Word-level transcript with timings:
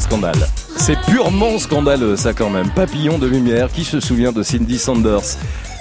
scandale. 0.00 0.48
C'est 0.76 0.98
purement 1.02 1.58
scandaleux, 1.58 2.16
ça 2.16 2.32
quand 2.32 2.50
même. 2.50 2.70
Papillon 2.70 3.18
de 3.18 3.26
lumière, 3.26 3.70
qui 3.70 3.84
se 3.84 4.00
souvient 4.00 4.32
de 4.32 4.42
Cindy 4.42 4.78
Sanders 4.78 5.36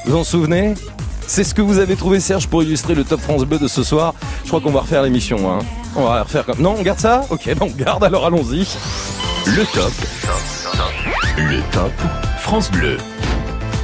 Vous 0.05 0.15
en 0.15 0.23
souvenez? 0.23 0.73
C'est 1.27 1.43
ce 1.43 1.53
que 1.53 1.61
vous 1.61 1.79
avez 1.79 1.95
trouvé, 1.95 2.19
Serge, 2.19 2.47
pour 2.47 2.61
illustrer 2.61 2.93
le 2.93 3.03
Top 3.03 3.21
France 3.21 3.43
Bleu 3.45 3.57
de 3.57 3.67
ce 3.67 3.83
soir. 3.83 4.13
Je 4.43 4.49
crois 4.49 4.59
qu'on 4.59 4.71
va 4.71 4.81
refaire 4.81 5.01
l'émission. 5.01 5.51
Hein. 5.51 5.59
On 5.95 6.03
va 6.03 6.23
refaire 6.23 6.45
comme... 6.45 6.59
Non, 6.59 6.75
on 6.77 6.81
garde 6.81 6.99
ça? 6.99 7.25
Ok, 7.29 7.45
ben 7.45 7.57
on 7.61 7.67
garde, 7.67 8.03
alors 8.03 8.25
allons-y. 8.25 8.67
Le 9.47 9.65
top. 9.73 9.93
Le 11.37 11.61
top 11.71 11.93
France 12.39 12.69
Bleu. 12.69 12.97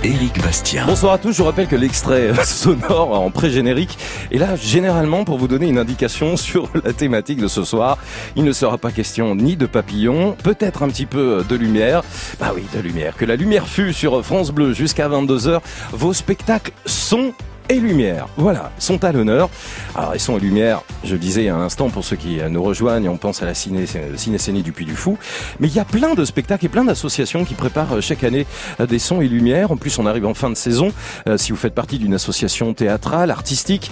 Éric 0.08 0.42
Bastien. 0.42 0.86
Bonsoir 0.86 1.12
à 1.12 1.18
tous, 1.18 1.34
je 1.34 1.40
vous 1.40 1.44
rappelle 1.44 1.68
que 1.68 1.76
l'extrait 1.76 2.34
sonore 2.46 3.20
en 3.20 3.30
pré-générique 3.30 3.98
est 4.32 4.38
là 4.38 4.56
généralement 4.56 5.26
pour 5.26 5.38
vous 5.38 5.50
donner 5.50 5.68
une 5.68 5.78
indication 5.78 6.38
sur 6.38 6.70
la 6.86 6.94
thématique 6.94 7.42
de 7.42 7.50
ce 7.50 7.66
soir. 7.66 7.98
Il 8.38 8.46
ne 8.46 8.54
sera 8.54 8.78
pas 8.78 8.92
question 8.92 9.36
ni 9.36 9.58
de 9.58 9.66
papillons, 9.66 10.38
peut-être 10.42 10.84
un 10.84 10.88
petit 10.88 11.06
peu 11.06 11.44
de 11.50 11.56
lumière. 11.58 12.04
Bah 12.40 12.54
oui, 12.56 12.64
de 12.74 12.80
lumière. 12.80 13.18
Que 13.18 13.26
la 13.26 13.36
lumière 13.36 13.68
fût 13.68 13.92
sur 13.92 14.24
France 14.24 14.52
Bleu 14.52 14.72
jusqu'à 14.72 15.10
22h. 15.10 15.60
Vos 15.92 16.14
spectacles 16.14 16.72
sont 16.86 17.34
et 17.70 17.80
lumière. 17.80 18.28
Voilà, 18.38 18.72
sont 18.80 19.04
à 19.04 19.12
l'honneur. 19.12 19.50
Alors, 19.96 20.16
ils 20.16 20.20
sont 20.20 20.38
et 20.38 20.42
lumière, 20.42 20.82
je 21.04 21.16
disais 21.16 21.44
il 21.44 21.48
y 21.48 21.92
pour 21.92 22.04
ceux 22.04 22.16
qui 22.16 22.40
nous 22.50 22.64
rejoignent, 22.64 23.10
on 23.10 23.18
pense 23.18 23.42
à 23.42 23.46
la 23.46 23.54
ciné, 23.54 23.86
ciné 24.16 24.62
du 24.62 24.72
Puy 24.72 24.86
du 24.86 24.96
Fou. 24.96 25.18
Mais 25.60 25.68
il 25.68 25.76
y 25.76 25.80
a 25.80 25.86
plein 25.86 26.14
de 26.14 26.26
spectacles 26.26 26.66
et 26.66 26.70
plein 26.70 26.86
d'associations 26.86 27.46
qui 27.46 27.54
préparent 27.54 27.94
euh, 27.94 28.02
chaque 28.02 28.24
année 28.24 28.46
euh, 28.80 28.86
des 28.86 29.00
sons 29.00 29.22
et 29.22 29.28
lumières. 29.28 29.72
En 29.72 29.78
plus, 29.78 29.98
on 30.00 30.06
arrive 30.06 30.26
en 30.26 30.34
fin 30.34 30.50
de 30.50 30.56
saison. 30.56 30.92
Euh, 31.28 31.38
si 31.38 31.52
vous 31.52 31.58
faites 31.58 31.74
partie 31.74 31.98
d'une 31.98 32.14
association 32.14 32.74
théâtrale, 32.74 33.32
artistique, 33.32 33.92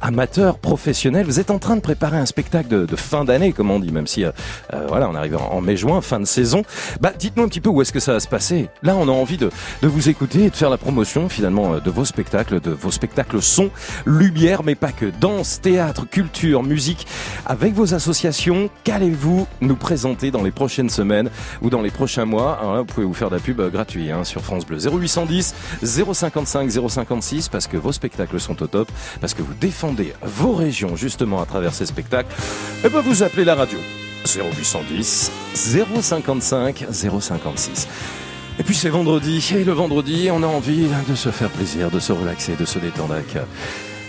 amateur, 0.00 0.58
professionnelle, 0.58 1.26
vous 1.26 1.40
êtes 1.40 1.50
en 1.50 1.58
train 1.58 1.76
de 1.76 1.80
préparer 1.80 2.16
un 2.16 2.26
spectacle 2.26 2.86
de, 2.86 2.96
fin 2.96 3.24
d'année, 3.24 3.52
comme 3.52 3.70
on 3.70 3.78
dit, 3.78 3.92
même 3.92 4.06
si, 4.06 4.24
voilà, 4.88 5.08
on 5.08 5.14
arrive 5.14 5.36
en, 5.36 5.60
mai-juin, 5.60 6.00
fin 6.00 6.20
de 6.20 6.24
saison. 6.24 6.62
Bah, 7.00 7.12
dites-nous 7.18 7.44
un 7.44 7.48
petit 7.48 7.60
peu 7.60 7.68
où 7.68 7.82
est-ce 7.82 7.92
que 7.92 8.00
ça 8.00 8.12
va 8.12 8.20
se 8.20 8.28
passer. 8.28 8.68
Là, 8.82 8.96
on 8.96 9.08
a 9.08 9.12
envie 9.12 9.36
de 9.36 9.50
vous 9.82 10.08
écouter 10.08 10.44
et 10.44 10.50
de 10.50 10.56
faire 10.56 10.70
la 10.70 10.78
promotion, 10.78 11.28
finalement, 11.28 11.78
de 11.78 11.90
vos 11.90 12.04
spectacles, 12.04 12.60
de 12.60 12.70
vos 12.70 12.90
spectacles 12.90 13.05
spectacle 13.06 13.40
son, 13.40 13.70
lumière, 14.04 14.64
mais 14.64 14.74
pas 14.74 14.90
que. 14.90 15.06
Danse, 15.20 15.60
théâtre, 15.60 16.08
culture, 16.10 16.64
musique. 16.64 17.06
Avec 17.46 17.72
vos 17.72 17.94
associations, 17.94 18.68
qu'allez-vous 18.82 19.46
nous 19.60 19.76
présenter 19.76 20.32
dans 20.32 20.42
les 20.42 20.50
prochaines 20.50 20.90
semaines 20.90 21.30
ou 21.62 21.70
dans 21.70 21.82
les 21.82 21.92
prochains 21.92 22.24
mois? 22.24 22.58
Vous 22.78 22.84
pouvez 22.84 23.06
vous 23.06 23.14
faire 23.14 23.30
de 23.30 23.36
la 23.36 23.40
pub 23.40 23.60
euh, 23.60 23.70
gratuit 23.70 24.10
hein, 24.10 24.24
sur 24.24 24.42
France 24.42 24.66
Bleu. 24.66 24.78
0810 24.78 25.54
055 25.84 26.68
056 26.88 27.48
parce 27.48 27.68
que 27.68 27.76
vos 27.76 27.92
spectacles 27.92 28.40
sont 28.40 28.60
au 28.60 28.66
top, 28.66 28.90
parce 29.20 29.34
que 29.34 29.42
vous 29.42 29.54
défendez 29.54 30.12
vos 30.22 30.52
régions 30.52 30.96
justement 30.96 31.40
à 31.40 31.46
travers 31.46 31.72
ces 31.72 31.86
spectacles. 31.86 32.34
Et 32.82 32.86
eh 32.86 32.88
ben 32.88 33.02
vous 33.02 33.22
appelez 33.22 33.44
la 33.44 33.54
radio. 33.54 33.78
0810 34.24 35.30
055 35.54 36.86
056. 36.90 37.86
Et 38.58 38.62
puis 38.62 38.74
c'est 38.74 38.88
vendredi, 38.88 39.52
et 39.54 39.64
le 39.64 39.72
vendredi, 39.72 40.28
on 40.32 40.42
a 40.42 40.46
envie 40.46 40.88
de 41.08 41.14
se 41.14 41.28
faire 41.30 41.50
plaisir, 41.50 41.90
de 41.90 42.00
se 42.00 42.12
relaxer, 42.12 42.56
de 42.56 42.64
se 42.64 42.78
détendre 42.78 43.12
avec 43.12 43.36
euh, 43.36 43.44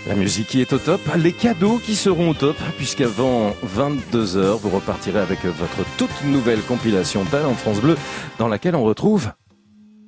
la 0.07 0.15
musique 0.15 0.47
qui 0.47 0.61
est 0.61 0.71
au 0.71 0.77
top, 0.77 1.01
les 1.17 1.33
cadeaux 1.33 1.79
qui 1.79 1.95
seront 1.95 2.29
au 2.29 2.33
top, 2.33 2.55
puisqu'avant 2.77 3.53
22h, 3.65 4.57
vous 4.59 4.69
repartirez 4.69 5.19
avec 5.19 5.43
votre 5.43 5.85
toute 5.97 6.23
nouvelle 6.23 6.61
compilation 6.61 7.25
Talent 7.25 7.55
France 7.55 7.81
Bleu, 7.81 7.97
dans 8.39 8.47
laquelle 8.47 8.75
on 8.75 8.83
retrouve 8.83 9.31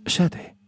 Chadé. 0.07 0.58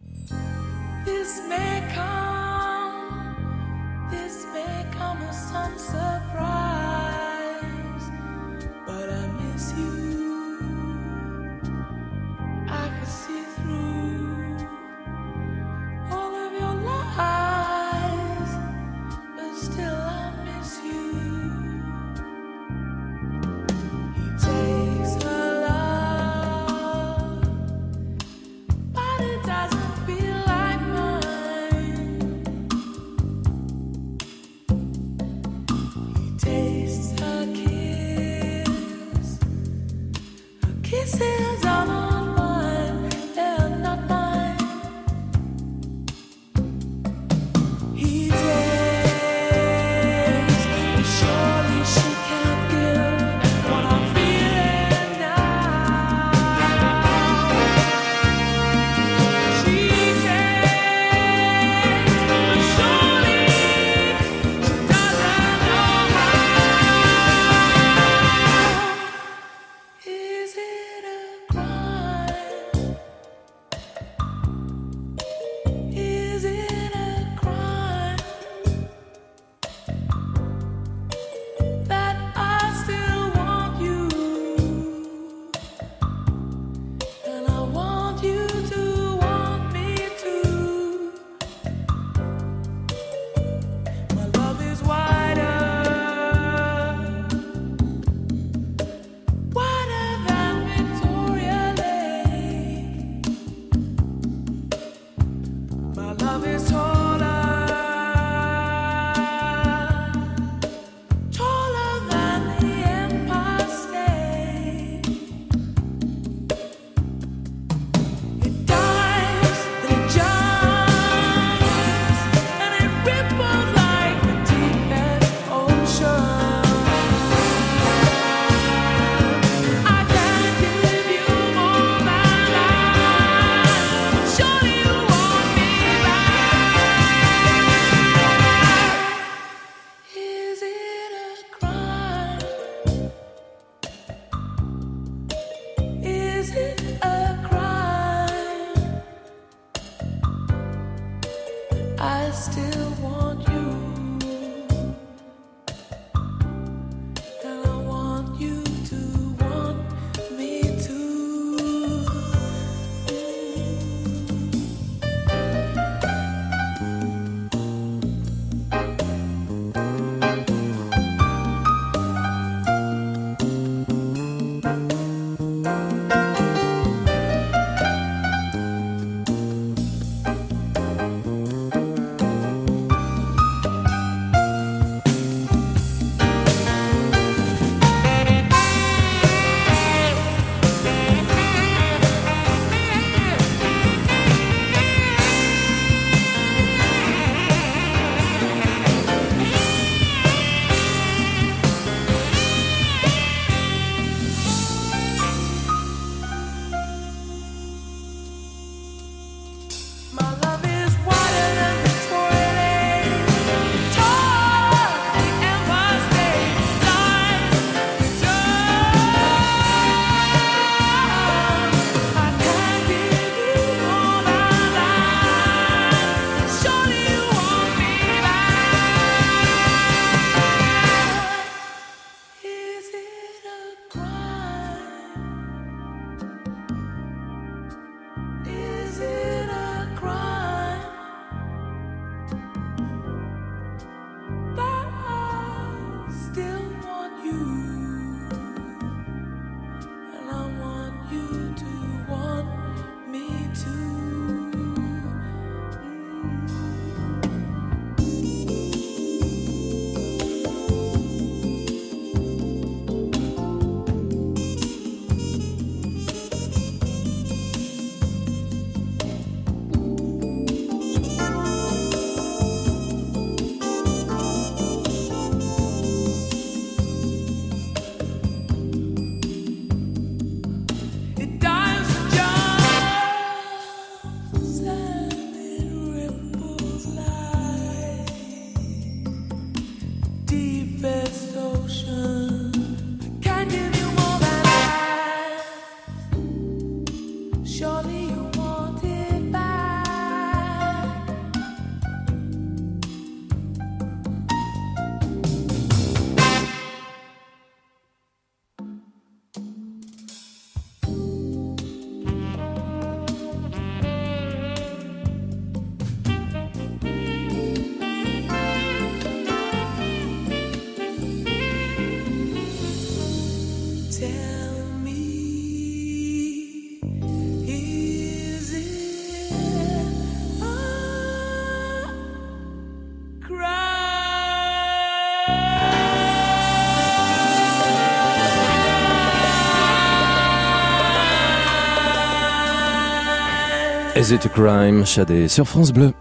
Is 344.02 344.10
it 344.10 344.26
a 344.26 344.28
crime, 344.28 344.84
Shadé 344.84 345.28
sur 345.28 345.46
France 345.46 345.70
Bleu. 345.70 345.92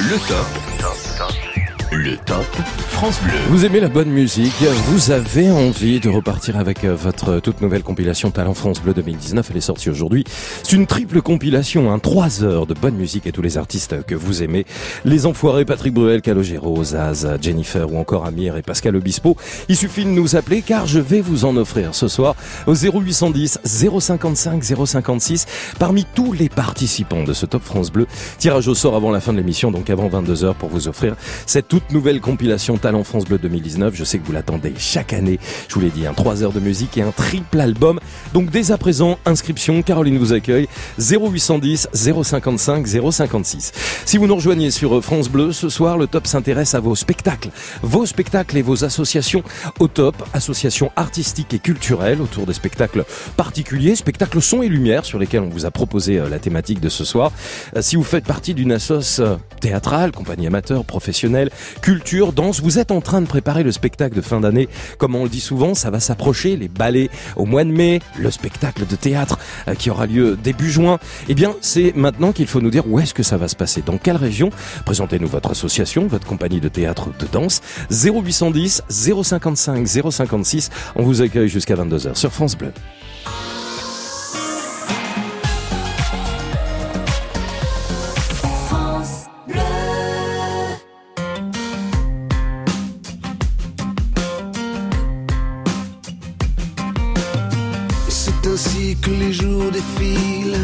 Le 0.00 0.18
top. 0.26 0.71
Le 2.04 2.16
top 2.16 2.44
France 2.88 3.20
Bleu. 3.22 3.32
Vous 3.48 3.64
aimez 3.64 3.78
la 3.78 3.88
bonne 3.88 4.08
musique, 4.08 4.52
vous 4.86 5.12
avez 5.12 5.52
envie 5.52 6.00
de 6.00 6.08
repartir 6.08 6.58
avec 6.58 6.82
euh, 6.82 6.96
votre 6.96 7.38
toute 7.38 7.60
nouvelle 7.60 7.84
compilation 7.84 8.32
Talent 8.32 8.54
France 8.54 8.82
Bleu 8.82 8.92
2019, 8.92 9.48
elle 9.48 9.56
est 9.56 9.60
sortie 9.60 9.88
aujourd'hui. 9.88 10.24
C'est 10.64 10.72
une 10.72 10.88
triple 10.88 11.22
compilation, 11.22 11.92
hein, 11.92 12.00
3 12.00 12.42
heures 12.42 12.66
de 12.66 12.74
bonne 12.74 12.96
musique 12.96 13.28
et 13.28 13.32
tous 13.32 13.40
les 13.40 13.56
artistes 13.56 14.04
que 14.04 14.16
vous 14.16 14.42
aimez. 14.42 14.66
Les 15.04 15.26
Enfoirés, 15.26 15.64
Patrick 15.64 15.94
Bruel, 15.94 16.22
Calogero, 16.22 16.82
Zaz, 16.82 17.38
Jennifer 17.40 17.92
ou 17.92 17.98
encore 17.98 18.26
Amir 18.26 18.56
et 18.56 18.62
Pascal 18.62 18.96
Obispo. 18.96 19.36
Il 19.68 19.76
suffit 19.76 20.04
de 20.04 20.10
nous 20.10 20.34
appeler 20.34 20.62
car 20.62 20.88
je 20.88 20.98
vais 20.98 21.20
vous 21.20 21.44
en 21.44 21.56
offrir 21.56 21.94
ce 21.94 22.08
soir 22.08 22.34
au 22.66 22.74
0810 22.74 23.60
055 23.64 24.64
056 24.64 25.46
parmi 25.78 26.04
tous 26.16 26.32
les 26.32 26.48
participants 26.48 27.22
de 27.22 27.32
ce 27.32 27.46
Top 27.46 27.62
France 27.62 27.92
Bleu. 27.92 28.08
Tirage 28.38 28.66
au 28.66 28.74
sort 28.74 28.96
avant 28.96 29.12
la 29.12 29.20
fin 29.20 29.32
de 29.32 29.38
l'émission, 29.38 29.70
donc 29.70 29.88
avant 29.88 30.08
22h 30.08 30.54
pour 30.54 30.68
vous 30.68 30.88
offrir 30.88 31.14
cette 31.46 31.68
toute 31.68 31.91
nouvelle 31.92 32.20
compilation 32.20 32.78
Talent 32.78 33.04
France 33.04 33.24
Bleu 33.24 33.38
2019. 33.38 33.94
Je 33.94 34.04
sais 34.04 34.18
que 34.18 34.26
vous 34.26 34.32
l'attendez 34.32 34.72
chaque 34.78 35.12
année. 35.12 35.38
Je 35.68 35.74
vous 35.74 35.80
l'ai 35.80 35.90
dit, 35.90 36.06
un 36.06 36.14
3 36.14 36.42
heures 36.42 36.52
de 36.52 36.60
musique 36.60 36.96
et 36.98 37.02
un 37.02 37.12
triple 37.12 37.60
album. 37.60 38.00
Donc 38.34 38.50
dès 38.50 38.72
à 38.72 38.78
présent, 38.78 39.18
inscription, 39.26 39.82
Caroline 39.82 40.18
vous 40.18 40.32
accueille 40.32 40.68
0810 40.98 41.88
055 41.92 42.86
056. 42.86 43.72
Si 44.04 44.18
vous 44.18 44.26
nous 44.26 44.34
rejoignez 44.36 44.70
sur 44.70 45.02
France 45.02 45.28
Bleu, 45.28 45.52
ce 45.52 45.68
soir, 45.68 45.98
le 45.98 46.06
top 46.06 46.26
s'intéresse 46.26 46.74
à 46.74 46.80
vos 46.80 46.94
spectacles. 46.94 47.50
Vos 47.82 48.06
spectacles 48.06 48.56
et 48.58 48.62
vos 48.62 48.84
associations 48.84 49.42
au 49.78 49.88
top, 49.88 50.16
associations 50.32 50.90
artistiques 50.96 51.54
et 51.54 51.58
culturelles 51.58 52.20
autour 52.20 52.46
des 52.46 52.54
spectacles 52.54 53.04
particuliers, 53.36 53.96
spectacles 53.96 54.40
son 54.40 54.62
et 54.62 54.68
lumière 54.68 55.04
sur 55.04 55.18
lesquels 55.18 55.42
on 55.42 55.48
vous 55.48 55.66
a 55.66 55.70
proposé 55.70 56.18
euh, 56.18 56.28
la 56.28 56.38
thématique 56.38 56.80
de 56.80 56.88
ce 56.88 57.04
soir. 57.04 57.32
Euh, 57.76 57.82
Si 57.82 57.96
vous 57.96 58.02
faites 58.02 58.24
partie 58.24 58.54
d'une 58.54 58.72
assoce 58.72 59.18
euh, 59.20 59.36
théâtrale, 59.60 60.12
compagnie 60.12 60.46
amateur, 60.46 60.84
professionnelle, 60.84 61.50
culture, 61.82 62.32
danse, 62.32 62.60
vous 62.60 62.78
êtes 62.78 62.92
en 62.92 63.00
train 63.00 63.20
de 63.20 63.26
préparer 63.26 63.64
le 63.64 63.72
spectacle 63.72 64.14
de 64.14 64.20
fin 64.20 64.40
d'année. 64.40 64.68
Comme 64.98 65.16
on 65.16 65.24
le 65.24 65.28
dit 65.28 65.40
souvent, 65.40 65.74
ça 65.74 65.90
va 65.90 65.98
s'approcher, 65.98 66.56
les 66.56 66.68
ballets 66.68 67.10
au 67.36 67.44
mois 67.44 67.64
de 67.64 67.70
mai, 67.70 68.00
le 68.18 68.30
spectacle 68.30 68.86
de 68.86 68.94
théâtre 68.94 69.38
euh, 69.66 69.74
qui 69.74 69.90
aura 69.90 70.06
lieu 70.06 70.38
début 70.42 70.70
juin. 70.70 70.98
Eh 71.28 71.34
bien, 71.34 71.54
c'est 71.60 71.92
maintenant 71.96 72.32
qu'il 72.32 72.46
faut 72.46 72.60
nous 72.60 72.70
dire 72.70 72.86
où 72.86 73.00
est-ce 73.00 73.12
que 73.12 73.24
ça 73.24 73.36
va 73.36 73.48
se 73.48 73.56
passer, 73.56 73.82
dans 73.84 73.98
quelle 73.98 74.16
région? 74.16 74.50
Présentez-nous 74.86 75.26
votre 75.26 75.50
association, 75.50 76.06
votre 76.06 76.26
compagnie 76.26 76.60
de 76.60 76.68
théâtre 76.68 77.08
ou 77.08 77.20
de 77.20 77.28
danse. 77.30 77.60
0810 77.90 78.82
055 78.88 79.86
056. 79.86 80.70
On 80.94 81.02
vous 81.02 81.20
accueille 81.20 81.48
jusqu'à 81.48 81.74
22h 81.74 82.14
sur 82.14 82.32
France 82.32 82.56
Bleu. 82.56 82.72
Les 99.18 99.32
jours 99.32 99.70
défilent, 99.70 100.56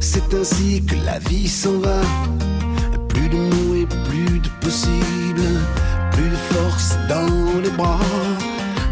c'est 0.00 0.34
ainsi 0.34 0.82
que 0.84 0.94
la 1.04 1.18
vie 1.18 1.48
s'en 1.48 1.78
va. 1.78 2.00
Plus 3.08 3.28
de 3.28 3.36
mots 3.36 3.74
et 3.74 3.86
plus 4.08 4.38
de 4.40 4.48
possible, 4.60 5.42
plus 6.12 6.30
de 6.30 6.40
force 6.52 6.96
dans 7.08 7.60
les 7.62 7.70
bras, 7.70 7.98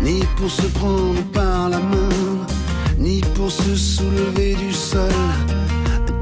ni 0.02 0.20
pour 0.36 0.50
se 0.50 0.66
prendre 0.78 1.22
par 1.32 1.68
la 1.68 1.78
main, 1.78 2.46
ni 2.98 3.20
pour 3.34 3.50
se 3.50 3.74
soulever 3.74 4.54
du 4.54 4.72
sol. 4.72 5.10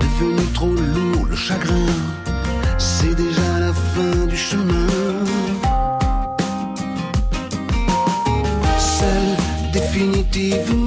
Devenu 0.00 0.44
trop 0.52 0.72
lourd 0.72 1.26
le 1.28 1.36
chagrin, 1.36 1.92
c'est 2.78 3.14
déjà 3.14 3.60
la 3.60 3.72
fin 3.72 4.26
du 4.26 4.36
chemin. 4.36 4.86
seul 8.78 9.26
définitivement 9.72 10.83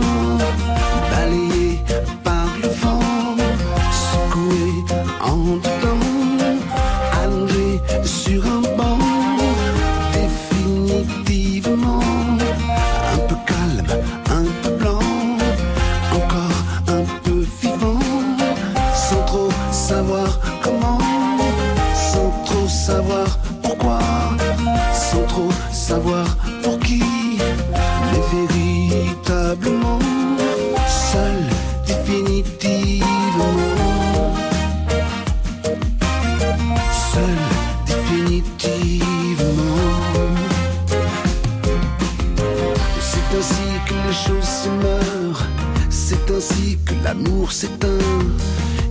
l'amour 47.07 47.51
s'éteint. 47.53 48.19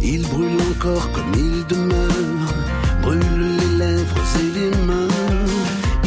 Il 0.00 0.22
brûle 0.22 0.58
encore 0.70 1.10
comme 1.12 1.32
il 1.34 1.66
demeure, 1.66 2.48
brûle 3.02 3.42
les 3.60 3.72
lèvres 3.84 4.22
et 4.40 4.48
les 4.58 4.72
mains. 4.88 5.18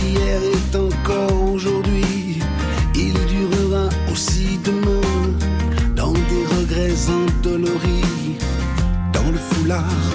Hier 0.04 0.40
est 0.56 0.76
encore 0.76 1.44
aujourd'hui, 1.54 2.40
il 2.96 3.14
durera 3.34 3.90
aussi 4.12 4.60
demain. 4.64 5.08
Dans 5.96 6.14
des 6.32 6.46
regrets 6.56 7.02
endoloris, 7.20 8.38
dans 9.14 9.30
le 9.36 9.38
foulard 9.50 10.09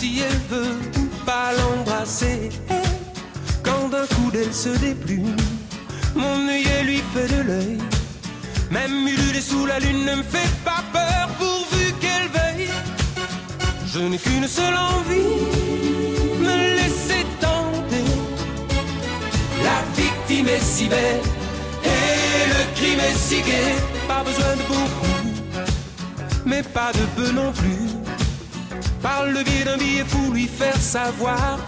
rester 0.00 0.18
sage 0.18 0.38
si 0.46 0.57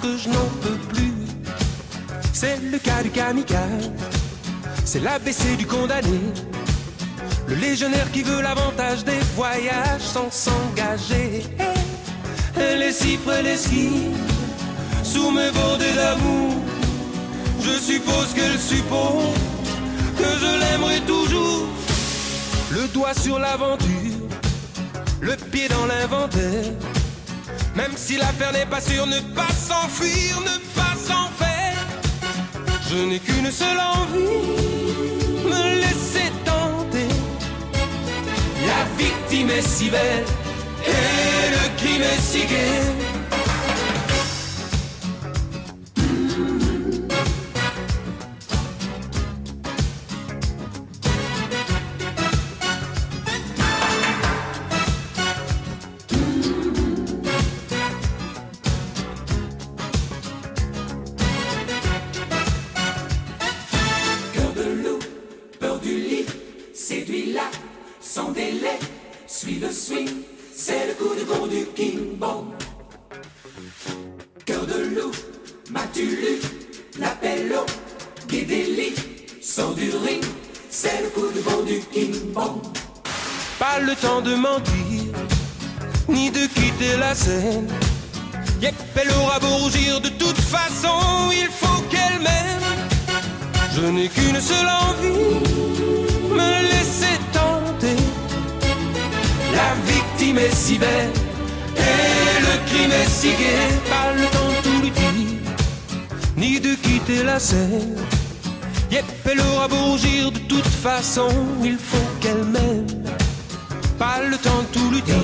que 0.03 0.19
je 0.19 0.29
n'en 0.29 0.49
peux 0.61 0.77
plus. 0.93 1.13
C'est 2.33 2.59
le 2.71 2.79
cas 2.79 3.03
du 3.03 3.11
kamikaze, 3.11 3.91
c'est 4.85 5.01
l'ABC 5.01 5.57
du 5.57 5.67
condamné. 5.67 6.21
Le 7.49 7.55
légionnaire 7.55 8.11
qui 8.13 8.23
veut 8.23 8.43
l'avantage 8.43 9.05
des 9.05 9.19
voyages 9.35 10.03
sans 10.03 10.31
s'engager. 10.31 11.45
Elle 12.57 12.83
est 12.83 12.93
si 12.93 13.19
esquive 13.47 14.17
sous 15.03 15.31
mes 15.31 15.51
bordées 15.53 15.95
d'amour. 15.95 16.55
Je 17.61 17.79
suppose 17.79 18.35
qu'elle 18.35 18.59
suppose 18.59 19.35
que 20.19 20.25
je 20.25 20.61
l'aimerai 20.61 21.01
toujours. 21.07 21.67
Le 22.71 22.87
doigt 22.89 23.15
sur 23.15 23.39
l'aventure, 23.39 24.29
le 25.21 25.35
pied 25.51 25.69
dans 25.69 25.87
l'inventaire. 25.87 26.90
Si 28.11 28.17
l'affaire 28.17 28.53
n'est 28.53 28.67
pas 28.67 28.81
sûre, 28.81 29.07
ne 29.07 29.21
pas 29.37 29.53
s'enfuir, 29.53 30.41
ne 30.41 30.59
pas 30.75 30.97
s'en 30.97 31.29
faire. 31.39 31.87
Je 32.91 32.97
n'ai 32.97 33.21
qu'une 33.21 33.53
seule 33.53 33.79
envie, 33.79 34.49
me 35.45 35.77
laisser 35.77 36.33
tenter. 36.45 37.07
La 38.67 38.83
victime 38.99 39.51
est 39.51 39.63
si 39.63 39.91
belle 39.91 40.25
et 40.89 41.51
le 41.55 41.77
crime 41.79 42.03
est 42.03 42.21
si 42.21 42.47
gai. 42.47 43.10
Façon, 111.01 111.31
il 111.65 111.79
faut 111.79 112.09
qu'elle 112.21 112.45
m'aime. 112.45 112.87
Pas 113.99 114.21
le 114.31 114.37
temps 114.37 114.63
de 114.65 114.79
tout 114.79 114.91
lui 114.91 115.01
dire, 115.01 115.17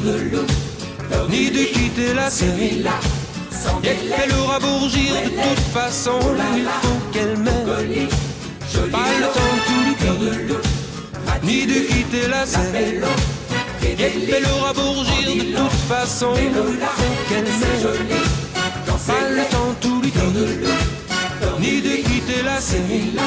ni 1.29 1.51
de 1.51 1.65
quitter 1.65 2.15
la 2.15 2.31
scène. 2.31 2.89
Yep, 3.85 3.97
elle 4.23 4.35
aura 4.39 4.59
beau 4.59 4.79
rougir, 4.81 5.13
de 5.25 5.29
toute 5.29 5.67
façon, 5.75 6.19
il 6.57 6.65
faut 6.83 7.01
qu'elle 7.13 7.37
m'aime. 7.37 8.09
Pas 8.91 9.11
le 9.21 9.27
temps 9.37 9.55
de 9.57 9.63
tout 9.69 9.83
lui 9.87 9.97
dire, 10.03 10.61
ni 11.43 11.67
de 11.67 11.79
quitter 11.91 12.27
la 12.29 12.47
scène. 12.47 13.05
Yep, 13.83 14.01
elle 14.35 14.47
aura 14.57 14.73
beau 14.73 14.93
rougir, 14.97 15.45
de 15.45 15.59
toute 15.59 15.81
façon, 15.91 16.31
il 16.43 16.55
faut 16.55 17.17
qu'elle 17.29 17.51
m'aime. 17.61 18.09
Pas 19.07 19.29
le 19.31 19.45
temps 19.53 19.73
de 19.73 19.87
tout 19.87 20.01
lui 20.01 20.11
dire, 20.11 20.71
ni 21.61 21.83
de 21.83 21.97
quitter 21.97 22.43
la 22.43 22.61
scène. 22.63 23.21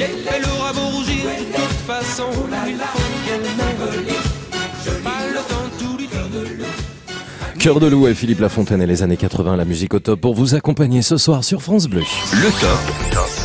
Elle 0.00 0.44
aura 0.56 0.72
beau 0.72 0.96
rougir, 0.96 1.24
de 1.24 1.56
toute 1.56 1.86
façon, 1.86 2.24
il 2.66 2.76
faut 2.76 2.98
qu'elle 3.26 3.40
m'aime. 3.40 5.04
Pas 5.04 5.26
le 5.28 5.36
temps 5.36 5.64
de 5.64 5.84
tout 5.84 5.96
lui 5.98 6.06
dire. 6.06 6.66
Cœur 7.58 7.80
de 7.80 7.86
loup 7.86 8.08
et 8.08 8.14
Philippe 8.14 8.40
Lafontaine 8.40 8.80
et 8.80 8.86
les 8.86 9.02
années 9.02 9.18
80, 9.18 9.56
la 9.56 9.66
musique 9.66 9.92
au 9.92 10.00
top 10.00 10.20
pour 10.20 10.34
vous 10.34 10.54
accompagner 10.54 11.02
ce 11.02 11.18
soir 11.18 11.44
sur 11.44 11.60
France 11.60 11.86
Bleu. 11.88 12.02
Le 12.32 12.50
top. 12.60 13.39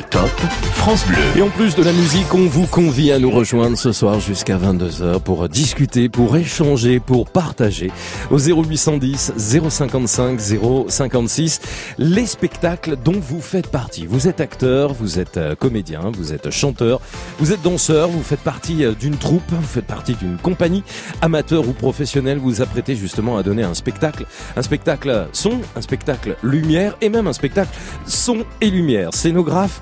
Top 0.00 0.30
France 0.74 1.06
Bleu. 1.06 1.18
Et 1.36 1.42
en 1.42 1.48
plus 1.48 1.76
de 1.76 1.82
la 1.82 1.92
musique, 1.92 2.32
on 2.34 2.46
vous 2.46 2.66
convie 2.66 3.12
à 3.12 3.18
nous 3.18 3.30
rejoindre 3.30 3.76
ce 3.76 3.92
soir 3.92 4.20
jusqu'à 4.20 4.56
22h 4.56 5.20
pour 5.20 5.48
discuter, 5.48 6.08
pour 6.08 6.36
échanger, 6.36 6.98
pour 6.98 7.28
partager 7.28 7.90
au 8.30 8.38
0810 8.38 9.34
055 9.36 10.40
056 10.88 11.60
les 11.98 12.26
spectacles 12.26 12.96
dont 12.96 13.20
vous 13.20 13.40
faites 13.40 13.68
partie. 13.68 14.06
Vous 14.06 14.28
êtes 14.28 14.40
acteur, 14.40 14.94
vous 14.94 15.18
êtes 15.18 15.36
euh, 15.36 15.54
comédien, 15.54 16.10
vous 16.16 16.32
êtes 16.32 16.50
chanteur, 16.50 17.00
vous 17.38 17.52
êtes 17.52 17.62
danseur, 17.62 18.08
vous 18.08 18.22
faites 18.22 18.40
partie 18.40 18.84
euh, 18.84 18.92
d'une 18.92 19.16
troupe, 19.16 19.50
vous 19.50 19.62
faites 19.62 19.86
partie 19.86 20.14
d'une 20.14 20.38
compagnie, 20.38 20.82
amateur 21.20 21.68
ou 21.68 21.72
professionnel, 21.72 22.38
vous 22.38 22.48
vous 22.48 22.62
apprêtez 22.62 22.96
justement 22.96 23.36
à 23.36 23.42
donner 23.42 23.62
un 23.62 23.74
spectacle, 23.74 24.26
un 24.56 24.62
spectacle 24.62 25.28
son, 25.32 25.60
un 25.76 25.80
spectacle 25.80 26.36
lumière 26.42 26.96
et 27.00 27.08
même 27.08 27.26
un 27.26 27.32
spectacle 27.32 27.70
son 28.06 28.44
et 28.60 28.70
lumière. 28.70 29.12
Scénographe, 29.12 29.81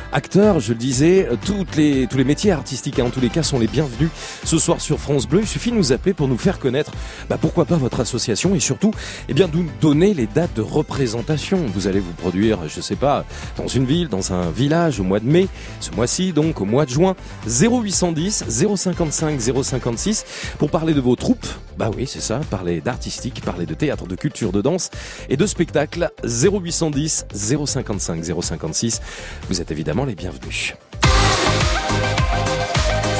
acteur, 0.11 0.59
je 0.59 0.73
le 0.73 0.79
disais, 0.79 1.27
toutes 1.45 1.75
les, 1.75 2.07
tous 2.07 2.17
les 2.17 2.23
métiers 2.23 2.51
artistiques, 2.51 2.99
hein, 2.99 3.05
en 3.05 3.09
tous 3.09 3.19
les 3.19 3.29
cas, 3.29 3.43
sont 3.43 3.59
les 3.59 3.67
bienvenus 3.67 4.09
ce 4.43 4.57
soir 4.57 4.81
sur 4.81 4.99
France 4.99 5.27
Bleu. 5.27 5.41
Il 5.41 5.47
suffit 5.47 5.71
de 5.71 5.75
nous 5.75 5.91
appeler 5.91 6.13
pour 6.13 6.27
nous 6.27 6.37
faire 6.37 6.59
connaître, 6.59 6.91
bah, 7.29 7.37
pourquoi 7.39 7.65
pas 7.65 7.77
votre 7.77 7.99
association 7.99 8.55
et 8.55 8.59
surtout, 8.59 8.91
eh 9.29 9.33
bien, 9.33 9.47
de 9.47 9.57
nous 9.57 9.69
donner 9.79 10.13
les 10.13 10.27
dates 10.27 10.53
de 10.55 10.61
représentation. 10.61 11.65
Vous 11.73 11.87
allez 11.87 11.99
vous 11.99 12.13
produire, 12.13 12.67
je 12.67 12.81
sais 12.81 12.95
pas, 12.95 13.25
dans 13.57 13.67
une 13.67 13.85
ville, 13.85 14.07
dans 14.07 14.33
un 14.33 14.51
village 14.51 14.99
au 14.99 15.03
mois 15.03 15.19
de 15.19 15.27
mai, 15.27 15.47
ce 15.79 15.91
mois-ci, 15.91 16.33
donc 16.33 16.61
au 16.61 16.65
mois 16.65 16.85
de 16.85 16.91
juin, 16.91 17.15
0810 17.47 18.45
055 18.75 19.39
056 19.39 20.25
pour 20.57 20.69
parler 20.69 20.93
de 20.93 21.01
vos 21.01 21.15
troupes. 21.15 21.47
Bah 21.77 21.89
oui, 21.95 22.05
c'est 22.05 22.21
ça, 22.21 22.41
parler 22.49 22.81
d'artistique, 22.81 23.41
parler 23.43 23.65
de 23.65 23.73
théâtre, 23.73 24.05
de 24.05 24.15
culture, 24.15 24.51
de 24.51 24.61
danse 24.61 24.89
et 25.29 25.37
de 25.37 25.45
spectacle. 25.45 26.11
0810 26.23 27.25
055 27.33 28.23
056. 28.41 29.01
Vous 29.49 29.61
êtes 29.61 29.71
évidemment 29.71 30.00
les 30.05 30.15
bienvenus. 30.15 30.73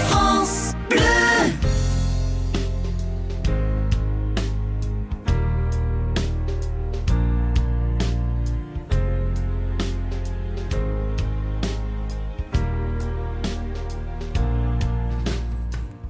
France 0.08 0.74
Bleu. 0.90 1.00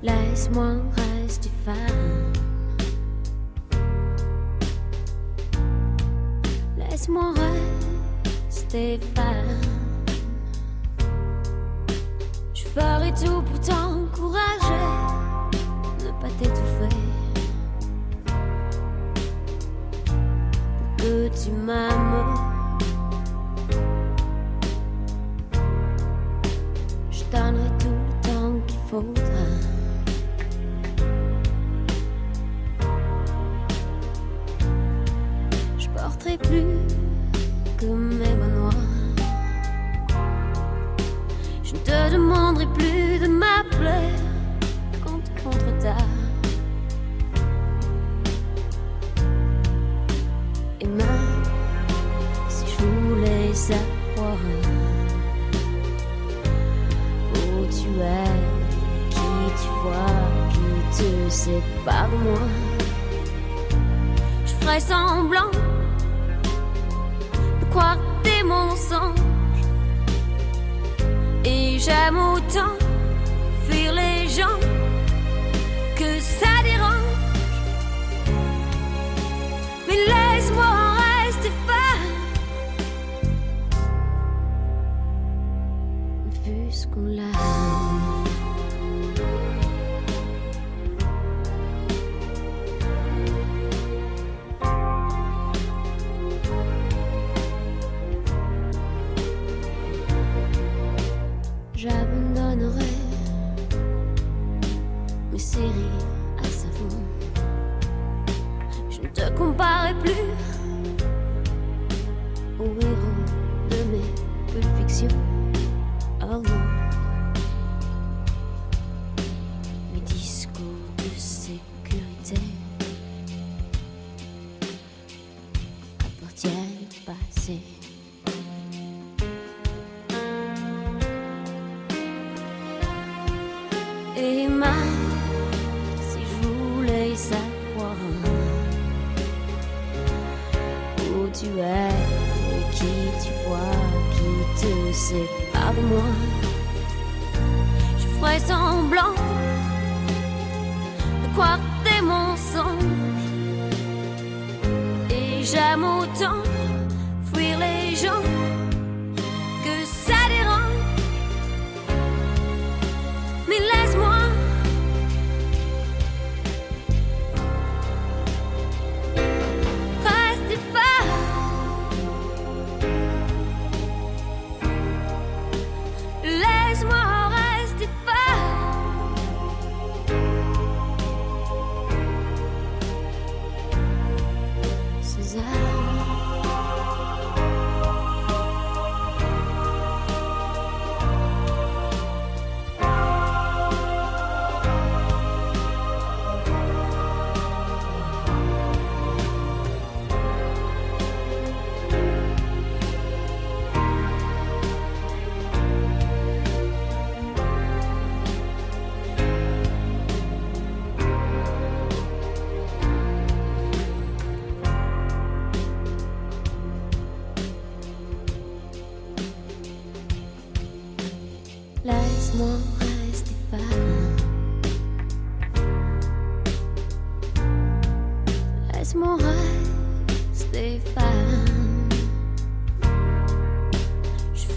Laisse-moi 0.04 0.76
rester 0.96 1.50
femme. 1.66 2.34
Laisse-moi 6.78 7.34
rester 8.48 9.00
femme 9.16 9.81
ferai 12.74 13.12
tout 13.14 13.42
pour 13.42 13.60
t'encourager, 13.60 14.82
ne 16.04 16.12
pas 16.22 16.30
t'étouffer. 16.40 16.96
Pour 20.98 20.98
que 20.98 21.28
tu 21.44 21.52
m'as. 21.52 21.91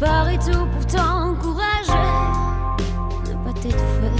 ferai 0.04 0.38
tout 0.38 0.66
pour 0.66 0.86
t'encourager, 0.86 1.92
ne 3.26 3.34
pas 3.44 3.52
t'étouffer. 3.60 4.10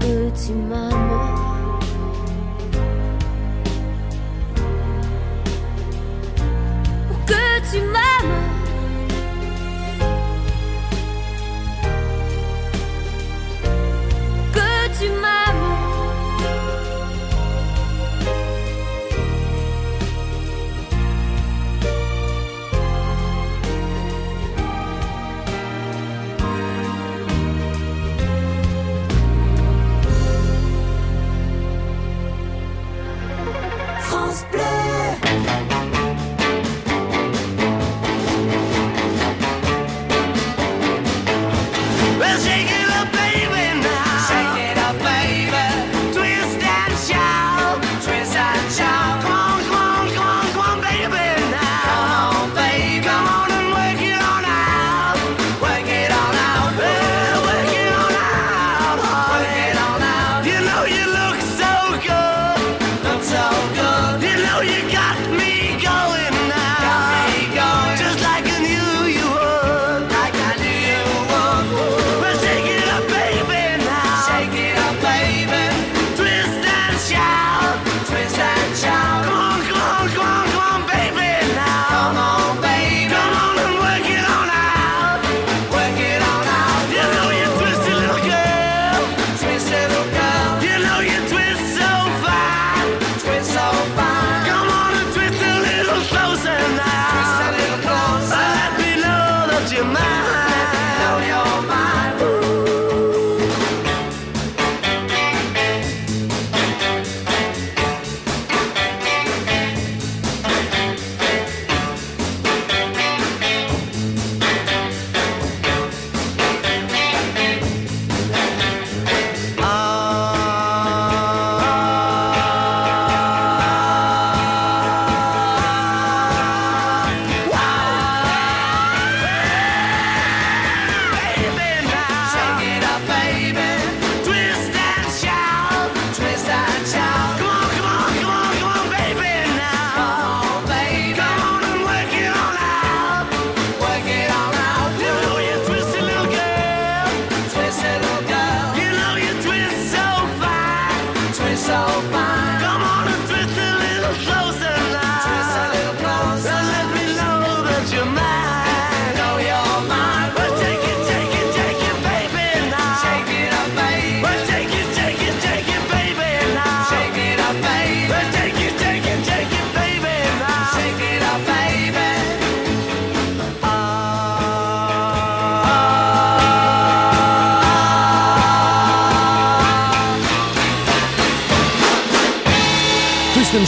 Que 0.00 0.30
tu. 0.30 1.39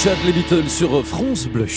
Chad, 0.02 0.18
les 0.26 0.32
Beatles 0.32 0.68
sur 0.68 1.06
France 1.06 1.46
Bleu. 1.46 1.68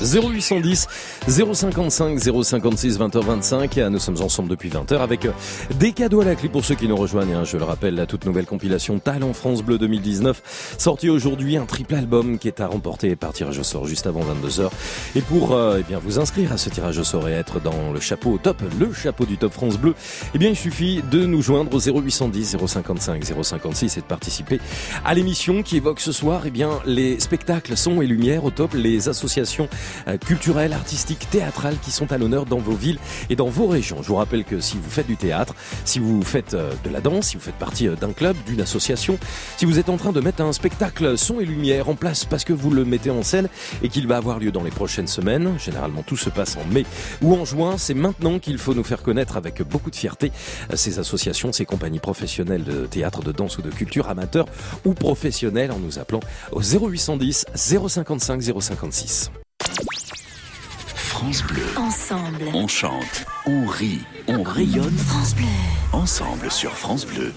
0810 0.00 0.86
055 1.30 2.18
056 2.18 2.98
20h25. 2.98 3.88
Nous 3.88 4.00
sommes 4.00 4.20
ensemble 4.20 4.48
depuis 4.48 4.68
20h 4.68 4.98
avec 4.98 5.26
euh, 5.26 5.32
des 5.78 5.92
cadeaux 5.92 6.22
à 6.22 6.24
la 6.24 6.34
clé 6.34 6.48
pour 6.48 6.64
ceux 6.64 6.74
qui 6.74 6.88
nous 6.88 6.96
rejoignent. 6.96 7.34
Hein. 7.34 7.44
Je 7.44 7.56
le 7.56 7.62
rappelle, 7.62 7.94
la 7.94 8.06
toute 8.06 8.24
nouvelle 8.24 8.46
compilation 8.46 8.98
Talent 8.98 9.32
France 9.32 9.62
Bleu 9.62 9.78
2019, 9.78 10.74
sortie 10.76 11.08
aujourd'hui, 11.08 11.56
un 11.56 11.66
triple 11.66 11.94
album 11.94 12.36
qui 12.36 12.48
est 12.48 12.60
à 12.60 12.66
remporter 12.66 13.14
par 13.14 13.32
tirage 13.32 13.60
au 13.60 13.62
sort 13.62 13.86
juste 13.86 14.08
avant 14.08 14.22
22h. 14.22 14.70
Et 15.14 15.20
pour 15.20 15.52
euh, 15.52 15.76
eh 15.78 15.82
bien 15.84 16.00
vous 16.04 16.18
inscrire 16.18 16.52
à 16.52 16.56
ce 16.56 16.68
tirage 16.68 16.98
au 16.98 17.04
sort 17.04 17.28
et 17.28 17.32
être 17.32 17.60
dans 17.60 17.92
le 17.92 18.00
chapeau 18.00 18.36
top, 18.42 18.60
le 18.80 18.92
chapeau 18.92 19.24
du 19.24 19.38
top 19.38 19.52
France 19.52 19.78
Bleu, 19.78 19.94
eh 20.34 20.38
bien 20.38 20.48
il 20.48 20.56
suffit 20.56 21.00
de 21.12 21.26
nous 21.26 21.42
joindre 21.42 21.72
au 21.72 21.78
0810 21.78 22.56
055 22.66 23.24
056 23.42 23.96
et 23.96 24.00
de 24.00 24.06
participer 24.06 24.58
à 25.04 25.14
l'émission 25.14 25.62
qui 25.62 25.76
évoque 25.76 26.00
ce 26.00 26.10
soir 26.10 26.42
eh 26.44 26.50
bien 26.50 26.70
les 26.86 27.20
spectacles 27.20 27.76
son 27.76 28.02
et 28.02 28.06
lumière 28.08 28.44
au 28.44 28.50
top, 28.50 28.74
les 28.74 29.08
associations 29.08 29.68
euh, 30.08 30.16
culturelles, 30.18 30.72
artistiques, 30.72 31.19
théâtrales 31.26 31.76
qui 31.82 31.90
sont 31.90 32.12
à 32.12 32.18
l'honneur 32.18 32.46
dans 32.46 32.58
vos 32.58 32.74
villes 32.74 32.98
et 33.28 33.36
dans 33.36 33.48
vos 33.48 33.66
régions. 33.66 34.02
Je 34.02 34.08
vous 34.08 34.16
rappelle 34.16 34.44
que 34.44 34.60
si 34.60 34.76
vous 34.76 34.90
faites 34.90 35.06
du 35.06 35.16
théâtre, 35.16 35.54
si 35.84 35.98
vous 35.98 36.22
faites 36.22 36.54
euh, 36.54 36.72
de 36.84 36.90
la 36.90 37.00
danse, 37.00 37.28
si 37.28 37.36
vous 37.36 37.42
faites 37.42 37.54
partie 37.56 37.88
euh, 37.88 37.96
d'un 37.96 38.12
club, 38.12 38.36
d'une 38.46 38.60
association, 38.60 39.18
si 39.56 39.64
vous 39.64 39.78
êtes 39.78 39.88
en 39.88 39.96
train 39.96 40.12
de 40.12 40.20
mettre 40.20 40.42
un 40.42 40.52
spectacle 40.52 41.16
son 41.16 41.40
et 41.40 41.44
lumière 41.44 41.88
en 41.88 41.94
place 41.94 42.24
parce 42.24 42.44
que 42.44 42.52
vous 42.52 42.70
le 42.70 42.84
mettez 42.84 43.10
en 43.10 43.22
scène 43.22 43.48
et 43.82 43.88
qu'il 43.88 44.06
va 44.06 44.16
avoir 44.16 44.38
lieu 44.38 44.52
dans 44.52 44.62
les 44.62 44.70
prochaines 44.70 45.06
semaines, 45.06 45.58
généralement 45.58 46.02
tout 46.02 46.16
se 46.16 46.30
passe 46.30 46.56
en 46.56 46.64
mai 46.72 46.84
ou 47.22 47.34
en 47.34 47.44
juin, 47.44 47.76
c'est 47.78 47.94
maintenant 47.94 48.38
qu'il 48.38 48.58
faut 48.58 48.74
nous 48.74 48.84
faire 48.84 49.02
connaître 49.02 49.36
avec 49.36 49.62
beaucoup 49.62 49.90
de 49.90 49.96
fierté 49.96 50.32
ces 50.74 50.98
associations, 50.98 51.52
ces 51.52 51.64
compagnies 51.64 51.98
professionnelles 51.98 52.64
de 52.64 52.86
théâtre, 52.86 53.22
de 53.22 53.32
danse 53.32 53.58
ou 53.58 53.62
de 53.62 53.70
culture, 53.70 54.08
amateurs 54.08 54.46
ou 54.84 54.94
professionnels 54.94 55.72
en 55.72 55.78
nous 55.78 55.98
appelant 55.98 56.20
au 56.52 56.60
0810 56.60 57.46
055 57.54 58.42
056. 58.60 59.30
France 61.20 61.42
Bleu. 61.42 61.62
Ensemble. 61.76 62.44
On 62.54 62.66
chante, 62.66 63.26
on 63.44 63.66
rit, 63.66 64.00
on 64.26 64.42
rayonne. 64.42 64.96
France 64.96 65.34
Bleu. 65.34 65.44
Ensemble 65.92 66.50
sur 66.50 66.72
France 66.72 67.04
Bleu. 67.04 67.30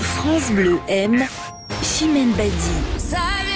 France 0.00 0.52
Bleu 0.52 0.78
aime 0.86 1.26
Chimène 1.82 2.30
Badi. 2.34 3.55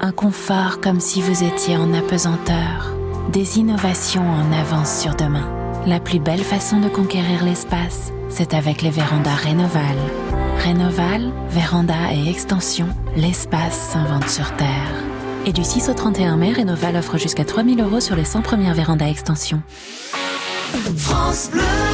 Un 0.00 0.12
confort 0.12 0.80
comme 0.80 1.00
si 1.00 1.20
vous 1.20 1.42
étiez 1.42 1.76
en 1.76 1.92
apesanteur. 1.92 2.94
Des 3.32 3.58
innovations 3.58 4.24
en 4.30 4.52
avance 4.52 5.00
sur 5.00 5.16
demain. 5.16 5.48
La 5.86 5.98
plus 5.98 6.20
belle 6.20 6.44
façon 6.44 6.78
de 6.78 6.88
conquérir 6.88 7.44
l'espace, 7.44 8.12
c'est 8.28 8.54
avec 8.54 8.82
les 8.82 8.90
vérandas 8.90 9.34
Rénoval. 9.34 9.96
Rénoval, 10.58 11.32
véranda 11.48 12.12
et 12.12 12.30
extension, 12.30 12.86
l'espace 13.16 13.90
s'invente 13.92 14.28
sur 14.28 14.54
Terre. 14.54 15.04
Et 15.46 15.52
du 15.52 15.64
6 15.64 15.88
au 15.88 15.94
31 15.94 16.36
mai, 16.36 16.52
Rénoval 16.52 16.94
offre 16.94 17.18
jusqu'à 17.18 17.44
3000 17.44 17.80
euros 17.80 18.00
sur 18.00 18.14
les 18.14 18.24
100 18.24 18.42
premières 18.42 18.74
vérandas 18.74 19.08
extension. 19.08 19.62
C'est 21.32 21.87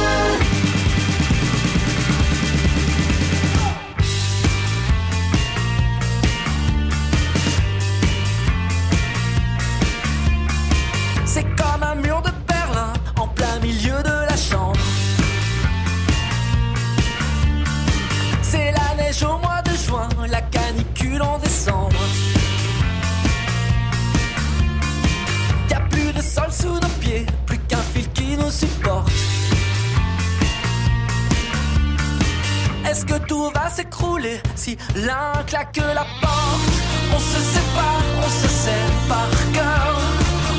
Est-ce 32.95 33.05
que 33.05 33.19
tout 33.27 33.51
va 33.53 33.69
s'écrouler 33.69 34.39
si 34.55 34.77
l'un 34.95 35.43
claque 35.45 35.75
la 35.75 36.05
porte? 36.21 36.75
On 37.13 37.19
se 37.19 37.39
sépare, 37.53 38.03
on 38.25 38.29
se 38.29 38.47
sait 38.47 38.87
par 39.09 39.27
cœur. 39.53 39.99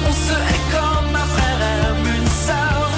On 0.07 0.12
se 0.12 0.35
hait 0.35 0.64
comme 0.70 1.16
un 1.16 1.29
frère 1.35 1.61
aime 1.62 2.07
une 2.14 2.29
sœur. 2.29 2.90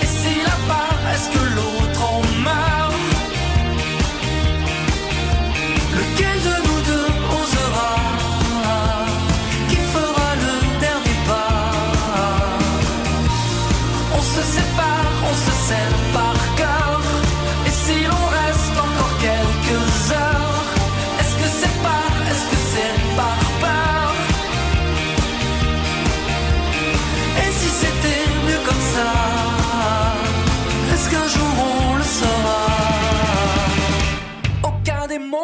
Et 0.00 0.06
s'il 0.06 0.46
a 0.46 0.58
part, 0.66 0.98
est-ce 1.12 1.28
que 1.28 1.44
l'autre 1.56 2.02
en 2.10 2.22
meurt? 2.40 2.94
Lequel 5.98 6.38
de 6.48 6.59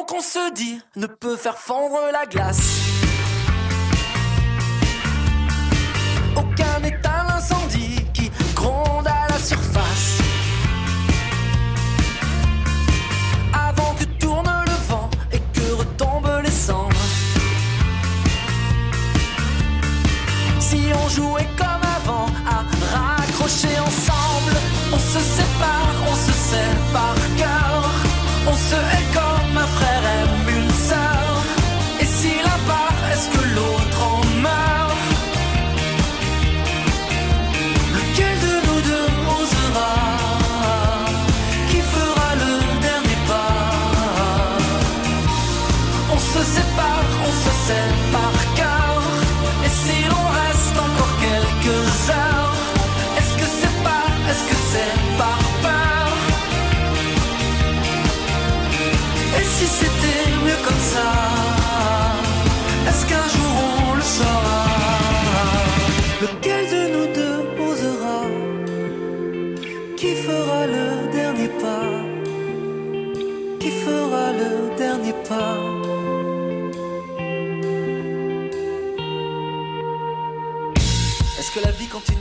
qu'on 0.06 0.20
se 0.20 0.52
dit 0.52 0.80
ne 0.94 1.06
peut 1.06 1.36
faire 1.36 1.58
fondre 1.58 1.98
la 2.12 2.26
glace. 2.26 2.80
Aucun 6.36 6.84
état 6.84 7.24
l'incendie 7.28 7.96
qui 8.12 8.30
gronde 8.54 9.06
à 9.06 9.26
la 9.28 9.38
surface. 9.38 10.18
Avant 13.52 13.94
que 13.94 14.04
tourne 14.20 14.64
le 14.66 14.88
vent 14.88 15.10
et 15.32 15.40
que 15.52 15.72
retombent 15.72 16.42
les 16.44 16.50
cendres. 16.50 16.94
Si 20.60 20.82
on 21.04 21.08
jouait 21.08 21.48
comme 21.56 21.75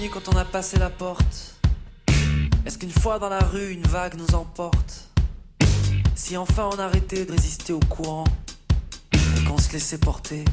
quand 0.09 0.29
on 0.33 0.37
a 0.37 0.45
passé 0.45 0.77
la 0.77 0.89
porte. 0.89 1.55
Est-ce 2.65 2.77
qu'une 2.77 2.91
fois 2.91 3.19
dans 3.19 3.29
la 3.29 3.39
rue, 3.39 3.71
une 3.71 3.83
vague 3.83 4.15
nous 4.15 4.35
emporte? 4.35 5.09
Si 6.15 6.37
enfin 6.37 6.69
on 6.73 6.79
arrêtait 6.79 7.25
de 7.25 7.31
résister 7.31 7.73
au 7.73 7.79
courant 7.79 8.25
et 9.13 9.43
qu'on 9.45 9.57
se 9.57 9.71
laissait 9.73 9.97
porter 9.97 10.43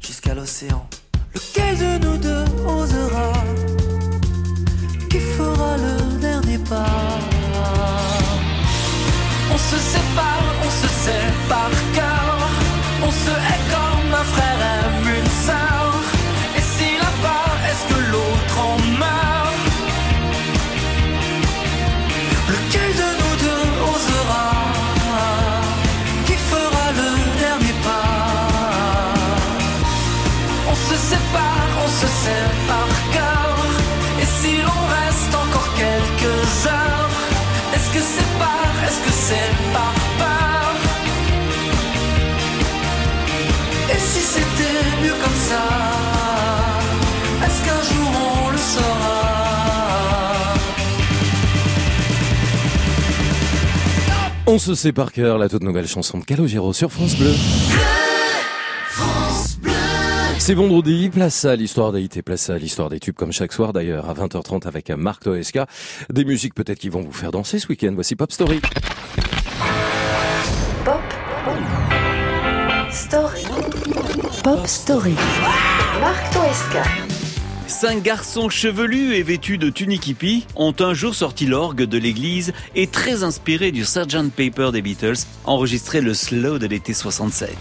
jusqu'à 0.00 0.34
l'océan, 0.34 0.88
lequel 1.34 1.78
de 1.78 2.06
nous 2.06 2.16
deux 2.18 2.44
osera 2.66 3.32
Qui 5.10 5.20
fera 5.20 5.76
le 5.76 6.18
dernier 6.20 6.58
pas? 6.58 7.18
On 9.52 9.58
se 9.58 9.76
sépare, 9.76 10.44
on 10.64 10.70
se 10.70 10.86
par 11.48 11.70
cœur, 11.94 12.48
on 13.02 13.10
se 13.10 13.30
hait 13.30 13.64
comme 13.70 14.14
un 14.14 14.24
frère 14.24 14.55
comme 45.10 45.34
ça 45.34 45.62
Est-ce 47.44 47.64
qu'un 47.64 47.82
jour 47.94 48.10
on 48.46 48.50
le 48.50 48.58
saura? 48.58 49.26
On 54.46 54.58
se 54.58 54.74
sait 54.74 54.92
par 54.92 55.12
cœur 55.12 55.38
la 55.38 55.48
toute 55.48 55.62
nouvelle 55.62 55.88
chanson 55.88 56.18
de 56.18 56.24
Calogero 56.24 56.72
sur 56.72 56.92
France 56.92 57.16
Bleu. 57.16 57.34
C'est 60.38 60.54
vendredi, 60.54 61.10
place 61.10 61.44
à 61.44 61.56
l'histoire 61.56 61.90
d'Haïti, 61.90 62.22
place 62.22 62.50
à 62.50 62.58
l'histoire 62.58 62.88
des 62.88 63.00
tubes 63.00 63.16
comme 63.16 63.32
chaque 63.32 63.52
soir 63.52 63.72
d'ailleurs 63.72 64.08
à 64.08 64.14
20h30 64.14 64.68
avec 64.68 64.90
Marc 64.90 65.24
Toesca. 65.24 65.66
Des 66.12 66.24
musiques 66.24 66.54
peut-être 66.54 66.78
qui 66.78 66.88
vont 66.88 67.00
vous 67.02 67.10
faire 67.10 67.32
danser 67.32 67.58
ce 67.58 67.66
week-end. 67.66 67.90
Voici 67.94 68.14
Pop. 68.14 68.30
Story. 68.30 68.60
Pop 74.46 74.64
Story. 74.64 75.16
Marc 76.00 76.32
Toesca. 76.32 76.84
Cinq 77.66 78.04
garçons 78.04 78.48
chevelus 78.48 79.16
et 79.16 79.24
vêtus 79.24 79.58
de 79.58 79.70
tuniques 79.70 80.06
hippies 80.06 80.46
ont 80.54 80.72
un 80.78 80.94
jour 80.94 81.16
sorti 81.16 81.46
l'orgue 81.46 81.82
de 81.82 81.98
l'église 81.98 82.52
et 82.76 82.86
très 82.86 83.24
inspirés 83.24 83.72
du 83.72 83.84
Sgt 83.84 84.30
Paper 84.30 84.70
des 84.70 84.82
Beatles, 84.82 85.16
enregistré 85.46 86.00
le 86.00 86.14
slow 86.14 86.60
de 86.60 86.68
l'été 86.68 86.94
67. 86.94 87.56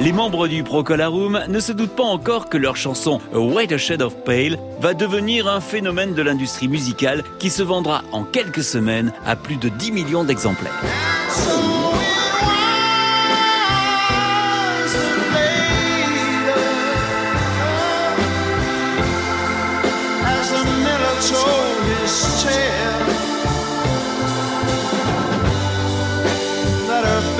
Les 0.00 0.12
membres 0.12 0.48
du 0.48 0.62
Procolarum 0.62 1.42
ne 1.46 1.60
se 1.60 1.72
doutent 1.72 1.94
pas 1.94 2.04
encore 2.04 2.48
que 2.48 2.56
leur 2.56 2.76
chanson 2.76 3.20
A 3.34 3.38
White 3.38 3.76
Shade 3.76 4.00
of 4.00 4.16
Pale 4.24 4.58
va 4.80 4.94
devenir 4.94 5.46
un 5.46 5.60
phénomène 5.60 6.14
de 6.14 6.22
l'industrie 6.22 6.68
musicale 6.68 7.22
qui 7.38 7.50
se 7.50 7.62
vendra 7.62 8.02
en 8.12 8.24
quelques 8.24 8.64
semaines 8.64 9.12
à 9.26 9.36
plus 9.36 9.56
de 9.56 9.68
10 9.68 9.92
millions 9.92 10.24
d'exemplaires. 10.24 10.72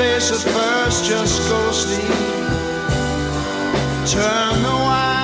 That 0.02 0.14
her 0.14 0.20
face 0.20 0.32
at 0.32 0.52
first 0.52 1.04
just 1.04 1.48
ghostly 1.48 2.02
Turn 4.04 4.62
the 4.62 4.68
wider 4.68 5.21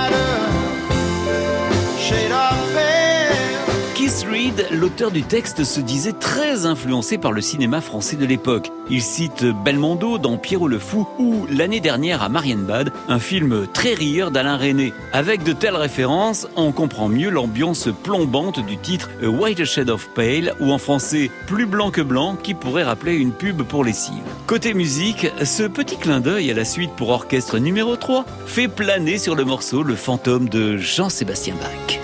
Reed, 4.31 4.67
l'auteur 4.73 5.11
du 5.11 5.23
texte, 5.23 5.65
se 5.65 5.81
disait 5.81 6.13
très 6.13 6.67
influencé 6.67 7.19
par 7.19 7.33
le 7.33 7.41
cinéma 7.41 7.81
français 7.81 8.17
de 8.17 8.27
l'époque. 8.27 8.71
Il 8.91 9.03
cite 9.03 9.45
Belmondo 9.65 10.19
dans 10.19 10.37
Pierrot 10.37 10.69
le 10.69 10.79
Fou 10.79 11.07
ou 11.19 11.47
l'année 11.51 11.81
dernière 11.81 12.23
à 12.23 12.29
Marienbad, 12.29 12.93
un 13.09 13.19
film 13.19 13.67
très 13.73 13.95
rieur 13.95 14.31
d'Alain 14.31 14.57
René. 14.57 14.93
Avec 15.13 15.43
de 15.43 15.53
telles 15.53 15.77
références, 15.77 16.47
on 16.57 16.73
comprend 16.73 17.09
mieux 17.09 17.31
l'ambiance 17.31 17.89
plombante 18.03 18.65
du 18.65 18.77
titre 18.77 19.11
A 19.23 19.29
White 19.29 19.65
Shade 19.65 19.91
of 19.91 20.09
Pale 20.15 20.55
ou 20.61 20.73
en 20.73 20.79
français 20.79 21.31
Plus 21.47 21.67
blanc 21.67 21.91
que 21.91 22.03
blanc 22.03 22.37
qui 22.37 22.55
pourrait 22.55 22.85
rappeler 22.85 23.15
une 23.15 23.33
pub 23.33 23.63
pour 23.63 23.85
les 23.85 23.93
cives. 23.93 24.15
Côté 24.47 24.75
musique, 24.75 25.27
ce 25.43 25.63
petit 25.63 25.97
clin 25.97 26.21
d'œil 26.21 26.51
à 26.51 26.55
la 26.55 26.65
suite 26.65 26.93
pour 26.97 27.09
orchestre 27.09 27.59
numéro 27.59 27.97
3 27.97 28.25
fait 28.47 28.69
planer 28.69 29.19
sur 29.19 29.35
le 29.35 29.45
morceau 29.45 29.83
le 29.83 29.97
fantôme 29.97 30.49
de 30.49 30.77
Jean-Sébastien 30.77 31.55
Bach. 31.55 31.99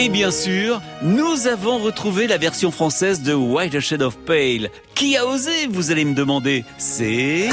Et 0.00 0.08
bien 0.08 0.30
sûr, 0.30 0.80
nous 1.02 1.48
avons 1.48 1.78
retrouvé 1.78 2.28
la 2.28 2.38
version 2.38 2.70
française 2.70 3.20
de 3.20 3.34
White 3.34 3.80
Shade 3.80 4.02
of 4.02 4.16
Pale. 4.16 4.70
Qui 4.94 5.16
a 5.16 5.26
osé, 5.26 5.66
vous 5.68 5.90
allez 5.90 6.04
me 6.04 6.14
demander? 6.14 6.64
C'est 6.78 7.48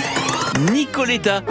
Nicoletta. 0.72 1.42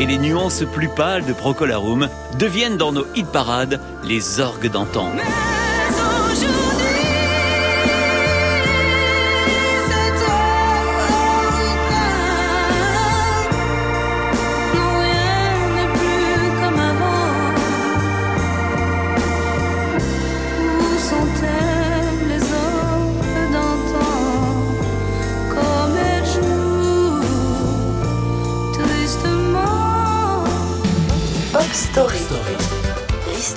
Et 0.00 0.06
les 0.06 0.18
nuances 0.18 0.64
plus 0.72 0.88
pâles 0.88 1.24
de 1.24 1.32
Procolarum 1.32 2.08
deviennent 2.40 2.78
dans 2.78 2.90
nos 2.90 3.06
hit 3.14 3.26
parades 3.28 3.80
les 4.02 4.40
orgues 4.40 4.72
d'antan. 4.72 5.12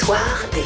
L'histoire 0.04 0.43
des 0.51 0.60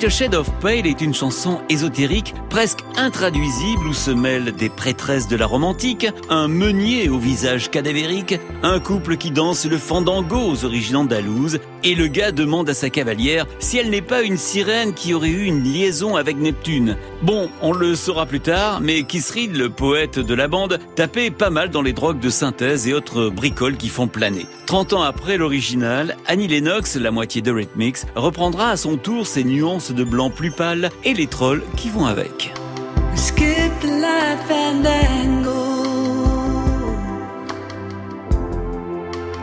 hits. 0.00 0.06
A 0.06 0.08
Shade 0.08 0.34
of 0.34 0.50
Pale 0.60 0.86
est 0.86 1.02
une 1.02 1.12
chanson 1.12 1.60
ésotérique 1.68 2.34
presque 2.52 2.80
intraduisible 2.98 3.86
où 3.86 3.94
se 3.94 4.10
mêlent 4.10 4.52
des 4.52 4.68
prêtresses 4.68 5.26
de 5.26 5.36
la 5.36 5.46
romantique, 5.46 6.06
un 6.28 6.48
meunier 6.48 7.08
au 7.08 7.18
visage 7.18 7.70
cadavérique, 7.70 8.38
un 8.62 8.78
couple 8.78 9.16
qui 9.16 9.30
danse 9.30 9.64
le 9.64 9.78
fandango 9.78 10.36
aux 10.36 10.66
origines 10.66 10.96
andalouses, 10.96 11.60
et 11.82 11.94
le 11.94 12.08
gars 12.08 12.30
demande 12.30 12.68
à 12.68 12.74
sa 12.74 12.90
cavalière 12.90 13.46
si 13.58 13.78
elle 13.78 13.88
n'est 13.88 14.02
pas 14.02 14.22
une 14.22 14.36
sirène 14.36 14.92
qui 14.92 15.14
aurait 15.14 15.30
eu 15.30 15.44
une 15.44 15.62
liaison 15.62 16.14
avec 16.14 16.36
Neptune. 16.36 16.98
Bon, 17.22 17.48
on 17.62 17.72
le 17.72 17.94
saura 17.94 18.26
plus 18.26 18.40
tard, 18.40 18.82
mais 18.82 19.02
Reed, 19.34 19.56
le 19.56 19.70
poète 19.70 20.18
de 20.18 20.34
la 20.34 20.46
bande, 20.46 20.78
tapait 20.94 21.30
pas 21.30 21.48
mal 21.48 21.70
dans 21.70 21.80
les 21.80 21.94
drogues 21.94 22.20
de 22.20 22.28
synthèse 22.28 22.86
et 22.86 22.92
autres 22.92 23.30
bricoles 23.30 23.78
qui 23.78 23.88
font 23.88 24.08
planer. 24.08 24.46
30 24.66 24.92
ans 24.92 25.02
après 25.02 25.38
l'original, 25.38 26.16
Annie 26.26 26.48
Lennox, 26.48 26.96
la 26.96 27.10
moitié 27.10 27.40
de 27.40 27.50
Rhythmix, 27.50 28.06
reprendra 28.14 28.70
à 28.70 28.76
son 28.76 28.96
tour 28.96 29.26
ces 29.26 29.44
nuances 29.44 29.90
de 29.90 30.04
blanc 30.04 30.28
plus 30.28 30.50
pâle 30.50 30.90
et 31.04 31.14
les 31.14 31.26
trolls 31.26 31.62
qui 31.76 31.88
vont 31.88 32.06
avec. 32.06 32.41
Skip 33.14 33.80
the 33.80 33.88
light 34.04 34.40
fandango. 34.48 35.62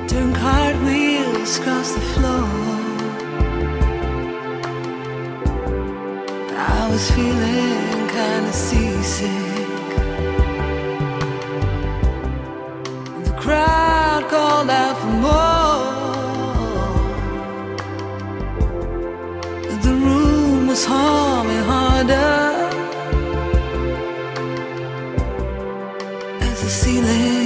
Turn 0.07 0.33
cartwheels 0.33 1.59
across 1.59 1.91
the 1.93 2.01
floor. 2.13 2.47
I 6.55 6.89
was 6.91 7.11
feeling 7.11 8.07
kinda 8.15 8.53
seasick. 8.53 9.67
The 13.25 13.33
crowd 13.43 14.23
called 14.29 14.69
out 14.69 14.97
for 15.01 15.13
more. 15.25 15.99
The 19.85 19.93
room 20.05 20.67
was 20.67 20.85
humming 20.85 21.63
harder. 21.63 22.58
The 27.01 27.38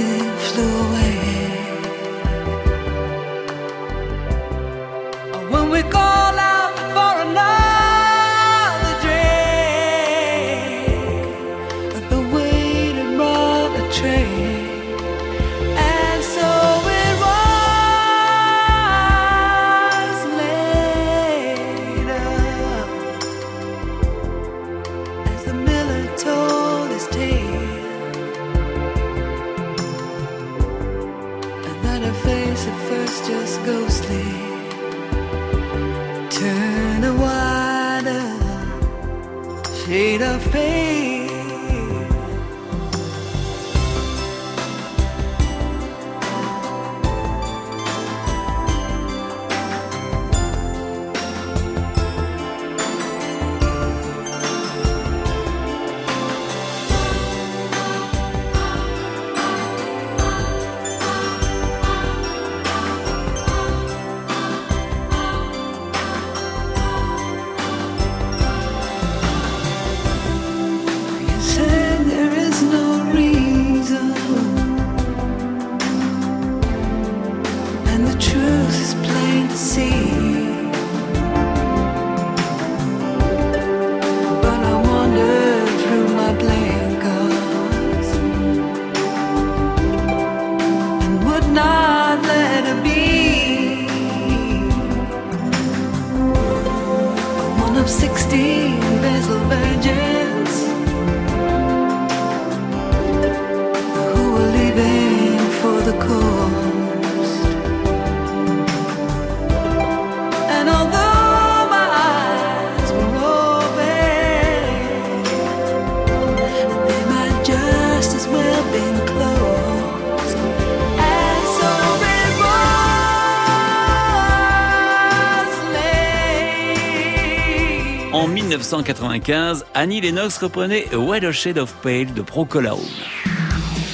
1995, 128.64 129.66
Annie 129.74 130.00
Lennox 130.00 130.38
reprenait 130.38 130.86
A 130.92 131.32
Shade 131.32 131.58
of 131.58 131.74
Pale 131.82 132.14
de 132.14 132.22
Procolaum. 132.22 132.80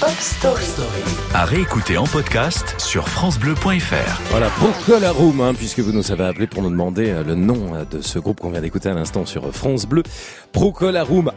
Pop 0.01 0.11
Story. 0.19 0.65
À 1.35 1.45
réécouter 1.45 1.99
en 1.99 2.05
podcast 2.05 2.77
sur 2.79 3.09
FranceBleu.fr. 3.09 4.21
Voilà, 4.31 4.49
Procolarum, 4.49 5.41
hein, 5.41 5.55
puisque 5.55 5.81
vous 5.81 5.93
nous 5.93 6.11
avez 6.13 6.25
appelé 6.25 6.47
pour 6.47 6.63
nous 6.63 6.71
demander 6.71 7.11
euh, 7.11 7.23
le 7.23 7.35
nom 7.35 7.75
euh, 7.75 7.85
de 7.85 8.01
ce 8.01 8.19
groupe 8.19 8.41
qu'on 8.41 8.51
vient 8.51 8.63
d'écouter 8.63 8.89
à 8.89 8.95
l'instant 8.95 9.27
sur 9.27 9.53
France 9.55 9.87
Bleu. 9.87 10.05
Procolarum, 10.53 11.31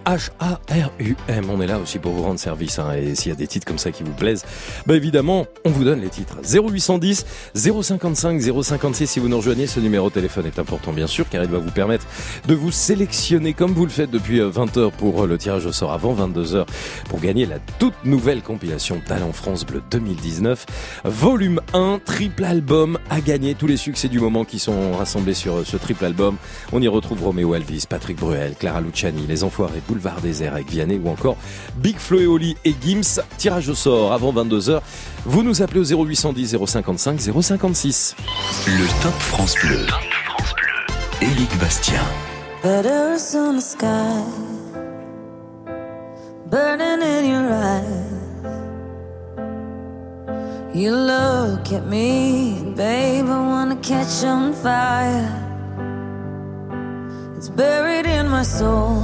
H-A-R-U-M. 0.73 1.45
On 1.49 1.61
est 1.61 1.67
là 1.67 1.79
aussi 1.79 1.99
pour 1.99 2.13
vous 2.13 2.23
rendre 2.23 2.39
service. 2.39 2.79
hein, 2.79 2.93
et 2.93 3.15
s'il 3.15 3.29
y 3.29 3.31
a 3.31 3.35
des 3.35 3.47
titres 3.47 3.65
comme 3.65 3.77
ça 3.77 3.91
qui 3.91 4.03
vous 4.03 4.13
plaisent, 4.13 4.43
bah 4.85 4.95
évidemment, 4.95 5.45
on 5.65 5.69
vous 5.69 5.83
donne 5.83 6.01
les 6.01 6.09
titres. 6.09 6.37
0810 6.43 7.25
055 7.53 8.41
056 8.41 9.07
si 9.07 9.19
vous 9.19 9.29
nous 9.29 9.37
rejoignez. 9.37 9.67
Ce 9.67 9.79
numéro 9.79 10.09
de 10.09 10.13
téléphone 10.13 10.45
est 10.45 10.59
important, 10.59 10.93
bien 10.93 11.07
sûr, 11.07 11.29
car 11.29 11.43
il 11.43 11.49
va 11.49 11.59
vous 11.59 11.71
permettre 11.71 12.05
de 12.47 12.53
vous 12.55 12.71
sélectionner 12.71 13.53
comme 13.53 13.73
vous 13.73 13.85
le 13.85 13.91
faites 13.91 14.11
depuis 14.11 14.39
20h 14.39 14.91
pour 14.91 15.23
euh, 15.23 15.27
le 15.27 15.37
tirage 15.37 15.65
au 15.65 15.71
sort 15.71 15.91
avant 15.93 16.15
22h 16.15 16.65
pour 17.09 17.19
gagner 17.19 17.45
la 17.45 17.59
toute 17.79 18.05
nouvelle 18.05 18.41
compilation 18.41 19.01
Talent 19.05 19.31
France 19.31 19.65
Bleu 19.65 19.81
2019. 19.91 20.65
Volume 21.05 21.61
1, 21.73 21.99
triple 22.03 22.43
album 22.45 22.97
à 23.09 23.21
gagner. 23.21 23.55
Tous 23.55 23.67
les 23.67 23.77
succès 23.77 24.07
du 24.07 24.19
moment 24.19 24.45
qui 24.45 24.59
sont 24.59 24.93
rassemblés 24.93 25.33
sur 25.33 25.57
euh, 25.57 25.63
ce 25.65 25.77
triple 25.77 26.05
album. 26.05 26.37
On 26.71 26.81
y 26.81 26.87
retrouve 26.87 27.23
Roméo 27.23 27.55
Elvis, 27.55 27.85
Patrick 27.87 28.17
Bruel, 28.17 28.55
Clara 28.59 28.81
Luciani, 28.81 29.25
Les 29.27 29.43
Enfoirés, 29.43 29.81
Boulevard 29.87 30.21
Désert 30.21 30.55
Vianney 30.69 30.99
ou 31.03 31.09
encore 31.09 31.37
Big 31.75 31.97
Flo 31.97 32.19
et 32.19 32.27
Oli 32.27 32.55
et 32.65 32.75
Gims. 32.81 33.21
Tirage 33.37 33.69
au 33.69 33.75
sort 33.75 34.13
avant 34.13 34.33
22h. 34.33 34.81
Vous 35.25 35.43
nous 35.43 35.61
appelez 35.61 35.79
au 35.93 36.05
0810 36.05 36.57
055 36.65 37.19
056. 37.19 38.15
Le 38.67 39.03
Top 39.03 39.13
France 39.13 39.55
Bleu. 39.63 39.85
Éric 41.21 41.57
Bastien. 41.59 42.01
Letters 42.63 43.35
on 43.35 43.57
the 43.57 43.61
sky, 43.61 44.23
burning 46.49 47.01
in 47.01 47.25
your 47.25 47.51
eyes. 47.51 48.13
You 50.73 50.91
look 50.95 51.73
at 51.73 51.85
me, 51.85 52.63
babe, 52.75 53.25
I 53.25 53.39
wanna 53.47 53.75
catch 53.81 54.23
on 54.23 54.53
fire. 54.53 55.29
It's 57.35 57.49
buried 57.49 58.05
in 58.05 58.29
my 58.29 58.43
soul, 58.43 59.03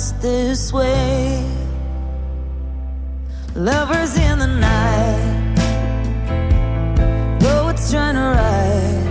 us 0.00 0.12
this 0.22 0.72
way. 0.72 1.44
Lovers 3.54 4.16
in 4.16 4.38
the 4.38 4.46
night, 4.46 5.56
though 7.40 7.68
it's 7.68 7.90
trying 7.90 8.16
to 8.20 8.26
ride. 8.38 9.08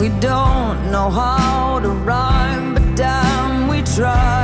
We 0.00 0.08
don't 0.30 0.78
know 0.92 1.08
how 1.20 1.80
to 1.84 1.90
rhyme, 2.10 2.74
but 2.74 2.86
damn, 2.96 3.68
we 3.68 3.78
try. 3.96 4.43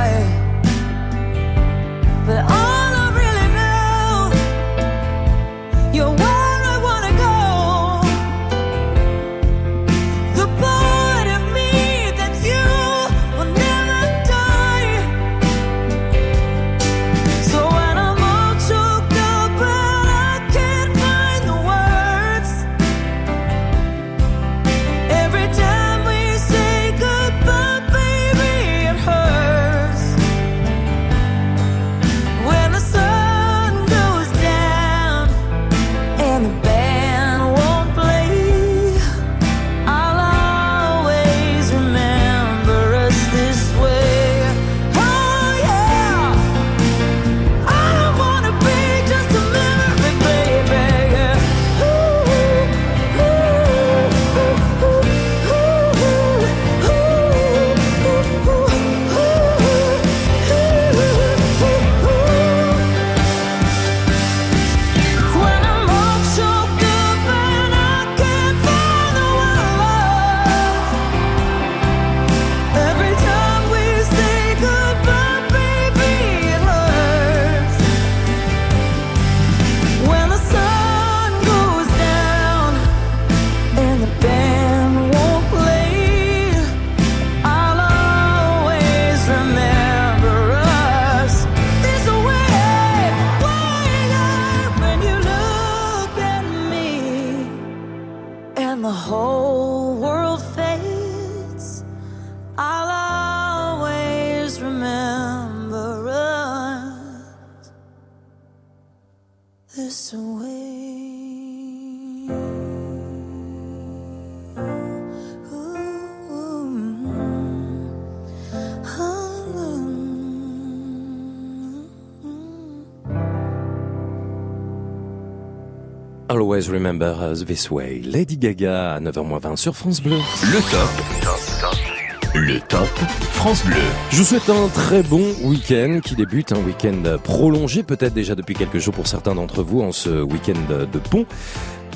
Always 126.61 126.73
remember 126.73 127.15
us 127.23 127.43
this 127.43 127.71
way. 127.71 128.01
Lady 128.03 128.37
Gaga 128.37 128.93
à 128.93 128.99
9h20 128.99 129.55
sur 129.55 129.75
France 129.75 129.99
Bleu. 129.99 130.17
Le 130.43 130.59
top. 130.69 132.35
Le 132.35 132.59
top 132.59 132.87
France 133.31 133.65
Bleu. 133.65 133.77
Je 134.11 134.17
vous 134.17 134.23
souhaite 134.23 134.47
un 134.47 134.67
très 134.67 135.01
bon 135.01 135.25
week-end 135.43 136.01
qui 136.03 136.15
débute, 136.15 136.51
un 136.51 136.59
week-end 136.59 137.17
prolongé 137.23 137.81
peut-être 137.81 138.13
déjà 138.13 138.35
depuis 138.35 138.53
quelques 138.53 138.77
jours 138.77 138.93
pour 138.93 139.07
certains 139.07 139.33
d'entre 139.33 139.63
vous 139.63 139.81
en 139.81 139.91
ce 139.91 140.21
week-end 140.21 140.59
de 140.69 140.99
pont. 140.99 141.25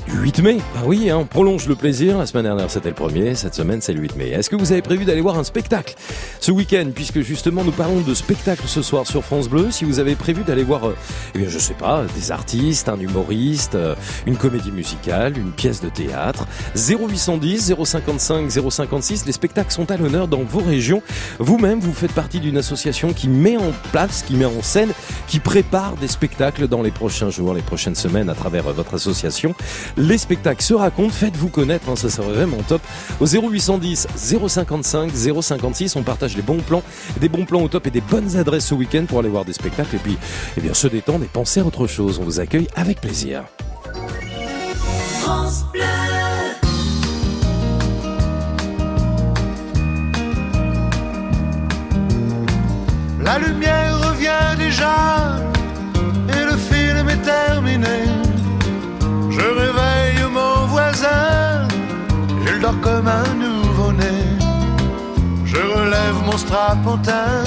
Du 0.07 0.19
8 0.19 0.39
mai, 0.43 0.57
bah 0.75 0.81
oui, 0.85 1.09
hein, 1.09 1.17
on 1.17 1.25
prolonge 1.25 1.67
le 1.67 1.75
plaisir. 1.75 2.19
La 2.19 2.27
semaine 2.27 2.43
dernière, 2.43 2.69
c'était 2.69 2.89
le 2.89 2.95
premier. 2.95 3.33
Cette 3.33 3.55
semaine, 3.55 3.81
c'est 3.81 3.93
le 3.93 4.01
8 4.01 4.15
mai. 4.15 4.29
Est-ce 4.29 4.51
que 4.51 4.55
vous 4.55 4.71
avez 4.71 4.83
prévu 4.83 5.03
d'aller 5.03 5.21
voir 5.21 5.37
un 5.37 5.43
spectacle 5.43 5.95
ce 6.45 6.51
week-end 6.51 6.91
Puisque 6.93 7.21
justement, 7.21 7.63
nous 7.63 7.71
parlons 7.71 8.01
de 8.01 8.13
spectacle 8.13 8.67
ce 8.67 8.83
soir 8.83 9.07
sur 9.07 9.23
France 9.23 9.49
Bleu. 9.49 9.71
Si 9.71 9.83
vous 9.83 9.97
avez 9.97 10.13
prévu 10.13 10.43
d'aller 10.43 10.63
voir, 10.63 10.89
euh, 10.89 10.95
eh 11.33 11.39
bien, 11.39 11.49
je 11.49 11.57
sais 11.57 11.73
pas, 11.73 12.03
des 12.15 12.31
artistes, 12.31 12.87
un 12.87 12.99
humoriste, 12.99 13.73
euh, 13.73 13.95
une 14.27 14.37
comédie 14.37 14.71
musicale, 14.71 15.39
une 15.39 15.51
pièce 15.51 15.81
de 15.81 15.89
théâtre, 15.89 16.45
0810, 16.75 17.73
055, 17.83 18.51
056, 18.51 19.25
les 19.25 19.31
spectacles 19.31 19.71
sont 19.71 19.89
à 19.89 19.97
l'honneur 19.97 20.27
dans 20.27 20.43
vos 20.43 20.59
régions. 20.59 21.01
Vous-même, 21.39 21.79
vous 21.79 21.93
faites 21.93 22.11
partie 22.11 22.39
d'une 22.39 22.57
association 22.57 23.11
qui 23.11 23.27
met 23.27 23.57
en 23.57 23.71
place, 23.91 24.21
qui 24.21 24.35
met 24.35 24.45
en 24.45 24.61
scène, 24.61 24.91
qui 25.27 25.39
prépare 25.39 25.95
des 25.95 26.07
spectacles 26.07 26.67
dans 26.67 26.83
les 26.83 26.91
prochains 26.91 27.31
jours, 27.31 27.55
les 27.55 27.63
prochaines 27.63 27.95
semaines 27.95 28.29
à 28.29 28.35
travers 28.35 28.67
euh, 28.67 28.73
votre 28.73 28.93
association. 28.93 29.55
Les 29.97 30.19
spectacles 30.19 30.63
se 30.63 30.75
racontent, 30.75 31.09
faites-vous 31.09 31.49
connaître, 31.49 31.89
hein, 31.89 31.95
ça 31.95 32.11
serait 32.11 32.31
vraiment 32.31 32.61
top. 32.67 32.83
Au 33.19 33.25
0810 33.25 34.07
055 34.15 35.11
056, 35.41 35.95
on 35.95 36.03
partage 36.03 36.34
les 36.35 36.41
bons 36.41 36.61
plans, 36.61 36.83
des 37.19 37.29
bons 37.29 37.45
plans 37.45 37.61
au 37.61 37.67
top 37.67 37.87
et 37.87 37.91
des 37.91 38.01
bonnes 38.01 38.37
adresses 38.37 38.67
ce 38.67 38.75
week-end 38.75 39.05
pour 39.07 39.19
aller 39.19 39.29
voir 39.29 39.45
des 39.45 39.53
spectacles 39.53 39.95
et 39.95 39.99
puis 39.99 40.17
eh 40.57 40.61
bien, 40.61 40.73
se 40.73 40.87
détendre 40.87 41.23
et 41.23 41.27
penser 41.27 41.59
à 41.59 41.65
autre 41.65 41.87
chose. 41.87 42.19
On 42.19 42.23
vous 42.23 42.39
accueille 42.39 42.67
avec 42.75 43.01
plaisir. 43.01 43.43
La 53.23 53.39
lumière 53.39 53.99
revient 54.07 54.55
déjà 54.57 55.37
et 56.29 56.45
le 56.45 56.57
film 56.57 57.09
est 57.09 57.23
terminé. 57.23 58.05
Je 59.31 59.41
réveille 59.41 60.31
mon 60.31 60.67
voisin, 60.67 61.67
il 62.47 62.61
dort 62.61 62.79
comme 62.81 63.07
un 63.07 63.33
nouveau-né. 63.33 63.64
Je 65.85 65.89
relève 65.91 66.23
mon 66.25 66.35
strapontin, 66.37 67.43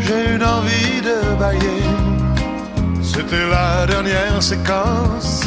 j'ai 0.00 0.34
une 0.34 0.42
envie 0.42 1.00
de 1.00 1.38
bailler. 1.38 1.84
C'était 3.02 3.46
la 3.48 3.86
dernière 3.86 4.42
séquence, 4.42 5.42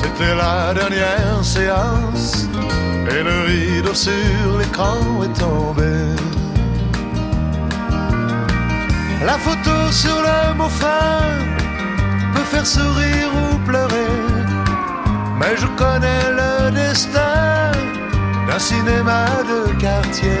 c'était 0.00 0.34
la 0.34 0.74
dernière 0.74 1.44
séance, 1.44 2.48
et 3.08 3.22
le 3.22 3.36
rideau 3.46 3.94
sur 3.94 4.58
l'écran 4.58 5.22
est 5.22 5.38
tombé. 5.38 5.92
La 9.24 9.38
photo 9.38 9.92
sur 9.92 10.20
le 10.20 10.54
mot 10.54 10.68
fin 10.68 11.20
peut 12.34 12.48
faire 12.52 12.66
sourire 12.66 13.30
ou 13.42 13.58
pleurer. 13.58 14.16
Mais 15.38 15.56
je 15.56 15.66
connais 15.76 16.24
le 16.40 16.72
destin 16.72 17.70
d'un 18.48 18.58
cinéma 18.58 19.26
de 19.50 19.80
quartier. 19.80 20.40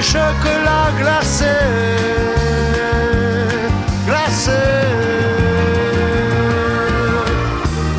Mes 0.00 0.06
chocolats 0.06 0.92
glacés, 0.98 1.44
glacés. 4.06 4.50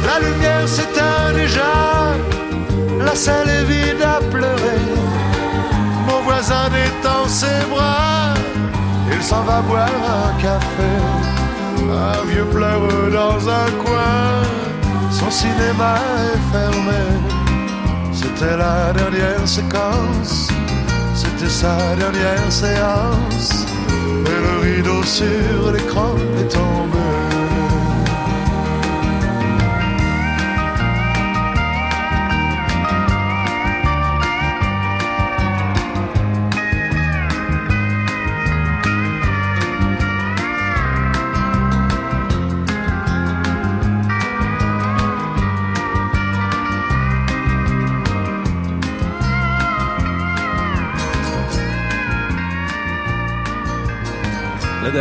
La 0.07 0.15
lumière 0.25 0.67
s'éteint 0.67 1.31
déjà, 1.35 1.73
la 3.05 3.15
salle 3.15 3.49
est 3.49 3.65
vide 3.65 4.03
à 4.15 4.19
pleurer. 4.33 4.85
Mon 6.07 6.21
voisin 6.21 6.65
détend 6.77 7.27
ses 7.27 7.61
bras, 7.71 8.33
il 9.13 9.21
s'en 9.21 9.43
va 9.43 9.61
boire 9.61 10.01
un 10.21 10.41
café. 10.41 10.93
Un 12.13 12.23
vieux 12.31 12.45
pleure 12.45 12.87
dans 13.11 13.39
un 13.49 13.69
coin, 13.83 14.23
son 15.11 15.29
cinéma 15.29 15.95
est 16.29 16.41
fermé. 16.53 17.03
C'était 18.13 18.57
la 18.57 18.93
dernière 18.93 19.45
séquence, 19.45 20.47
sa 21.51 21.95
dernière 21.97 22.51
séance. 22.51 23.65
Le 24.25 24.61
rideau 24.63 25.03
sur 25.03 25.71
l'écran 25.73 26.15
est 26.39 26.47
tombé. 26.47 27.00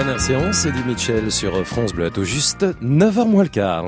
Dernière 0.05 0.21
séance, 0.21 0.57
c'est 0.57 0.71
Eddie 0.71 0.83
Mitchell 0.87 1.31
sur 1.31 1.67
France 1.67 1.93
Bleu 1.93 2.07
à 2.07 2.11
tout 2.11 2.25
juste 2.25 2.65
9h 2.83 3.29
moins 3.29 3.43
le 3.43 3.51
quart. 3.51 3.85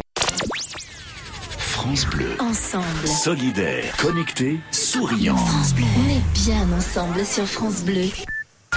France 1.56 2.04
Bleu. 2.04 2.36
Ensemble. 2.38 3.06
Solidaire, 3.06 3.96
connecté, 3.96 4.60
souriant. 4.70 5.36
France 5.36 5.72
Bleu. 5.72 5.84
On 6.04 6.10
est 6.10 6.44
bien 6.44 6.76
ensemble 6.76 7.24
sur 7.24 7.46
France 7.46 7.82
Bleu. 7.84 8.10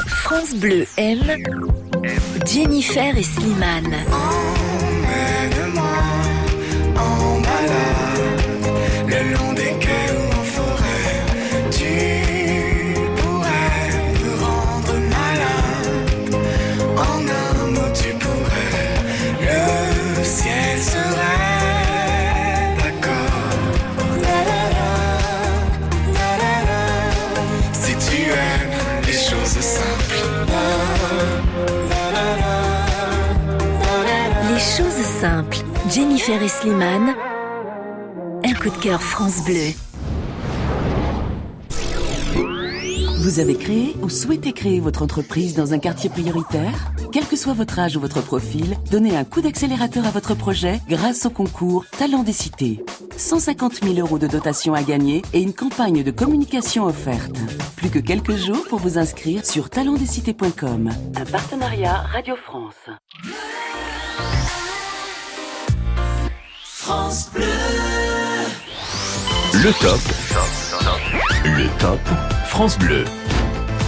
France 0.08 0.56
Bleu 0.56 0.88
aime 0.96 1.44
Jennifer 2.46 3.18
et 3.18 3.24
Slimane. 3.24 3.96
en 4.14 4.45
Jennifer 35.96 36.42
et. 36.42 37.16
Un 38.44 38.54
coup 38.56 38.70
de 38.70 38.84
cœur 38.84 39.02
France 39.02 39.46
Bleu. 39.46 39.72
Vous 43.20 43.40
avez 43.40 43.56
créé 43.56 43.96
ou 44.02 44.10
souhaitez 44.10 44.52
créer 44.52 44.82
votre 44.82 45.04
entreprise 45.04 45.56
dans 45.56 45.72
un 45.72 45.80
quartier 45.80 46.10
prioritaire? 46.10 46.92
Quel 47.14 47.26
que 47.26 47.38
soit 47.38 47.54
votre 47.54 47.80
âge 47.80 47.96
ou 47.96 48.02
votre 48.02 48.20
profil, 48.20 48.76
donnez 48.92 49.16
un 49.16 49.24
coup 49.24 49.40
d'accélérateur 49.40 50.06
à 50.06 50.12
votre 50.12 50.36
projet 50.36 50.82
grâce 50.90 51.26
au 51.28 51.30
concours 51.30 51.86
Talent 51.98 52.24
des 52.24 52.34
cités. 52.34 52.84
150 53.16 53.76
000 53.76 53.94
euros 53.98 54.20
de 54.20 54.28
dotation 54.28 54.74
à 54.74 54.84
gagner 54.84 55.22
et 55.32 55.42
une 55.42 55.54
campagne 55.54 56.04
de 56.04 56.12
communication 56.12 56.84
offerte. 56.84 57.38
Plus 57.78 57.90
que 57.90 58.00
quelques 58.00 58.36
jours 58.36 58.66
pour 58.68 58.80
vous 58.80 58.98
inscrire 58.98 59.46
sur 59.46 59.70
talentdescités.com. 59.70 60.90
Un 61.16 61.26
partenariat 61.26 62.02
Radio 62.12 62.36
France. 62.36 62.90
France 66.86 67.32
Bleu. 67.34 67.42
Le 69.54 69.72
top. 69.82 70.00
Le 71.44 71.68
top 71.80 72.00
France 72.46 72.78
Bleu. 72.78 73.06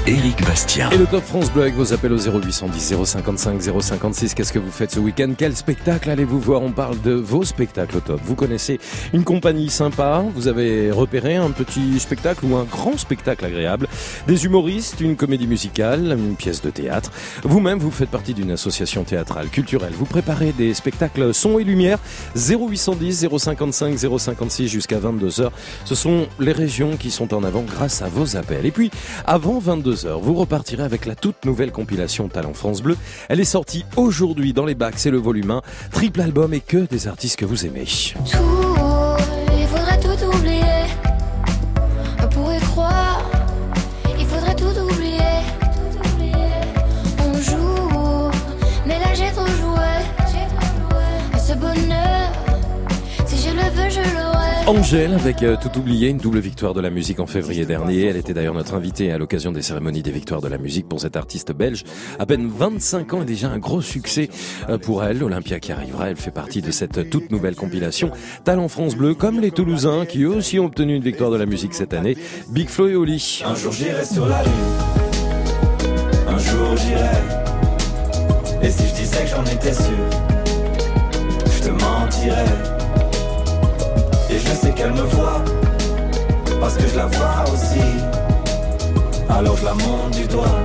Éric 0.07 0.41
Bastien. 0.45 0.89
Et 0.91 0.97
le 0.97 1.05
Top 1.05 1.21
France 1.21 1.51
Bleu 1.51 1.63
avec 1.63 1.75
vos 1.75 1.91
appels 1.91 2.13
au 2.13 2.17
0810 2.17 2.95
055 3.03 3.61
056. 3.81 4.35
Qu'est-ce 4.35 4.53
que 4.53 4.59
vous 4.59 4.71
faites 4.71 4.91
ce 4.91 5.01
week-end? 5.01 5.33
Quel 5.37 5.53
spectacle 5.53 6.09
allez-vous 6.09 6.39
voir? 6.39 6.61
On 6.61 6.71
parle 6.71 7.01
de 7.01 7.11
vos 7.11 7.43
spectacles 7.43 7.97
au 7.97 7.99
top. 7.99 8.21
Vous 8.23 8.35
connaissez 8.35 8.79
une 9.11 9.25
compagnie 9.25 9.69
sympa 9.69 10.23
Vous 10.33 10.47
avez 10.47 10.91
repéré 10.91 11.35
un 11.35 11.51
petit 11.51 11.99
spectacle 11.99 12.45
ou 12.45 12.55
un 12.55 12.63
grand 12.63 12.97
spectacle 12.97 13.43
agréable 13.43 13.89
Des 14.27 14.45
humoristes, 14.45 15.01
une 15.01 15.17
comédie 15.17 15.45
musicale, 15.45 16.15
une 16.17 16.37
pièce 16.37 16.61
de 16.61 16.69
théâtre. 16.69 17.11
Vous-même, 17.43 17.79
vous 17.79 17.91
faites 17.91 18.09
partie 18.09 18.33
d'une 18.33 18.51
association 18.51 19.03
théâtrale, 19.03 19.49
culturelle. 19.49 19.91
Vous 19.93 20.05
préparez 20.05 20.53
des 20.53 20.73
spectacles 20.73 21.33
son 21.33 21.59
et 21.59 21.65
lumière 21.65 21.99
0810 22.33 23.27
055 23.37 23.97
056 23.97 24.69
jusqu'à 24.69 24.99
22h. 24.99 25.49
Ce 25.83 25.95
sont 25.95 26.27
les 26.39 26.53
régions 26.53 26.95
qui 26.95 27.11
sont 27.11 27.33
en 27.33 27.43
avant 27.43 27.63
grâce 27.63 28.01
à 28.01 28.07
vos 28.07 28.37
appels. 28.37 28.65
Et 28.65 28.71
puis, 28.71 28.89
avant 29.25 29.59
22h, 29.97 30.21
vous 30.21 30.33
repartirez 30.35 30.83
avec 30.83 31.05
la 31.05 31.15
toute 31.15 31.45
nouvelle 31.45 31.71
compilation 31.71 32.27
Talent 32.27 32.53
France 32.53 32.81
Bleu. 32.81 32.97
Elle 33.29 33.39
est 33.39 33.45
sortie 33.45 33.85
aujourd'hui 33.95 34.53
dans 34.53 34.65
les 34.65 34.75
bacs, 34.75 34.95
c'est 34.97 35.11
le 35.11 35.17
volume 35.17 35.51
1. 35.51 35.61
Triple 35.91 36.21
album 36.21 36.53
et 36.53 36.61
que 36.61 36.77
des 36.77 37.07
artistes 37.07 37.37
que 37.37 37.45
vous 37.45 37.65
aimez. 37.65 37.85
Angèle 54.67 55.13
avec 55.13 55.43
euh, 55.43 55.55
Tout 55.55 55.79
oublié, 55.79 56.09
une 56.09 56.17
double 56.17 56.39
victoire 56.39 56.73
de 56.73 56.81
la 56.81 56.89
musique 56.89 57.21
en 57.21 57.25
février 57.25 57.65
dernier. 57.65 58.07
Elle 58.07 58.17
était 58.17 58.33
d'ailleurs 58.33 58.53
notre 58.53 58.73
invitée 58.73 59.13
à 59.13 59.17
l'occasion 59.17 59.53
des 59.53 59.61
cérémonies 59.61 60.01
des 60.01 60.11
victoires 60.11 60.41
de 60.41 60.49
la 60.49 60.57
musique 60.57 60.89
pour 60.89 60.99
cette 60.99 61.15
artiste 61.15 61.53
belge. 61.53 61.85
À 62.19 62.25
peine 62.25 62.49
25 62.49 63.13
ans 63.13 63.21
et 63.21 63.25
déjà 63.25 63.49
un 63.49 63.59
gros 63.59 63.81
succès 63.81 64.29
euh, 64.67 64.77
pour 64.77 65.05
elle. 65.05 65.19
L'Olympia 65.19 65.61
qui 65.61 65.71
arrivera, 65.71 66.09
elle 66.09 66.17
fait 66.17 66.31
partie 66.31 66.61
de 66.61 66.71
cette 66.71 67.09
toute 67.09 67.31
nouvelle 67.31 67.55
compilation. 67.55 68.11
Talent 68.43 68.67
France 68.67 68.95
Bleu, 68.95 69.15
comme 69.15 69.39
les 69.39 69.51
Toulousains 69.51 70.05
qui 70.05 70.23
eux 70.23 70.35
aussi 70.35 70.59
ont 70.59 70.65
obtenu 70.65 70.95
une 70.95 71.03
victoire 71.03 71.31
de 71.31 71.37
la 71.37 71.45
musique 71.45 71.73
cette 71.73 71.93
année. 71.93 72.17
Big 72.49 72.67
Flo 72.67 72.89
et 72.89 72.95
Oli. 72.97 73.43
Un 73.45 73.55
jour 73.55 73.71
j'irai 73.71 74.03
sur 74.03 74.27
la 74.27 74.43
lune. 74.43 74.51
Un 76.27 76.37
jour 76.39 76.75
j'irai. 76.75 77.21
Et 78.61 78.69
si 78.69 78.85
je 78.85 78.95
disais 78.95 79.23
que 79.23 79.29
j'en 79.29 79.45
étais 79.45 79.73
sûr, 79.73 80.09
je 81.55 81.63
te 81.63 81.69
mentirais. 81.69 82.86
Je 84.47 84.53
sais 84.53 84.71
qu'elle 84.71 84.93
me 84.93 85.01
voit, 85.01 85.43
parce 86.59 86.75
que 86.75 86.87
je 86.87 86.95
la 86.95 87.05
vois 87.05 87.43
aussi. 87.53 87.79
Alors 89.29 89.57
je 89.57 89.65
la 89.65 89.73
monte 89.73 90.11
du 90.17 90.25
doigt, 90.27 90.59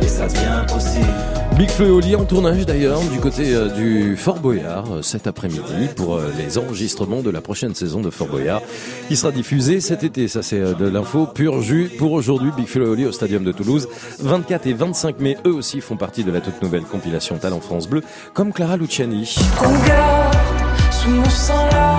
et 0.00 0.08
ça 0.08 0.26
devient 0.26 0.64
possible. 0.68 1.36
Big 1.56 1.70
Flo 1.70 1.86
et 1.86 1.90
Oli 1.90 2.14
en 2.16 2.26
tournage 2.26 2.66
d'ailleurs 2.66 3.00
du 3.00 3.18
côté 3.18 3.54
euh, 3.54 3.68
du 3.68 4.14
Fort 4.14 4.40
Boyard 4.40 4.84
euh, 4.92 5.02
cet 5.02 5.26
après-midi 5.26 5.88
pour 5.96 6.16
euh, 6.16 6.30
les 6.36 6.58
enregistrements 6.58 7.22
de 7.22 7.30
la 7.30 7.40
prochaine 7.40 7.74
saison 7.74 8.02
de 8.02 8.10
Fort 8.10 8.26
Boyard 8.26 8.60
qui 9.08 9.16
sera 9.16 9.32
diffusée 9.32 9.80
cet 9.80 10.04
été. 10.04 10.28
Ça 10.28 10.42
c'est 10.42 10.60
de 10.60 10.86
l'info 10.86 11.26
pur 11.26 11.62
jus 11.62 11.90
pour 11.96 12.12
aujourd'hui. 12.12 12.50
Big 12.54 12.66
Flo 12.66 12.84
et 12.84 12.88
Oli 12.88 13.06
au 13.06 13.12
Stadium 13.12 13.42
de 13.42 13.52
Toulouse. 13.52 13.88
24 14.20 14.66
et 14.66 14.74
25 14.74 15.20
mai, 15.20 15.38
eux 15.46 15.54
aussi 15.54 15.80
font 15.80 15.96
partie 15.96 16.24
de 16.24 16.30
la 16.30 16.42
toute 16.42 16.60
nouvelle 16.60 16.84
compilation 16.84 17.38
Talent 17.38 17.60
France 17.60 17.88
Bleu 17.88 18.02
comme 18.34 18.52
Clara 18.52 18.76
Luciani. 18.76 19.24
Sous 20.90 21.08
mon 21.08 21.30
sang 21.30 21.68
la 21.72 21.95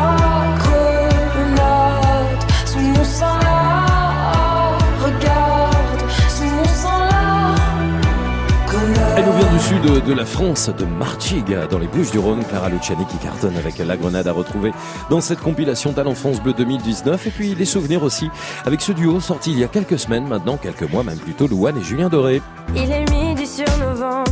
de, 9.88 10.00
de 10.00 10.14
la 10.14 10.26
France, 10.26 10.70
de 10.78 10.86
Martigues, 10.86 11.58
dans 11.70 11.80
les 11.80 11.88
Bouches 11.88 12.12
du 12.12 12.20
Rhône. 12.20 12.44
Clara 12.44 12.70
Luciani 12.70 13.06
qui 13.06 13.18
cartonne 13.18 13.56
avec 13.58 13.78
La 13.80 13.98
Grenade 13.98 14.28
à 14.28 14.32
retrouver 14.32 14.72
dans 15.10 15.22
cette 15.22 15.40
compilation 15.40 15.94
Talent 15.94 16.16
France 16.16 16.42
Bleu 16.42 16.54
2019. 16.54 17.28
Et 17.28 17.30
puis 17.32 17.56
les 17.56 17.66
souvenirs 17.66 18.04
aussi 18.04 18.30
avec 18.66 18.82
ce 18.82 18.92
duo 18.92 19.20
sorti 19.20 19.52
il 19.52 19.60
y 19.60 19.64
a 19.64 19.68
quelques 19.68 20.00
semaines 20.00 20.28
maintenant, 20.28 20.58
quelques 20.58 20.90
mois 20.92 21.04
même 21.04 21.18
plutôt, 21.18 21.48
Louane 21.48 21.78
et 21.78 21.84
Julien 21.84 22.10
Doré. 22.10 22.42
Il 22.76 22.92
est 22.92 23.10
midi 23.12 23.48
sur 23.48 23.66
novembre, 23.78 24.32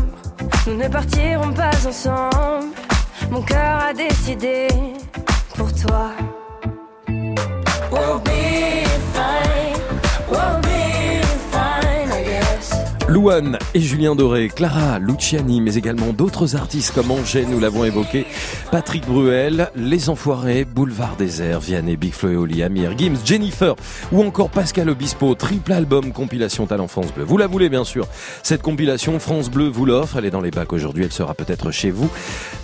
nous 0.68 0.76
ne 0.76 0.88
partirons 0.88 1.54
pas 1.54 1.72
ensemble. 1.88 2.74
Mon 3.32 3.42
cœur 3.42 3.80
a 3.90 3.94
décidé 3.94 4.68
pour 5.56 5.72
toi. 5.74 6.12
We'll 7.92 8.20
be 8.20 8.85
Louane 13.16 13.58
et 13.74 13.80
Julien 13.80 14.14
Doré, 14.14 14.50
Clara 14.50 15.00
Luciani, 15.00 15.62
mais 15.62 15.76
également 15.76 16.12
d'autres 16.12 16.58
artistes 16.58 16.94
comme 16.94 17.12
Angers, 17.12 17.46
nous 17.50 17.62
l'avons 17.62 17.86
évoqué, 17.86 18.26
Patrick 18.72 19.06
Bruel, 19.06 19.72
Les 19.74 20.10
Enfoirés, 20.10 20.66
Boulevard 20.66 21.16
Désert, 21.16 21.62
Vianney, 21.62 21.96
Big 21.96 22.12
Flo 22.12 22.32
et 22.32 22.36
Oli, 22.36 22.62
Amir, 22.62 22.98
Gims, 22.98 23.16
Jennifer 23.24 23.76
ou 24.12 24.22
encore 24.22 24.50
Pascal 24.50 24.90
Obispo, 24.90 25.34
triple 25.34 25.72
album 25.72 26.12
compilation 26.12 26.68
Talent 26.68 26.90
France 26.90 27.14
Bleu. 27.14 27.24
Vous 27.24 27.38
la 27.38 27.48
voulez 27.48 27.70
bien 27.70 27.86
sûr, 27.86 28.06
cette 28.44 28.62
compilation 28.62 29.18
France 29.22 29.50
Bleu 29.50 29.70
vous 29.70 29.86
l'offre, 29.86 30.18
elle 30.18 30.26
est 30.26 30.30
dans 30.30 30.42
les 30.42 30.52
bacs 30.52 30.74
aujourd'hui, 30.74 31.06
elle 31.06 31.14
sera 31.14 31.36
peut-être 31.36 31.72
chez 31.72 31.92
vous, 31.92 32.10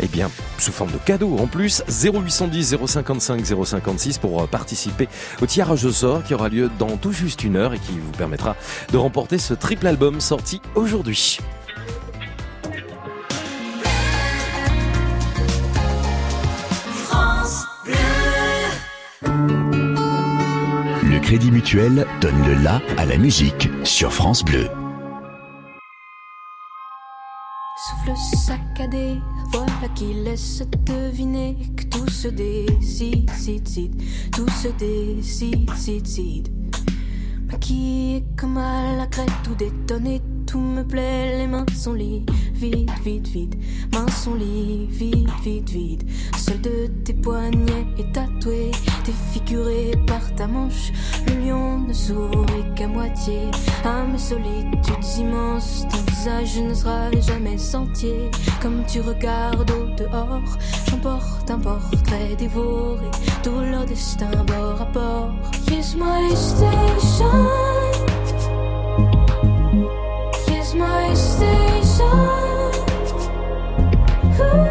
et 0.04 0.08
bien 0.08 0.30
sous 0.58 0.74
forme 0.74 0.92
de 0.92 0.98
cadeau 0.98 1.38
en 1.40 1.48
plus, 1.48 1.82
0810 1.88 2.76
055 2.88 3.46
056 3.46 4.18
pour 4.18 4.42
euh, 4.42 4.48
participer 4.48 5.08
au 5.42 5.46
tirage 5.46 5.86
au 5.86 5.94
sort 5.94 6.26
qui 6.26 6.34
aura 6.34 6.50
lieu 6.50 6.70
dans 6.78 6.98
tout 6.98 7.14
juste 7.14 7.46
une 7.46 7.56
heure 7.56 7.74
et 7.74 7.80
qui 7.80 7.94
vous 7.94 8.12
permettra 8.12 8.58
de 8.92 8.98
remporter 8.98 9.38
ce 9.38 9.54
triple 9.54 9.88
album 9.88 10.20
sorti 10.20 10.41
aujourd'hui. 10.76 11.40
France 16.94 17.66
Bleu. 17.86 17.94
Le 21.04 21.20
Crédit 21.20 21.52
Mutuel 21.52 22.06
donne 22.22 22.46
le 22.46 22.56
la 22.64 22.82
à 22.98 23.06
la 23.06 23.18
musique 23.18 23.70
sur 23.84 24.14
France 24.14 24.44
Bleu. 24.44 24.68
Souffle 27.78 28.16
saccadé, 28.46 29.18
voilà 29.52 29.88
qui 29.96 30.14
laisse 30.14 30.64
deviner 30.86 31.58
que 31.76 31.84
tout 31.86 32.08
se 32.10 32.28
décide, 32.28 33.30
cide, 33.32 33.68
cide, 33.68 34.02
tout 34.32 34.50
se 34.50 34.68
décide, 34.70 35.74
cide, 35.76 36.08
cide. 36.08 36.48
Maquillée 37.52 38.24
comme 38.38 38.58
à 38.58 38.96
la 38.96 39.08
crête, 39.08 39.32
tout 39.44 39.56
détonné, 39.56 40.21
tout 40.52 40.60
me 40.60 40.84
plaît, 40.84 41.38
les 41.38 41.48
mains 41.48 41.66
sont 41.74 41.94
liées, 41.94 42.26
vide, 42.54 42.92
vide, 43.06 43.28
vide. 43.28 43.56
Main 43.94 44.06
son 44.10 44.34
lit, 44.34 44.86
vide, 44.90 45.30
vide, 45.44 45.70
vide. 45.70 46.04
Seul 46.38 46.60
de 46.60 46.88
tes 47.06 47.14
poignets 47.14 47.88
est 47.98 48.12
tatoué, 48.12 48.72
défiguré 49.06 49.92
par 50.06 50.36
ta 50.36 50.48
manche. 50.48 50.92
Le 51.26 51.48
lion 51.48 51.80
ne 51.80 51.94
sourit 51.94 52.66
qu'à 52.76 52.88
moitié. 52.88 53.50
À 53.86 54.04
mes 54.04 54.18
solitudes 54.18 55.20
immenses, 55.20 55.86
ton 55.90 56.12
visage 56.12 56.60
ne 56.60 56.74
sera 56.74 57.10
jamais 57.12 57.74
entier. 57.74 58.30
Comme 58.62 58.84
tu 58.86 59.00
regardes 59.00 59.72
au 59.72 59.86
dehors, 59.96 60.58
j'emporte 60.90 61.50
un 61.50 61.60
portrait 61.60 62.36
dévoré. 62.38 63.10
Tout 63.42 63.62
leur 63.72 63.86
destin 63.86 64.32
bord 64.46 64.82
à 64.82 64.86
bord. 64.92 65.32
Kiss 65.66 65.96
my 65.96 66.36
station. 66.36 67.91
My 71.42 71.82
station. 71.82 72.06
Ooh, 74.42 74.71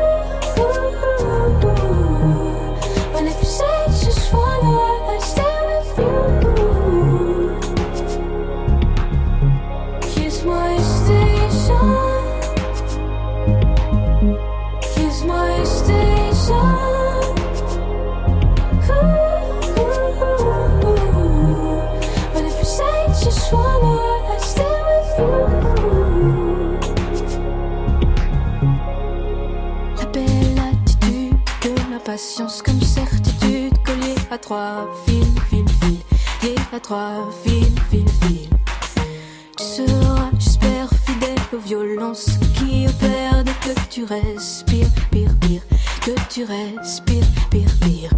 patience 32.11 32.61
comme 32.61 32.81
certitude 32.81 33.73
collier 33.85 34.17
à 34.33 34.39
trois 34.39 34.89
fils, 35.07 35.25
fil, 35.49 35.65
fil, 35.81 35.99
lié 36.43 36.57
à 36.73 36.81
trois 36.81 37.31
fils, 37.45 37.69
fil, 37.89 38.05
fil. 38.23 38.49
Tu 39.57 39.65
seras, 39.65 40.31
j'espère, 40.37 40.89
fidèle 41.07 41.39
aux 41.53 41.61
violences 41.61 42.31
qui 42.57 42.89
opèrent 42.89 43.45
dès 43.45 43.53
que 43.53 43.79
tu 43.89 44.03
respires, 44.03 44.89
pire, 45.13 45.31
pire, 45.41 45.63
que 46.05 46.11
tu 46.29 46.43
respires, 46.43 47.27
pire, 47.49 47.71
pire. 47.81 48.11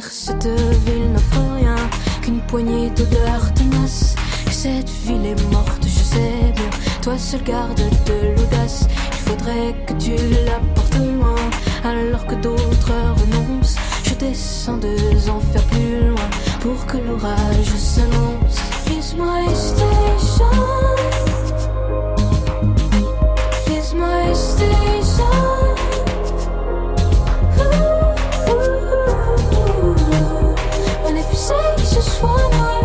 Cette 0.00 0.46
ville 0.86 1.12
n'offre 1.12 1.40
rien 1.56 1.76
qu'une 2.22 2.40
poignée 2.46 2.88
d'odeurs 2.90 3.52
tenaces. 3.54 4.14
Et 4.46 4.50
cette 4.50 4.90
ville 5.04 5.26
est 5.26 5.52
morte, 5.52 5.82
je 5.82 6.02
sais 6.14 6.52
bien. 6.56 6.70
Toi 7.02 7.18
seul 7.18 7.42
garde 7.42 7.82
de 8.06 8.34
l'audace. 8.36 8.86
Il 9.12 9.30
faudrait 9.30 9.74
que 9.86 9.92
tu 9.94 10.16
la 10.46 10.58
portes 10.74 10.96
loin, 10.96 11.36
alors 11.84 12.26
que 12.26 12.34
d'autres 12.34 12.92
renoncent. 13.20 13.76
Je 14.04 14.14
descends 14.14 14.76
deux 14.76 15.28
enfers 15.30 15.62
plus 15.64 16.08
loin 16.08 16.28
pour 16.60 16.86
que 16.86 16.98
l'orage 16.98 17.74
s'annonce. 17.76 18.58
Kiss 18.86 19.14
my 19.16 19.46
station. 19.54 20.50
Kiss 23.66 23.94
my 23.94 24.34
station. 24.34 25.24
Ooh, 27.58 28.50
ooh, 28.50 28.74
ooh. 29.84 30.54
And 31.06 31.16
if 31.18 31.26
you 31.30 31.38
say 31.38 31.76
just 31.76 32.22
one 32.22 32.50
word, 32.58 32.79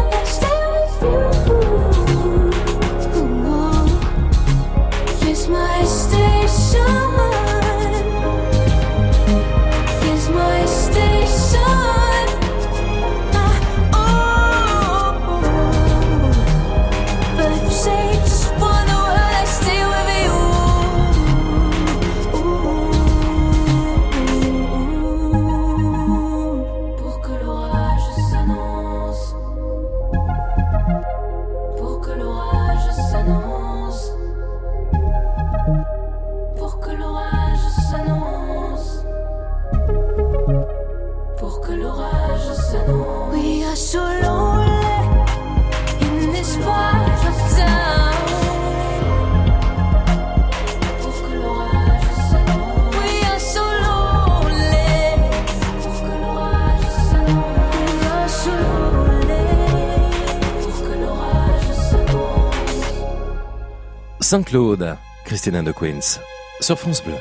Saint-Claude, 64.35 64.97
Christina 65.23 65.61
de 65.61 65.71
Queens, 65.71 66.19
sur 66.59 66.77
France 66.77 67.01
Bleu. 67.01 67.13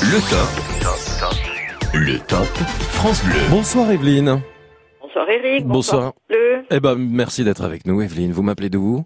Le 0.00 0.18
top. 0.30 1.92
Le 1.92 2.18
top 2.20 2.46
France 2.92 3.22
Bleu. 3.26 3.40
Bonsoir 3.50 3.90
Evelyne. 3.90 4.40
Bonsoir 5.02 5.28
Eric. 5.28 5.66
Bonsoir. 5.66 6.12
Bleu. 6.30 6.64
Eh 6.70 6.80
ben, 6.80 6.94
merci 6.96 7.44
d'être 7.44 7.62
avec 7.62 7.86
nous 7.86 8.00
Evelyne. 8.00 8.32
Vous 8.32 8.42
m'appelez 8.42 8.70
d'où? 8.70 9.02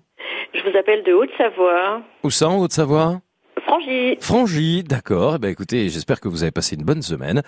Je 0.54 0.60
vous 0.60 0.78
appelle 0.78 1.02
de 1.02 1.12
Haute-Savoie. 1.12 2.02
Où 2.22 2.30
ça, 2.30 2.48
en 2.48 2.60
Haute-Savoie? 2.60 3.20
Frangy. 3.66 4.16
Frangy, 4.20 4.84
d'accord. 4.84 5.34
Eh 5.34 5.38
ben, 5.40 5.48
écoutez, 5.50 5.88
j'espère 5.88 6.20
que 6.20 6.28
vous 6.28 6.44
avez 6.44 6.52
passé 6.52 6.76
une 6.76 6.84
bonne 6.84 7.02
semaine 7.02 7.42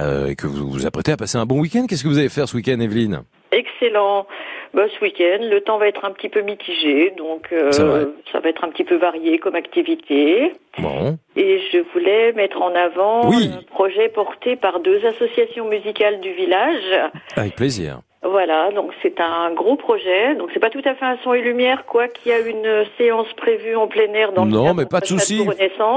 euh, 0.00 0.30
et 0.30 0.34
que 0.34 0.48
vous 0.48 0.68
vous 0.68 0.84
apprêtez 0.84 1.12
à 1.12 1.16
passer 1.16 1.38
un 1.38 1.46
bon 1.46 1.60
week-end. 1.60 1.86
Qu'est-ce 1.88 2.02
que 2.02 2.08
vous 2.08 2.18
allez 2.18 2.28
faire 2.28 2.48
ce 2.48 2.56
week-end, 2.56 2.80
Evelyne? 2.80 3.22
Excellent. 3.52 4.26
Bah, 4.74 4.84
ce 4.94 5.02
week-end, 5.04 5.38
le 5.40 5.60
temps 5.60 5.78
va 5.78 5.88
être 5.88 6.04
un 6.04 6.10
petit 6.12 6.28
peu 6.28 6.40
mitigé, 6.42 7.12
donc 7.16 7.48
euh, 7.52 7.72
ça 7.72 8.40
va 8.40 8.48
être 8.48 8.64
un 8.64 8.68
petit 8.68 8.84
peu 8.84 8.96
varié 8.96 9.38
comme 9.38 9.54
activité. 9.54 10.52
Bon. 10.78 11.16
Et 11.36 11.60
je 11.72 11.78
voulais 11.92 12.32
mettre 12.32 12.60
en 12.62 12.74
avant 12.74 13.28
Oui. 13.30 13.50
un 13.58 13.62
projet 13.62 14.08
porté 14.08 14.56
par 14.56 14.80
deux 14.80 15.04
associations 15.06 15.68
musicales 15.68 16.20
du 16.20 16.32
village. 16.32 17.10
Avec 17.36 17.56
plaisir. 17.56 18.00
Voilà, 18.22 18.70
donc 18.72 18.90
c'est 19.02 19.20
un 19.20 19.52
gros 19.52 19.76
projet. 19.76 20.34
Donc 20.34 20.50
c'est 20.52 20.60
pas 20.60 20.70
tout 20.70 20.82
à 20.84 20.94
fait 20.94 21.04
un 21.04 21.16
son 21.22 21.34
et 21.34 21.40
lumière, 21.40 21.84
quoi 21.86 22.08
qu'il 22.08 22.32
y 22.32 22.34
a 22.34 22.40
une 22.40 22.84
séance 22.96 23.32
prévue 23.36 23.76
en 23.76 23.86
plein 23.86 24.12
air 24.12 24.32
dans 24.32 24.44
le 24.44 24.50
Non, 24.50 24.64
cadre 24.64 24.76
mais 24.76 24.86
pas 24.86 25.00
de 25.00 25.06
souci. 25.06 25.46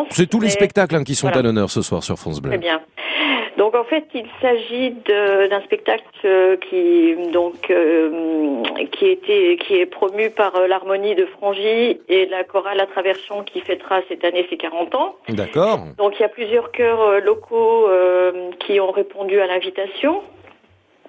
C'est 0.10 0.30
tous 0.30 0.40
les 0.40 0.50
spectacles 0.50 0.96
hein, 0.96 1.04
qui 1.04 1.16
sont 1.16 1.28
voilà. 1.28 1.40
à 1.40 1.44
l'honneur 1.44 1.70
ce 1.70 1.82
soir 1.82 2.04
sur 2.04 2.18
France 2.18 2.42
Bleu. 2.42 2.52
Très 2.52 2.60
bien. 2.60 2.80
Donc 3.58 3.76
en 3.76 3.84
fait, 3.84 4.06
il 4.14 4.26
s'agit 4.42 4.92
d'un 4.92 5.62
spectacle 5.62 6.04
euh, 6.26 6.56
qui 6.58 7.16
donc 7.32 7.70
euh, 7.70 8.64
qui 8.92 9.08
était 9.08 9.58
qui 9.58 9.76
est 9.76 9.86
promu 9.86 10.30
par 10.30 10.56
euh, 10.56 10.68
l'harmonie 10.68 11.16
de 11.16 11.26
Frangy 11.26 12.00
et 12.08 12.26
la 12.28 12.44
chorale 12.44 12.80
à 12.80 12.86
travers 12.86 13.18
champs 13.18 13.44
qui 13.44 13.60
fêtera 13.62 14.02
cette 14.08 14.24
année 14.24 14.48
ses 14.50 14.58
40 14.58 14.96
ans. 14.96 15.16
D'accord. 15.30 15.80
Donc 15.98 16.14
il 16.18 16.22
y 16.22 16.26
a 16.26 16.30
plusieurs 16.30 16.72
chœurs 16.72 17.20
locaux 17.22 17.88
euh, 17.90 18.52
qui 18.60 18.80
ont 18.80 18.92
répondu 18.92 19.40
à 19.40 19.48
l'invitation. 19.48 20.22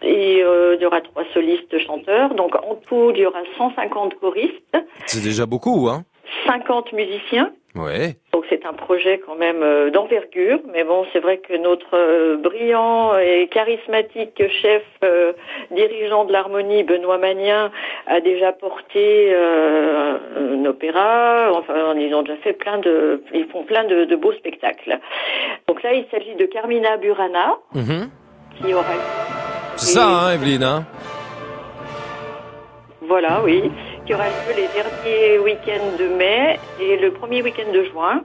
Et 0.03 0.43
euh, 0.43 0.75
il 0.77 0.83
y 0.83 0.87
aura 0.87 1.01
trois 1.01 1.25
solistes 1.33 1.79
chanteurs. 1.79 2.35
Donc 2.35 2.55
en 2.57 2.75
tout, 2.87 3.11
il 3.15 3.21
y 3.21 3.27
aura 3.27 3.43
150 3.57 4.15
choristes, 4.21 4.77
C'est 5.07 5.23
déjà 5.23 5.47
beaucoup, 5.47 5.89
hein 5.89 6.05
50 6.47 6.93
musiciens. 6.93 7.53
Ouais. 7.75 8.17
Donc 8.35 8.45
c'est 8.51 8.67
un 8.67 8.75
projet 8.75 9.19
quand 9.25 9.35
même 9.35 9.63
euh, 9.63 9.91
d'envergure, 9.91 10.61
mais 10.73 10.85
bon, 10.85 11.07
c'est 11.13 11.21
vrai 11.21 11.39
que 11.39 11.55
notre 11.57 11.95
euh, 11.97 12.37
brillant 12.37 13.17
et 13.19 13.49
charismatique 13.49 14.43
chef 14.61 14.83
euh, 15.05 15.33
dirigeant 15.71 16.25
de 16.27 16.33
l'harmonie, 16.33 16.83
Benoît 16.85 17.17
Magnien, 17.17 17.71
a 18.07 18.21
déjà 18.21 18.53
porté 18.53 19.33
euh, 19.33 20.19
un 20.37 20.65
opéra. 20.67 21.51
Enfin, 21.55 21.95
ils 21.97 22.15
ont 22.15 22.23
déjà 22.23 22.37
fait 22.39 22.53
plein 22.53 22.79
de, 22.79 23.23
ils 23.33 23.47
font 23.47 23.65
plein 23.65 23.85
de, 23.85 24.05
de 24.05 24.17
beaux 24.17 24.33
spectacles. 24.33 24.99
Donc 25.67 25.83
là, 25.83 25.95
il 25.95 26.05
s'agit 26.11 26.35
de 26.35 26.45
Carmina 26.47 26.97
Burana, 26.99 27.57
Mhm. 27.75 28.11
Qui 28.57 28.75
C'est 29.77 29.93
ça, 29.93 30.07
hein, 30.07 30.33
Evelyne 30.35 30.63
hein? 30.63 30.85
Voilà, 33.07 33.43
oui, 33.43 33.71
qui 34.07 34.15
aura 34.15 34.25
lieu 34.25 34.55
les 34.57 34.69
derniers 34.69 35.39
week-ends 35.39 35.97
de 35.99 36.09
mai 36.17 36.59
et 36.81 36.97
le 36.97 37.13
premier 37.13 37.43
week-end 37.43 37.71
de 37.73 37.85
juin. 37.85 38.23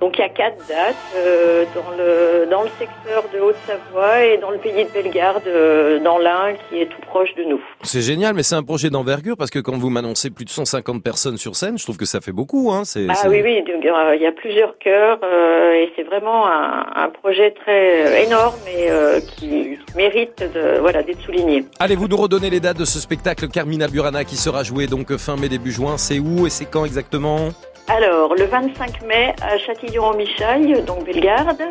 Donc 0.00 0.18
il 0.18 0.20
y 0.20 0.24
a 0.24 0.28
quatre 0.28 0.58
dates 0.68 0.94
euh, 1.16 1.64
dans, 1.74 1.90
le, 1.96 2.46
dans 2.50 2.62
le 2.62 2.68
secteur 2.78 3.24
de 3.32 3.40
Haute-Savoie 3.40 4.24
et 4.24 4.38
dans 4.38 4.50
le 4.50 4.58
pays 4.58 4.84
de 4.84 4.90
Bellegarde, 4.90 5.42
euh, 5.46 5.98
dans 6.00 6.18
l'Ain, 6.18 6.54
qui 6.68 6.80
est 6.80 6.86
tout 6.86 7.00
proche 7.06 7.34
de 7.34 7.44
nous. 7.44 7.60
C'est 7.82 8.02
génial, 8.02 8.34
mais 8.34 8.42
c'est 8.42 8.56
un 8.56 8.62
projet 8.62 8.90
d'envergure 8.90 9.36
parce 9.38 9.50
que 9.50 9.58
quand 9.58 9.76
vous 9.78 9.88
m'annoncez 9.88 10.30
plus 10.30 10.44
de 10.44 10.50
150 10.50 11.02
personnes 11.02 11.38
sur 11.38 11.56
scène, 11.56 11.78
je 11.78 11.84
trouve 11.84 11.96
que 11.96 12.04
ça 12.04 12.20
fait 12.20 12.32
beaucoup. 12.32 12.70
Hein. 12.72 12.82
C'est, 12.84 13.06
Ah 13.08 13.28
oui, 13.28 13.40
oui, 13.42 13.64
euh, 13.66 14.14
il 14.16 14.22
y 14.22 14.26
a 14.26 14.32
plusieurs 14.32 14.76
chœurs 14.78 15.18
et 15.24 15.90
c'est 15.96 16.02
vraiment 16.02 16.46
un, 16.46 16.86
un 16.94 17.08
projet 17.08 17.52
très 17.52 18.24
énorme 18.24 18.54
et 18.68 18.88
qui 19.22 19.78
mérite 19.96 20.38
de, 20.54 20.78
voilà, 20.80 21.02
d'être 21.02 21.20
souligné. 21.22 21.64
Allez, 21.80 21.96
vous 21.96 22.08
nous 22.08 22.16
redonnez 22.16 22.50
les 22.50 22.60
dates 22.60 22.78
de 22.78 22.84
ce 22.84 22.98
spectacle 22.98 23.48
Carmina 23.48 23.88
Burana 23.88 24.24
qui 24.24 24.36
sera 24.36 24.62
joué 24.62 24.86
donc 24.86 25.16
fin 25.16 25.36
mai, 25.36 25.48
début 25.48 25.72
juin. 25.72 25.96
C'est 25.96 26.18
où 26.18 26.46
et 26.46 26.50
c'est 26.50 26.66
quand 26.66 26.84
exactement? 26.84 27.48
Alors, 27.88 28.34
le 28.34 28.44
25 28.46 29.02
mai 29.02 29.34
à 29.40 29.58
Châtillon-en-Michaille, 29.58 30.82
donc 30.82 31.04
Bellegarde. 31.04 31.62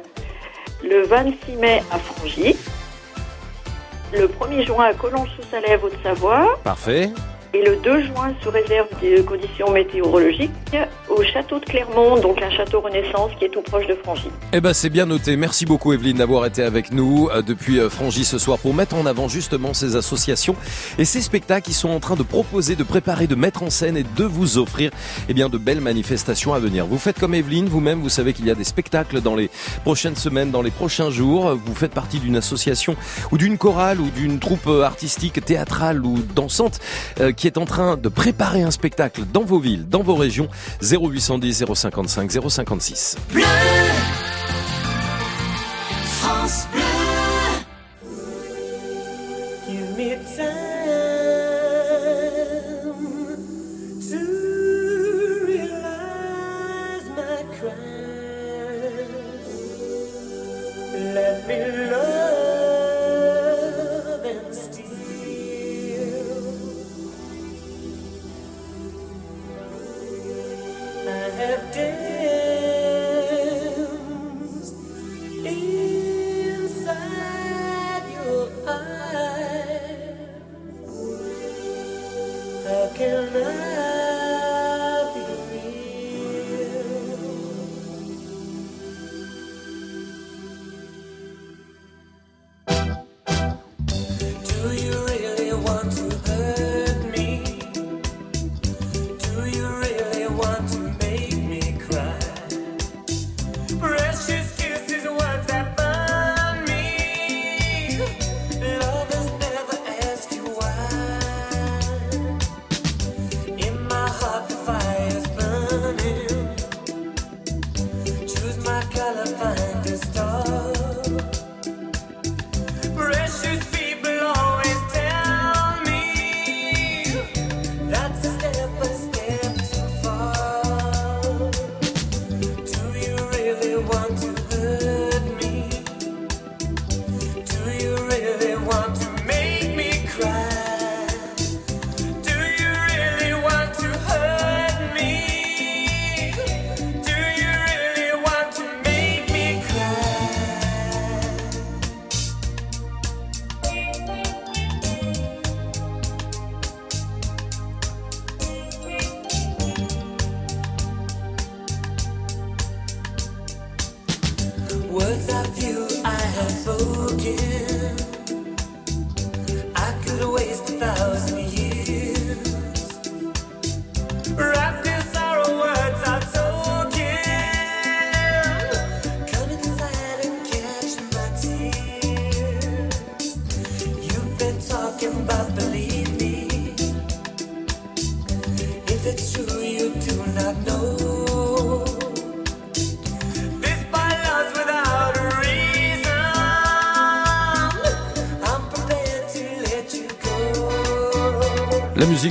Le 0.84 1.04
26 1.06 1.56
mai 1.58 1.84
à 1.92 1.98
Frangy. 1.98 2.56
Le 4.14 4.28
1er 4.28 4.66
juin 4.66 4.86
à 4.86 4.94
Collonges-sous-Salève, 4.94 5.84
Haute-Savoie. 5.84 6.58
Parfait. 6.64 7.10
Et 7.56 7.64
le 7.64 7.78
2 7.78 8.08
juin, 8.08 8.34
sous 8.44 8.50
réserve 8.50 8.90
des 9.00 9.24
conditions 9.24 9.72
météorologiques, 9.72 10.52
au 11.08 11.24
château 11.24 11.60
de 11.60 11.66
Clermont, 11.66 12.18
donc 12.20 12.42
un 12.42 12.50
château 12.50 12.82
Renaissance 12.82 13.32
qui 13.40 13.46
est 13.46 13.50
tout 13.50 13.62
proche 13.62 13.88
de 13.88 13.96
Frangy. 13.96 14.28
Eh 14.52 14.60
ben 14.60 14.74
c'est 14.74 14.90
bien 14.90 15.06
noté. 15.06 15.38
Merci 15.38 15.66
beaucoup 15.66 15.94
Evelyne 15.94 16.18
d'avoir 16.18 16.46
été 16.46 16.64
avec 16.64 16.92
nous 16.92 17.30
euh, 17.32 17.42
depuis 17.42 17.80
euh, 17.80 17.90
Frangy 17.90 18.26
ce 18.26 18.38
soir 18.38 18.60
pour 18.60 18.74
mettre 18.74 18.96
en 18.96 19.06
avant 19.06 19.30
justement 19.30 19.74
ces 19.74 19.96
associations 19.96 20.56
et 20.98 21.06
ces 21.06 21.22
spectacles 21.22 21.66
qui 21.66 21.74
sont 21.74 21.90
en 21.90 22.02
train 22.02 22.16
de 22.16 22.24
proposer, 22.24 22.76
de 22.76 22.84
préparer, 22.84 23.28
de 23.28 23.36
mettre 23.36 23.64
en 23.64 23.70
scène 23.70 23.96
et 23.96 24.04
de 24.04 24.24
vous 24.26 24.58
offrir 24.58 24.92
eh 25.30 25.34
bien 25.34 25.48
de 25.48 25.58
belles 25.58 25.80
manifestations 25.80 26.54
à 26.54 26.60
venir. 26.60 26.86
Vous 26.86 26.98
faites 26.98 27.20
comme 27.20 27.34
Evelyne 27.34 27.68
vous-même, 27.68 28.02
vous 28.02 28.10
savez 28.10 28.34
qu'il 28.34 28.46
y 28.46 28.52
a 28.52 28.56
des 28.56 28.66
spectacles 28.66 29.22
dans 29.22 29.36
les 29.36 29.50
prochaines 29.84 30.18
semaines, 30.18 30.52
dans 30.52 30.62
les 30.62 30.72
prochains 30.72 31.10
jours. 31.10 31.56
Vous 31.66 31.76
faites 31.76 31.94
partie 31.94 32.20
d'une 32.20 32.36
association 32.36 32.98
ou 33.32 33.38
d'une 33.38 33.58
chorale 33.58 34.02
ou 34.02 34.10
d'une 34.10 34.40
troupe 34.40 34.68
euh, 34.68 34.84
artistique, 34.84 35.44
théâtrale 35.46 36.06
ou 36.06 36.18
dansante 36.36 36.80
euh, 37.22 37.32
qui 37.46 37.50
est 37.50 37.60
en 37.60 37.66
train 37.66 37.96
de 37.96 38.10
préparer 38.10 38.64
un 38.64 38.72
spectacle 38.72 39.22
dans 39.32 39.44
vos 39.44 39.60
villes, 39.60 39.88
dans 39.88 40.02
vos 40.02 40.16
régions. 40.16 40.48
0810 40.82 41.66
055 41.76 42.32
056. 42.50 43.18
France 43.30 43.95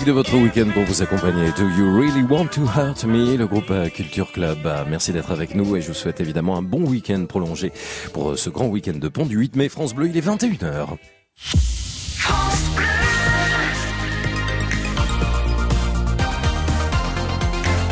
de 0.03 0.11
votre 0.12 0.34
week-end 0.36 0.66
pour 0.74 0.82
vous 0.82 1.03
accompagner. 1.03 1.53
Do 1.57 1.68
you 1.68 1.86
really 1.97 2.22
want 2.24 2.49
to 2.49 2.62
hurt 2.62 3.05
me? 3.05 3.36
Le 3.36 3.47
groupe 3.47 3.70
euh, 3.70 3.88
Culture 3.88 4.32
Club. 4.32 4.59
Ah, 4.64 4.84
Merci 4.88 5.12
d'être 5.12 5.30
avec 5.30 5.55
nous 5.55 5.76
et 5.76 5.82
je 5.82 5.88
vous 5.88 5.95
souhaite 5.95 6.20
évidemment 6.20 6.57
un 6.57 6.62
bon 6.62 6.84
week-end 6.84 7.24
prolongé 7.26 7.72
pour 8.12 8.32
euh, 8.32 8.36
ce 8.36 8.51
grand 8.51 8.66
week-end 8.66 8.99
de 8.99 9.09
pont 9.09 9.24
du 9.24 9.36
8 9.36 9.55
mai. 9.55 9.68
France 9.68 9.95
Bleu, 9.95 10.09
il 10.09 10.16
est 10.16 10.26
21h. 10.26 10.97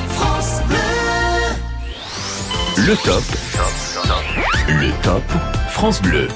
France 0.09 0.61
Bleu. 0.67 0.77
Le 2.79 2.97
top. 2.97 3.23
Le 4.69 5.03
top 5.03 5.23
France 5.71 6.03
Bleu. 6.03 6.27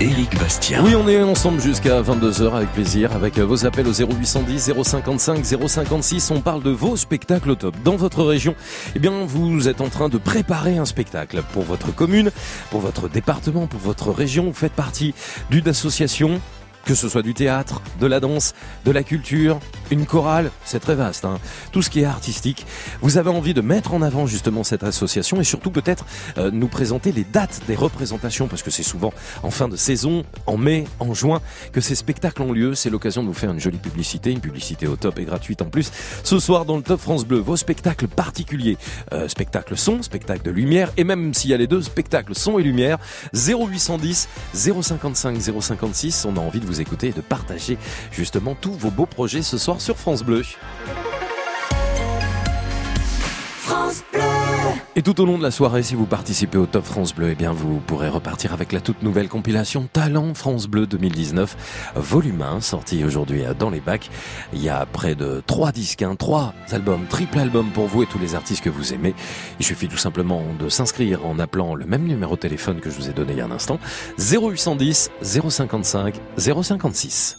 Éric 0.00 0.36
Bastien. 0.40 0.82
Oui, 0.84 0.96
on 0.96 1.08
est 1.08 1.22
ensemble 1.22 1.60
jusqu'à 1.60 2.02
22h 2.02 2.52
avec 2.52 2.72
plaisir, 2.72 3.12
avec 3.12 3.38
euh, 3.38 3.44
vos 3.44 3.64
appels 3.64 3.86
au 3.86 3.92
0810 3.92 4.72
055 4.82 5.44
056. 5.44 6.30
On 6.32 6.40
parle 6.40 6.62
de 6.64 6.70
vos 6.70 6.96
spectacles 6.96 7.50
au 7.50 7.54
top. 7.54 7.76
Dans 7.84 7.94
votre 7.94 8.24
région, 8.24 8.56
eh 8.96 8.98
bien, 8.98 9.24
vous 9.24 9.68
êtes 9.68 9.80
en 9.80 9.88
train 9.88 10.08
de 10.08 10.18
préparer 10.18 10.78
un 10.78 10.84
spectacle 10.84 11.42
pour 11.52 11.62
votre 11.62 11.94
commune, 11.94 12.32
pour 12.70 12.80
votre 12.80 13.08
département, 13.08 13.68
pour 13.68 13.80
votre 13.80 14.10
région. 14.10 14.46
Vous 14.46 14.52
faites 14.52 14.72
partie 14.72 15.14
d'une 15.50 15.68
association 15.68 16.40
Que 16.84 16.96
ce 16.96 17.08
soit 17.08 17.22
du 17.22 17.32
théâtre, 17.32 17.80
de 18.00 18.06
la 18.06 18.18
danse, 18.18 18.52
de 18.84 18.90
la 18.90 19.04
culture, 19.04 19.60
une 19.90 20.06
chorale, 20.06 20.50
c'est 20.64 20.80
très 20.80 20.94
vaste. 20.94 21.24
hein. 21.24 21.38
Tout 21.72 21.82
ce 21.82 21.90
qui 21.90 22.00
est 22.00 22.04
artistique. 22.04 22.66
Vous 23.00 23.18
avez 23.18 23.30
envie 23.30 23.54
de 23.54 23.60
mettre 23.60 23.94
en 23.94 24.02
avant 24.02 24.26
justement 24.26 24.64
cette 24.64 24.82
association 24.82 25.40
et 25.40 25.44
surtout 25.44 25.70
peut-être 25.70 26.06
euh, 26.38 26.50
nous 26.50 26.68
présenter 26.68 27.12
les 27.12 27.24
dates 27.24 27.60
des 27.66 27.74
représentations 27.74 28.48
parce 28.48 28.62
que 28.62 28.70
c'est 28.70 28.82
souvent 28.82 29.12
en 29.42 29.50
fin 29.50 29.68
de 29.68 29.76
saison, 29.76 30.24
en 30.46 30.56
mai, 30.56 30.84
en 31.00 31.14
juin, 31.14 31.40
que 31.72 31.80
ces 31.80 31.94
spectacles 31.94 32.42
ont 32.42 32.52
lieu. 32.52 32.74
C'est 32.74 32.90
l'occasion 32.90 33.22
de 33.22 33.28
vous 33.28 33.34
faire 33.34 33.50
une 33.50 33.60
jolie 33.60 33.78
publicité, 33.78 34.30
une 34.30 34.40
publicité 34.40 34.86
au 34.86 34.96
top 34.96 35.18
et 35.18 35.24
gratuite 35.24 35.62
en 35.62 35.66
plus. 35.66 35.90
Ce 36.22 36.38
soir 36.38 36.64
dans 36.64 36.76
le 36.76 36.82
Top 36.82 37.00
France 37.00 37.24
Bleu, 37.24 37.38
vos 37.38 37.56
spectacles 37.56 38.08
particuliers, 38.08 38.76
euh, 39.12 39.28
spectacle 39.28 39.76
son, 39.76 40.02
spectacle 40.02 40.42
de 40.42 40.50
lumière 40.50 40.90
et 40.96 41.04
même 41.04 41.34
s'il 41.34 41.50
y 41.50 41.54
a 41.54 41.56
les 41.56 41.66
deux, 41.66 41.82
spectacle 41.82 42.34
son 42.34 42.58
et 42.58 42.62
lumière, 42.62 42.98
0810 43.34 44.28
055 44.54 45.38
056. 45.60 46.24
On 46.26 46.36
a 46.36 46.40
envie 46.40 46.60
de 46.60 46.66
vous 46.66 46.80
écouter 46.80 47.08
et 47.08 47.12
de 47.12 47.20
partager 47.20 47.78
justement 48.10 48.54
tous 48.60 48.72
vos 48.72 48.90
beaux 48.90 49.06
projets 49.06 49.42
ce 49.42 49.58
soir 49.58 49.73
sur 49.78 49.96
France 49.96 50.22
Bleu. 50.22 50.42
France 53.58 54.02
Bleu. 54.12 54.20
Et 54.96 55.02
tout 55.02 55.20
au 55.20 55.26
long 55.26 55.38
de 55.38 55.42
la 55.42 55.50
soirée, 55.50 55.82
si 55.82 55.96
vous 55.96 56.06
participez 56.06 56.56
au 56.56 56.66
Top 56.66 56.84
France 56.84 57.14
Bleu, 57.14 57.30
eh 57.32 57.34
bien 57.34 57.52
vous 57.52 57.80
pourrez 57.80 58.08
repartir 58.08 58.52
avec 58.52 58.70
la 58.70 58.80
toute 58.80 59.02
nouvelle 59.02 59.28
compilation 59.28 59.88
Talent 59.92 60.34
France 60.34 60.68
Bleu 60.68 60.86
2019, 60.86 61.92
volume 61.96 62.42
1, 62.42 62.60
sorti 62.60 63.02
aujourd'hui 63.04 63.42
dans 63.58 63.70
les 63.70 63.80
bacs. 63.80 64.08
Il 64.52 64.62
y 64.62 64.68
a 64.68 64.86
près 64.86 65.16
de 65.16 65.42
3 65.46 65.72
disques, 65.72 66.02
hein, 66.02 66.14
3 66.16 66.54
albums, 66.70 67.06
triple 67.08 67.40
album 67.40 67.70
pour 67.70 67.86
vous 67.86 68.04
et 68.04 68.06
tous 68.06 68.20
les 68.20 68.36
artistes 68.36 68.62
que 68.62 68.70
vous 68.70 68.94
aimez. 68.94 69.14
Il 69.58 69.66
suffit 69.66 69.88
tout 69.88 69.96
simplement 69.96 70.42
de 70.60 70.68
s'inscrire 70.68 71.26
en 71.26 71.40
appelant 71.40 71.74
le 71.74 71.86
même 71.86 72.04
numéro 72.04 72.36
de 72.36 72.40
téléphone 72.40 72.80
que 72.80 72.88
je 72.88 72.96
vous 72.96 73.10
ai 73.10 73.12
donné 73.12 73.32
il 73.32 73.38
y 73.38 73.42
a 73.42 73.46
un 73.46 73.50
instant, 73.50 73.80
0810 74.18 75.10
055 75.22 76.20
056. 76.38 77.38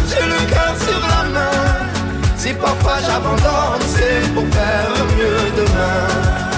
cœur 0.45 0.75
sur 0.77 1.01
la 1.13 1.23
main. 1.29 1.87
Si 2.37 2.53
parfois 2.53 2.97
j'abandonne, 3.05 3.81
c'est 3.87 4.33
pour 4.33 4.47
faire 4.47 4.89
mieux 5.17 5.51
demain. 5.57 6.50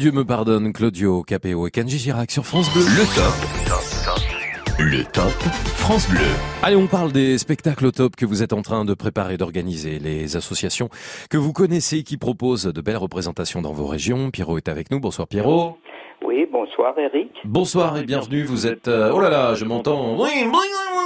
Dieu 0.00 0.12
me 0.12 0.24
pardonne, 0.24 0.72
Claudio 0.72 1.22
Capéo 1.22 1.66
et 1.66 1.70
Kenji 1.70 1.98
Girac 1.98 2.30
sur 2.30 2.46
France 2.46 2.72
Bleu. 2.72 2.80
Le 2.80 3.04
top. 3.14 4.78
Le 4.78 5.04
top 5.04 5.30
France 5.76 6.08
Bleu. 6.08 6.24
Allez, 6.62 6.76
on 6.76 6.86
parle 6.86 7.12
des 7.12 7.36
spectacles 7.36 7.84
au 7.84 7.90
top 7.90 8.16
que 8.16 8.24
vous 8.24 8.42
êtes 8.42 8.54
en 8.54 8.62
train 8.62 8.86
de 8.86 8.94
préparer, 8.94 9.36
d'organiser, 9.36 9.98
les 9.98 10.38
associations 10.38 10.88
que 11.28 11.36
vous 11.36 11.52
connaissez 11.52 12.02
qui 12.02 12.16
proposent 12.16 12.64
de 12.64 12.80
belles 12.80 12.96
représentations 12.96 13.60
dans 13.60 13.72
vos 13.72 13.84
régions. 13.86 14.30
Pierrot 14.30 14.56
est 14.56 14.68
avec 14.70 14.90
nous. 14.90 15.00
Bonsoir 15.00 15.28
Pierrot. 15.28 15.76
Oui, 16.24 16.48
bonsoir 16.50 16.98
Eric. 16.98 17.32
Bonsoir 17.44 17.98
et 17.98 18.04
bienvenue. 18.04 18.44
Vous 18.44 18.66
êtes... 18.66 18.88
euh, 18.88 19.12
oh 19.14 19.20
là 19.20 19.28
là, 19.28 19.52
je 19.54 19.66
m'entends. 19.66 20.14
Oui, 20.14 20.30
oui, 20.34 20.46
oui, 20.46 20.50
oui, 20.50 21.04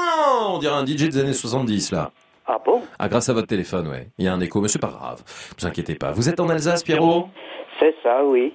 On 0.50 0.58
dirait 0.58 0.76
un 0.76 0.86
DJ 0.86 1.08
des 1.08 1.18
années 1.18 1.32
70 1.32 1.90
là. 1.90 2.12
Ah 2.46 2.58
bon? 2.64 2.80
Ah, 3.00 3.08
grâce 3.08 3.28
à 3.28 3.32
votre 3.32 3.48
téléphone, 3.48 3.88
ouais. 3.88 4.10
Il 4.18 4.24
y 4.24 4.28
a 4.28 4.32
un 4.32 4.38
écho, 4.38 4.60
mais 4.60 4.68
c'est 4.68 4.78
pas 4.78 4.86
grave. 4.96 5.24
Ne 5.26 5.62
vous 5.62 5.66
inquiétez 5.66 5.96
pas. 5.96 6.12
Vous 6.12 6.28
êtes 6.28 6.38
en 6.38 6.48
Alsace, 6.48 6.84
Pierrot? 6.84 7.26
C'est 7.80 7.96
ça, 8.04 8.24
oui. 8.24 8.52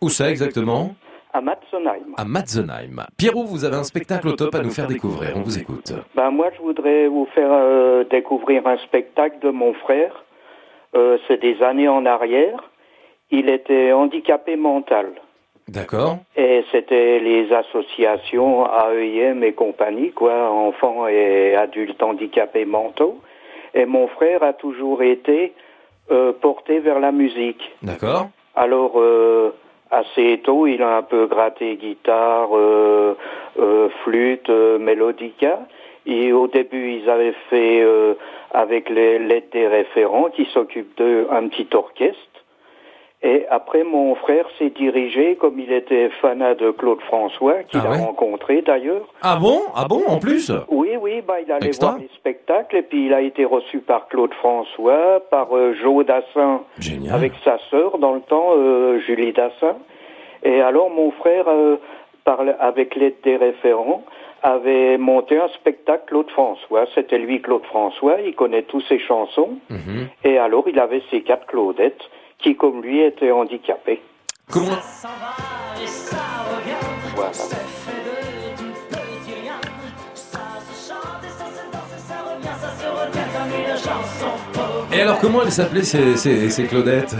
Où 0.00 0.08
ça 0.08 0.30
exactement 0.30 0.94
À 1.32 1.40
Matzenheim. 1.40 2.14
À 2.16 2.24
Matzenheim. 2.24 3.06
Pierrot, 3.18 3.44
vous 3.44 3.64
avez 3.64 3.76
un 3.76 3.84
spectacle 3.84 4.28
au 4.28 4.32
top 4.32 4.54
à 4.54 4.60
nous 4.62 4.70
faire 4.70 4.86
découvrir. 4.86 5.32
On 5.36 5.42
vous 5.42 5.58
écoute. 5.58 5.92
Ben, 6.14 6.30
moi, 6.30 6.48
je 6.56 6.62
voudrais 6.62 7.06
vous 7.08 7.26
faire 7.34 7.50
euh, 7.52 8.04
découvrir 8.10 8.66
un 8.66 8.78
spectacle 8.78 9.38
de 9.40 9.50
mon 9.50 9.74
frère. 9.74 10.24
Euh, 10.96 11.18
C'est 11.28 11.40
des 11.40 11.62
années 11.62 11.88
en 11.88 12.06
arrière. 12.06 12.70
Il 13.30 13.48
était 13.48 13.92
handicapé 13.92 14.56
mental. 14.56 15.06
D'accord. 15.68 16.18
Et 16.36 16.64
c'était 16.72 17.20
les 17.20 17.52
associations 17.52 18.66
AEIM 18.66 19.42
et 19.44 19.52
compagnie, 19.52 20.10
quoi, 20.10 20.50
enfants 20.50 21.06
et 21.06 21.54
adultes 21.54 22.02
handicapés 22.02 22.64
mentaux. 22.64 23.20
Et 23.74 23.84
mon 23.86 24.08
frère 24.08 24.42
a 24.42 24.52
toujours 24.52 25.02
été 25.02 25.52
euh, 26.10 26.32
porté 26.32 26.80
vers 26.80 26.98
la 26.98 27.12
musique. 27.12 27.62
D'accord. 27.82 28.30
Alors, 28.56 28.94
euh, 28.98 29.54
assez 29.90 30.40
tôt, 30.44 30.66
il 30.66 30.82
a 30.82 30.98
un 30.98 31.02
peu 31.02 31.26
gratté 31.26 31.76
guitare, 31.76 32.50
euh, 32.56 33.16
euh, 33.58 33.88
flûte, 34.04 34.50
euh, 34.50 34.78
mélodica. 34.78 35.60
Et 36.06 36.32
au 36.32 36.46
début, 36.46 36.92
ils 36.92 37.10
avaient 37.10 37.34
fait 37.50 37.80
euh, 37.82 38.14
avec 38.52 38.88
l'aide 38.88 39.44
des 39.52 39.66
référents 39.66 40.30
qui 40.30 40.46
s'occupent 40.46 40.96
d'un 40.98 41.48
petit 41.48 41.68
orchestre. 41.74 42.29
Et 43.22 43.44
après, 43.50 43.84
mon 43.84 44.14
frère 44.14 44.46
s'est 44.58 44.70
dirigé, 44.70 45.36
comme 45.36 45.58
il 45.60 45.70
était 45.72 46.08
fanat 46.22 46.54
de 46.54 46.70
Claude 46.70 47.02
François, 47.02 47.62
qu'il 47.64 47.80
Ah 47.84 47.88
a 47.88 47.90
ouais 47.90 47.98
rencontré 47.98 48.62
d'ailleurs. 48.62 49.06
Ah 49.20 49.36
bon 49.38 49.60
Ah 49.74 49.84
bon, 49.86 50.02
en 50.06 50.18
plus 50.18 50.50
Oui, 50.70 50.90
oui, 50.98 51.20
bah, 51.26 51.34
il 51.44 51.52
allait 51.52 51.66
Extra. 51.66 51.88
voir 51.90 52.00
les 52.00 52.08
spectacles 52.16 52.76
et 52.76 52.82
puis 52.82 53.06
il 53.06 53.12
a 53.12 53.20
été 53.20 53.44
reçu 53.44 53.80
par 53.80 54.08
Claude 54.08 54.32
François, 54.34 55.20
par 55.30 55.54
euh, 55.54 55.74
Jo 55.82 56.02
Dassin, 56.02 56.62
Génial. 56.78 57.14
avec 57.14 57.32
sa 57.44 57.58
sœur 57.70 57.98
dans 57.98 58.14
le 58.14 58.22
temps, 58.22 58.52
euh, 58.56 58.98
Julie 59.00 59.32
Dassin. 59.34 59.76
Et 60.42 60.62
alors 60.62 60.88
mon 60.88 61.10
frère, 61.10 61.44
euh, 61.48 61.76
avec 62.58 62.94
l'aide 62.94 63.16
des 63.22 63.36
référents, 63.36 64.02
avait 64.42 64.96
monté 64.96 65.38
un 65.38 65.48
spectacle 65.48 66.04
Claude 66.06 66.30
François. 66.30 66.86
C'était 66.94 67.18
lui 67.18 67.42
Claude 67.42 67.64
François, 67.64 68.16
il 68.24 68.34
connaît 68.34 68.62
tous 68.62 68.80
ses 68.88 68.98
chansons. 68.98 69.58
Mhm. 69.68 70.08
Et 70.24 70.38
alors 70.38 70.64
il 70.68 70.78
avait 70.80 71.02
ses 71.10 71.20
quatre 71.20 71.46
Claudettes 71.46 72.00
qui, 72.42 72.56
comme 72.56 72.82
lui, 72.82 73.02
étaient 73.02 73.30
handicapées. 73.32 74.02
Comment 74.50 74.78
Voilà. 77.14 77.30
comme 83.32 83.60
une 83.60 83.76
chanson 83.76 84.26
Et 84.92 85.00
alors, 85.00 85.18
comment 85.20 85.42
elles 85.42 85.52
s'appelaient 85.52 85.82
ces, 85.82 86.16
ces, 86.16 86.50
ces 86.50 86.64
Claudettes? 86.64 87.16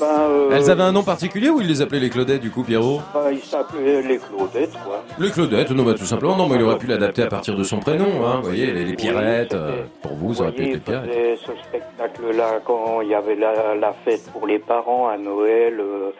Ben, 0.00 0.06
euh, 0.30 0.50
Elles 0.52 0.70
avaient 0.70 0.82
un 0.84 0.92
nom 0.92 1.02
particulier 1.02 1.48
ou 1.50 1.60
ils 1.60 1.66
les 1.66 1.82
appelaient 1.82 1.98
les 2.00 2.10
Claudettes 2.10 2.40
du 2.40 2.50
coup, 2.50 2.62
Pierrot 2.62 3.00
ben, 3.12 3.30
ils 3.32 3.40
s'appelaient 3.40 4.02
les 4.02 4.18
Claudettes, 4.18 4.72
quoi. 4.84 5.02
Les 5.18 5.30
Claudettes, 5.30 5.70
non, 5.72 5.82
bah, 5.82 5.94
tout 5.94 6.04
simplement. 6.04 6.36
Non, 6.36 6.48
mais 6.48 6.56
il 6.56 6.62
aurait 6.62 6.78
pu 6.78 6.86
l'adapter 6.86 7.22
à 7.22 7.26
partir 7.26 7.56
de 7.56 7.64
son 7.64 7.78
prénom, 7.80 8.24
hein. 8.26 8.36
Vous 8.40 8.48
voyez, 8.48 8.66
les, 8.66 8.84
les 8.84 8.94
Pierrettes. 8.94 9.54
euh, 9.54 9.84
pour 10.02 10.12
vous, 10.14 10.34
ça 10.34 10.42
aurait 10.44 10.52
pu 10.52 10.62
être 10.64 10.72
les 10.74 10.78
Pierrettes. 10.78 11.38
ce 11.44 11.52
spectacle-là 11.68 12.60
quand 12.64 13.00
il 13.00 13.08
y 13.08 13.14
avait 13.14 13.34
la, 13.36 13.74
la 13.74 13.92
fête 14.04 14.30
pour 14.32 14.46
les 14.46 14.58
parents 14.60 15.08
à 15.08 15.16
Noël 15.18 15.80
euh, 15.80 16.10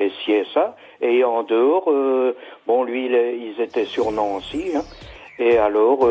et 0.00 0.10
ci 0.24 0.32
et 0.32 0.44
ça. 0.54 0.74
Et 1.02 1.22
en 1.24 1.42
dehors, 1.42 1.90
bon, 2.66 2.84
lui, 2.84 3.06
ils 3.06 3.60
étaient 3.62 3.84
sur 3.84 4.10
Nancy. 4.12 4.70
hein. 4.76 4.82
et 5.38 5.58
alors, 5.58 6.08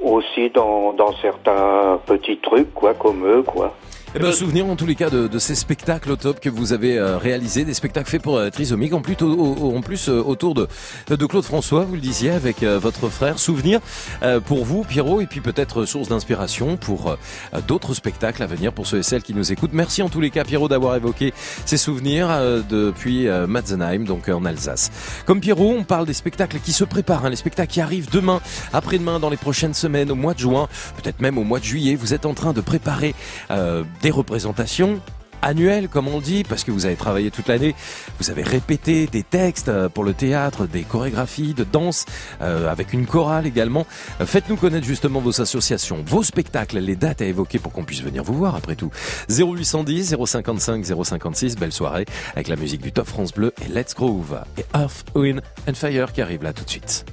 aussi 0.00 0.50
dans, 0.50 0.92
dans 0.92 1.12
certains 1.22 2.00
petits 2.06 2.38
trucs, 2.38 2.72
quoi, 2.74 2.94
comme 2.94 3.24
eux, 3.26 3.42
quoi. 3.42 3.74
Eh 4.14 4.18
ben, 4.18 4.30
souvenir 4.30 4.66
en 4.66 4.76
tous 4.76 4.84
les 4.84 4.94
cas 4.94 5.08
de, 5.08 5.26
de 5.26 5.38
ces 5.38 5.54
spectacles 5.54 6.10
au 6.12 6.16
top 6.16 6.38
que 6.38 6.50
vous 6.50 6.74
avez 6.74 6.98
euh, 6.98 7.16
réalisés, 7.16 7.64
des 7.64 7.72
spectacles 7.72 8.10
faits 8.10 8.20
pour 8.20 8.36
euh, 8.36 8.50
Trisomique, 8.50 8.92
en 8.92 9.00
plus, 9.00 9.16
au- 9.22 9.26
au- 9.32 9.74
en 9.74 9.80
plus 9.80 10.10
euh, 10.10 10.22
autour 10.22 10.52
de, 10.52 10.68
de 11.08 11.24
Claude 11.26 11.44
François, 11.44 11.84
vous 11.86 11.94
le 11.94 12.00
disiez, 12.02 12.28
avec 12.30 12.62
euh, 12.62 12.78
votre 12.78 13.08
frère. 13.08 13.38
Souvenir 13.38 13.80
euh, 14.22 14.38
pour 14.38 14.66
vous, 14.66 14.84
Pierrot, 14.84 15.22
et 15.22 15.26
puis 15.26 15.40
peut-être 15.40 15.80
euh, 15.80 15.86
source 15.86 16.08
d'inspiration 16.08 16.76
pour 16.76 17.08
euh, 17.10 17.60
d'autres 17.66 17.94
spectacles 17.94 18.42
à 18.42 18.46
venir 18.46 18.74
pour 18.74 18.86
ceux 18.86 18.98
et 18.98 19.02
celles 19.02 19.22
qui 19.22 19.32
nous 19.32 19.50
écoutent. 19.50 19.72
Merci 19.72 20.02
en 20.02 20.10
tous 20.10 20.20
les 20.20 20.28
cas, 20.28 20.44
Pierrot, 20.44 20.68
d'avoir 20.68 20.94
évoqué 20.94 21.32
ces 21.64 21.78
souvenirs 21.78 22.28
euh, 22.30 22.60
depuis 22.68 23.28
euh, 23.28 23.46
Matzenheim, 23.46 24.04
donc 24.04 24.28
euh, 24.28 24.34
en 24.34 24.44
Alsace. 24.44 24.90
Comme 25.24 25.40
Pierrot, 25.40 25.74
on 25.78 25.84
parle 25.84 26.04
des 26.04 26.12
spectacles 26.12 26.58
qui 26.62 26.72
se 26.74 26.84
préparent, 26.84 27.24
hein, 27.24 27.30
les 27.30 27.36
spectacles 27.36 27.72
qui 27.72 27.80
arrivent 27.80 28.10
demain, 28.10 28.42
après-demain, 28.74 29.20
dans 29.20 29.30
les 29.30 29.38
prochaines 29.38 29.72
semaines, 29.74 30.10
au 30.10 30.16
mois 30.16 30.34
de 30.34 30.40
juin, 30.40 30.68
peut-être 31.02 31.20
même 31.22 31.38
au 31.38 31.44
mois 31.44 31.60
de 31.60 31.64
juillet. 31.64 31.94
Vous 31.94 32.12
êtes 32.12 32.26
en 32.26 32.34
train 32.34 32.52
de 32.52 32.60
préparer 32.60 33.14
euh, 33.50 33.84
des 34.02 34.10
représentations 34.10 35.00
annuelles, 35.42 35.88
comme 35.88 36.08
on 36.08 36.20
dit, 36.20 36.44
parce 36.44 36.64
que 36.64 36.70
vous 36.70 36.86
avez 36.86 36.96
travaillé 36.96 37.30
toute 37.30 37.48
l'année, 37.48 37.74
vous 38.18 38.30
avez 38.30 38.42
répété 38.42 39.06
des 39.06 39.22
textes 39.22 39.68
euh, 39.68 39.88
pour 39.88 40.04
le 40.04 40.14
théâtre, 40.14 40.66
des 40.66 40.82
chorégraphies 40.82 41.52
de 41.52 41.64
danse, 41.64 42.06
euh, 42.40 42.70
avec 42.70 42.92
une 42.92 43.06
chorale 43.06 43.46
également. 43.46 43.86
Euh, 44.20 44.26
Faites-nous 44.26 44.56
connaître 44.56 44.86
justement 44.86 45.20
vos 45.20 45.40
associations, 45.40 46.02
vos 46.06 46.22
spectacles, 46.22 46.78
les 46.78 46.96
dates 46.96 47.20
à 47.20 47.26
évoquer 47.26 47.58
pour 47.58 47.72
qu'on 47.72 47.84
puisse 47.84 48.02
venir 48.02 48.22
vous 48.22 48.34
voir 48.34 48.54
après 48.54 48.76
tout. 48.76 48.90
0810 49.28 50.16
055 50.24 50.84
056, 50.84 51.56
belle 51.56 51.72
soirée, 51.72 52.06
avec 52.34 52.48
la 52.48 52.56
musique 52.56 52.82
du 52.82 52.92
Top 52.92 53.08
France 53.08 53.32
Bleu 53.32 53.52
et 53.64 53.68
Let's 53.68 53.94
Groove 53.94 54.40
et 54.56 54.64
Earth, 54.76 55.04
Wind 55.14 55.42
and 55.68 55.74
Fire 55.74 56.12
qui 56.12 56.22
arrive 56.22 56.42
là 56.42 56.52
tout 56.52 56.64
de 56.64 56.70
suite. 56.70 57.04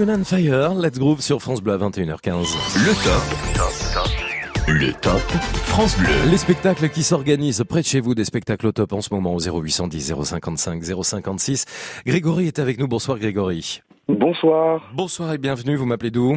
And 0.00 0.22
Fire, 0.24 0.74
Let's 0.76 0.96
Groove 0.96 1.20
sur 1.20 1.42
France 1.42 1.60
Bleu 1.60 1.72
à 1.72 1.76
21h15. 1.78 2.54
Le 2.86 2.94
top. 3.02 4.68
Le 4.68 4.92
top 4.92 5.20
France 5.64 5.98
Bleu. 5.98 6.30
Les 6.30 6.36
spectacles 6.36 6.88
qui 6.88 7.02
s'organisent 7.02 7.64
près 7.68 7.80
de 7.80 7.86
chez 7.86 7.98
vous, 7.98 8.14
des 8.14 8.24
spectacles 8.24 8.68
au 8.68 8.72
top 8.72 8.92
en 8.92 9.00
ce 9.00 9.12
moment 9.12 9.34
au 9.34 9.40
0810 9.40 10.14
055 10.22 10.84
056. 11.02 11.64
Grégory 12.06 12.46
est 12.46 12.60
avec 12.60 12.78
nous. 12.78 12.86
Bonsoir 12.86 13.18
Grégory. 13.18 13.80
Bonsoir. 14.08 14.88
Bonsoir 14.94 15.32
et 15.32 15.38
bienvenue. 15.38 15.74
Vous 15.74 15.86
m'appelez 15.86 16.12
d'où? 16.12 16.36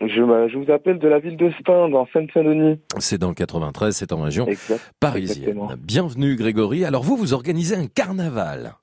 Je, 0.00 0.56
vous 0.56 0.72
appelle 0.72 0.98
de 0.98 1.08
la 1.08 1.18
ville 1.18 1.36
de 1.36 1.52
Stein, 1.60 1.90
dans 1.90 2.06
Seine-Saint-Denis. 2.12 2.80
C'est 2.98 3.18
dans 3.18 3.28
le 3.28 3.34
93, 3.34 3.94
c'est 3.94 4.12
en 4.12 4.22
région 4.22 4.46
Exact- 4.46 4.92
parisienne. 4.98 5.48
exactement. 5.48 5.68
Bienvenue 5.78 6.36
Grégory. 6.36 6.86
Alors 6.86 7.02
vous, 7.02 7.16
vous 7.16 7.34
organisez 7.34 7.76
un 7.76 7.86
carnaval. 7.86 8.74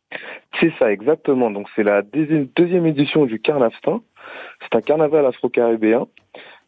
C'est 0.60 0.72
ça, 0.80 0.92
exactement. 0.92 1.50
Donc 1.52 1.68
c'est 1.76 1.84
la 1.84 2.02
deuxi- 2.02 2.50
deuxième 2.56 2.86
édition 2.86 3.26
du 3.26 3.40
Carnaval 3.40 3.72
Stein. 3.78 4.02
C'est 4.62 4.76
un 4.78 4.82
carnaval 4.82 5.26
afro-caribéen. 5.26 6.08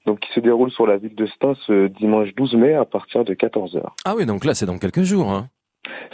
Donc 0.05 0.19
qui 0.19 0.31
se 0.33 0.39
déroule 0.41 0.69
sur 0.71 0.85
la 0.85 0.97
ville 0.97 1.15
de 1.15 1.25
Stein 1.27 1.53
ce 1.65 1.87
dimanche 1.87 2.33
12 2.35 2.55
mai 2.55 2.73
à 2.73 2.83
partir 2.85 3.23
de 3.23 3.33
14h. 3.33 3.81
Ah 4.05 4.15
oui, 4.17 4.25
donc 4.25 4.43
là 4.45 4.53
c'est 4.53 4.65
dans 4.65 4.77
quelques 4.77 5.03
jours. 5.03 5.31
Hein. 5.31 5.47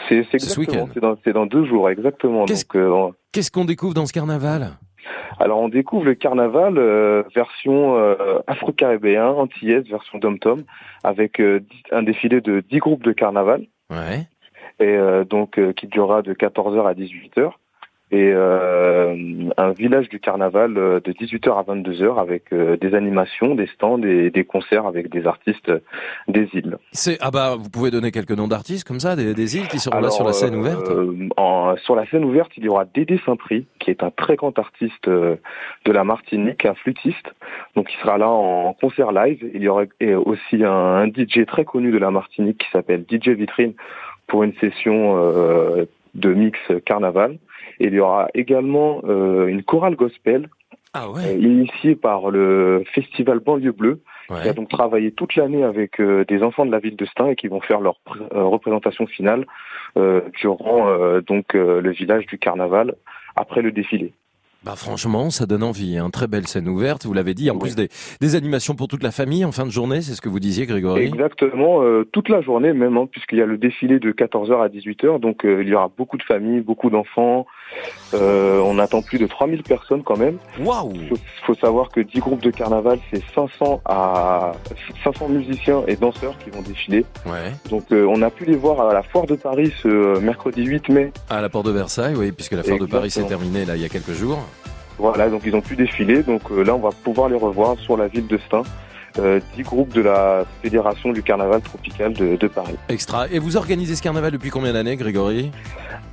C'est 0.07 0.23
ce 0.37 0.59
week-end. 0.59 0.87
c'est 1.23 1.33
dans, 1.33 1.45
deux 1.45 1.65
jours, 1.65 1.89
exactement. 1.89 2.45
Qu'est-ce- 2.45 2.65
euh, 2.75 3.09
qu'on 3.53 3.65
découvre 3.65 3.93
dans 3.93 4.05
ce 4.05 4.13
carnaval? 4.13 4.71
Alors 5.39 5.59
on 5.59 5.69
découvre 5.69 6.05
le 6.05 6.13
carnaval 6.15 6.77
euh, 6.77 7.23
version 7.33 7.95
euh, 7.97 8.39
afro-caribéen, 8.47 9.27
antillaise, 9.27 9.85
version 9.89 10.17
dom-tom, 10.19 10.63
avec 11.03 11.39
euh, 11.39 11.59
dix- 11.61 11.83
un 11.91 12.03
défilé 12.03 12.41
de 12.41 12.61
10 12.69 12.77
groupes 12.79 13.03
de 13.03 13.11
carnaval. 13.11 13.65
Ouais. 13.89 14.27
Et 14.79 14.85
euh, 14.87 15.23
donc 15.23 15.57
euh, 15.59 15.73
qui 15.73 15.87
durera 15.87 16.21
de 16.21 16.33
14h 16.33 16.85
à 16.87 16.93
18h 16.93 17.51
et 18.11 18.31
euh, 18.33 19.13
un 19.57 19.69
village 19.71 20.09
du 20.09 20.19
carnaval 20.19 20.75
euh, 20.79 20.99
de 20.99 21.11
18h 21.11 21.59
à 21.59 21.61
22h 21.61 22.19
avec 22.19 22.51
euh, 22.51 22.75
des 22.75 22.95
animations, 22.95 23.53
des 23.53 23.67
stands 23.67 24.01
et 24.01 24.31
des 24.31 24.45
concerts 24.45 24.87
avec 24.87 25.11
des 25.11 25.27
artistes 25.27 25.69
euh, 25.69 25.77
des 26.27 26.49
îles. 26.53 26.77
C'est 26.91 27.19
ah 27.21 27.29
bah 27.29 27.55
vous 27.55 27.69
pouvez 27.69 27.91
donner 27.91 28.09
quelques 28.11 28.31
noms 28.31 28.47
d'artistes 28.47 28.87
comme 28.87 28.99
ça, 28.99 29.15
des, 29.15 29.35
des 29.35 29.57
îles 29.57 29.67
qui 29.67 29.77
seront 29.77 29.99
là 29.99 30.09
sur 30.09 30.25
la 30.25 30.33
scène 30.33 30.55
euh, 30.55 30.57
ouverte. 30.57 30.89
en- 31.37 31.75
sur 31.83 31.95
la 31.95 32.07
scène 32.07 32.25
ouverte, 32.25 32.51
il 32.57 32.63
y 32.63 32.67
aura 32.69 32.85
Dédé 32.85 33.19
Saint-Prix, 33.27 33.67
qui 33.79 33.91
est 33.91 34.01
un 34.01 34.09
très 34.09 34.35
grand 34.37 34.57
artiste 34.57 35.07
euh, 35.07 35.35
de 35.85 35.91
la 35.91 36.03
Martinique, 36.03 36.65
un 36.65 36.73
flûtiste. 36.73 37.31
Donc, 37.75 37.93
il 37.93 38.01
sera 38.01 38.17
là 38.17 38.27
en 38.27 38.73
concert 38.73 39.11
live. 39.11 39.47
Il 39.53 39.61
y 39.61 39.67
aura 39.67 39.83
aussi 40.25 40.63
un, 40.63 40.71
un 40.71 41.05
DJ 41.07 41.45
très 41.45 41.63
connu 41.63 41.91
de 41.91 41.99
la 41.99 42.09
Martinique 42.09 42.57
qui 42.57 42.67
s'appelle 42.71 43.05
DJ 43.07 43.29
Vitrine 43.29 43.73
pour 44.29 44.43
une 44.43 44.53
session 44.55 45.17
euh, 45.17 45.85
de 46.15 46.33
mix 46.33 46.57
carnaval. 46.85 47.37
Et 47.79 47.87
il 47.87 47.93
y 47.93 47.99
aura 47.99 48.29
également 48.33 49.01
euh, 49.05 49.47
une 49.47 49.63
chorale 49.63 49.95
gospel 49.95 50.47
Ah 50.93 51.07
euh, 51.17 51.37
initiée 51.37 51.95
par 51.95 52.29
le 52.29 52.83
festival 52.93 53.39
Banlieue 53.39 53.71
Bleue, 53.71 54.01
qui 54.27 54.47
a 54.47 54.53
donc 54.53 54.69
travaillé 54.69 55.11
toute 55.11 55.35
l'année 55.35 55.63
avec 55.63 55.99
euh, 55.99 56.23
des 56.25 56.43
enfants 56.43 56.65
de 56.65 56.71
la 56.71 56.79
ville 56.79 56.95
de 56.95 57.05
Stein 57.05 57.27
et 57.27 57.35
qui 57.35 57.47
vont 57.47 57.61
faire 57.61 57.81
leur 57.81 57.95
euh, 58.33 58.43
représentation 58.43 59.07
finale 59.07 59.45
euh, 59.97 60.21
durant 60.39 60.87
euh, 60.87 61.21
donc 61.21 61.55
euh, 61.55 61.81
le 61.81 61.91
village 61.91 62.25
du 62.27 62.37
carnaval 62.37 62.95
après 63.35 63.61
le 63.61 63.71
défilé. 63.71 64.13
Bah 64.65 64.75
franchement, 64.75 65.29
ça 65.29 65.45
donne 65.45 65.63
envie. 65.63 65.97
Hein. 65.97 66.09
Très 66.09 66.27
belle 66.27 66.45
scène 66.45 66.67
ouverte, 66.67 67.05
vous 67.05 67.13
l'avez 67.13 67.33
dit. 67.33 67.49
En 67.49 67.57
plus 67.57 67.75
des, 67.75 67.87
des 68.19 68.35
animations 68.35 68.75
pour 68.75 68.89
toute 68.89 69.03
la 69.03 69.11
famille 69.11 69.45
en 69.45 69.53
fin 69.53 69.65
de 69.65 69.71
journée, 69.71 70.01
c'est 70.01 70.15
ce 70.15 70.21
que 70.21 70.27
vous 70.27 70.41
disiez, 70.41 70.65
Grégory? 70.65 71.05
Exactement, 71.05 71.81
euh, 71.81 72.03
toute 72.11 72.27
la 72.27 72.41
journée 72.41 72.73
même, 72.73 72.97
hein, 72.97 73.07
puisqu'il 73.09 73.37
y 73.37 73.41
a 73.41 73.45
le 73.45 73.57
défilé 73.57 73.99
de 73.99 74.11
14h 74.11 74.61
à 74.61 74.67
18h, 74.67 75.21
donc 75.21 75.45
euh, 75.45 75.63
il 75.63 75.69
y 75.69 75.73
aura 75.73 75.89
beaucoup 75.97 76.17
de 76.17 76.23
familles, 76.23 76.59
beaucoup 76.59 76.89
d'enfants. 76.89 77.47
Euh, 78.13 78.59
on 78.59 78.79
attend 78.79 79.01
plus 79.01 79.19
de 79.19 79.27
3000 79.27 79.63
personnes 79.63 80.03
quand 80.03 80.17
même. 80.17 80.37
Waouh 80.59 80.93
faut, 81.09 81.17
faut 81.45 81.55
savoir 81.55 81.89
que 81.89 82.01
10 82.01 82.19
groupes 82.19 82.41
de 82.41 82.49
carnaval, 82.49 82.99
c'est 83.11 83.21
500 83.35 83.81
à 83.85 84.53
500 85.03 85.29
musiciens 85.29 85.83
et 85.87 85.95
danseurs 85.95 86.35
qui 86.43 86.49
vont 86.49 86.61
défiler. 86.61 87.05
Ouais. 87.25 87.53
Donc 87.69 87.91
euh, 87.91 88.05
on 88.09 88.21
a 88.21 88.29
pu 88.29 88.45
les 88.45 88.55
voir 88.55 88.81
à 88.89 88.93
la 88.93 89.03
foire 89.03 89.25
de 89.25 89.35
Paris 89.35 89.71
ce 89.81 89.87
euh, 89.87 90.19
mercredi 90.19 90.63
8 90.65 90.89
mai. 90.89 91.11
À 91.29 91.41
la 91.41 91.49
porte 91.49 91.67
de 91.67 91.71
Versailles, 91.71 92.15
oui, 92.15 92.31
puisque 92.31 92.53
la 92.53 92.63
foire 92.63 92.79
de 92.79 92.85
Paris 92.87 93.11
s'est 93.11 93.23
terminée 93.23 93.65
là 93.65 93.75
il 93.75 93.81
y 93.81 93.85
a 93.85 93.89
quelques 93.89 94.13
jours. 94.13 94.39
Voilà, 94.99 95.29
donc 95.29 95.43
ils 95.45 95.55
ont 95.55 95.61
pu 95.61 95.75
défiler. 95.75 96.23
Donc 96.23 96.51
euh, 96.51 96.61
là, 96.61 96.75
on 96.75 96.79
va 96.79 96.89
pouvoir 96.89 97.29
les 97.29 97.37
revoir 97.37 97.77
sur 97.79 97.95
la 97.95 98.07
ville 98.07 98.27
de 98.27 98.37
Stein. 98.37 98.63
Euh, 99.17 99.39
10 99.55 99.63
groupes 99.63 99.93
de 99.93 100.01
la 100.01 100.45
Fédération 100.61 101.11
du 101.11 101.23
Carnaval 101.23 101.61
Tropical 101.61 102.13
de, 102.13 102.35
de 102.35 102.47
Paris. 102.47 102.75
Extra. 102.89 103.27
Et 103.29 103.39
vous 103.39 103.57
organisez 103.57 103.95
ce 103.95 104.01
carnaval 104.01 104.31
depuis 104.31 104.49
combien 104.49 104.73
d'années, 104.73 104.95
Grégory? 104.95 105.51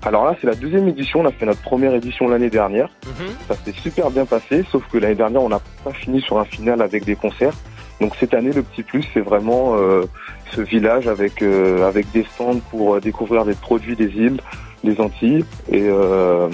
Alors 0.02 0.24
là, 0.24 0.36
c'est 0.40 0.46
la 0.46 0.54
deuxième 0.54 0.88
édition. 0.88 1.20
On 1.20 1.26
a 1.26 1.32
fait 1.32 1.46
notre 1.46 1.62
première 1.62 1.94
édition 1.94 2.28
l'année 2.28 2.50
dernière. 2.50 2.88
Mhm. 3.06 3.26
Ça 3.48 3.54
s'est 3.54 3.72
super 3.72 4.10
bien 4.10 4.24
passé, 4.24 4.64
sauf 4.70 4.82
que 4.88 4.98
l'année 4.98 5.14
dernière, 5.14 5.42
on 5.42 5.48
n'a 5.48 5.60
pas 5.84 5.92
fini 5.92 6.20
sur 6.20 6.38
un 6.38 6.44
final 6.44 6.80
avec 6.80 7.04
des 7.04 7.16
concerts. 7.16 7.54
Donc 8.00 8.14
cette 8.20 8.34
année, 8.34 8.52
le 8.52 8.62
petit 8.62 8.82
plus, 8.82 9.04
c'est 9.14 9.20
vraiment 9.20 9.76
euh, 9.76 10.04
ce 10.52 10.60
village 10.60 11.08
avec 11.08 11.42
euh, 11.42 11.88
avec 11.88 12.10
des 12.12 12.24
stands 12.24 12.60
pour 12.70 12.94
euh, 12.94 13.00
découvrir 13.00 13.44
des 13.44 13.54
produits 13.54 13.96
des 13.96 14.08
îles, 14.08 14.40
des 14.86 15.00
Antilles, 15.00 15.44
et, 15.70 15.82
euh, 15.82 16.48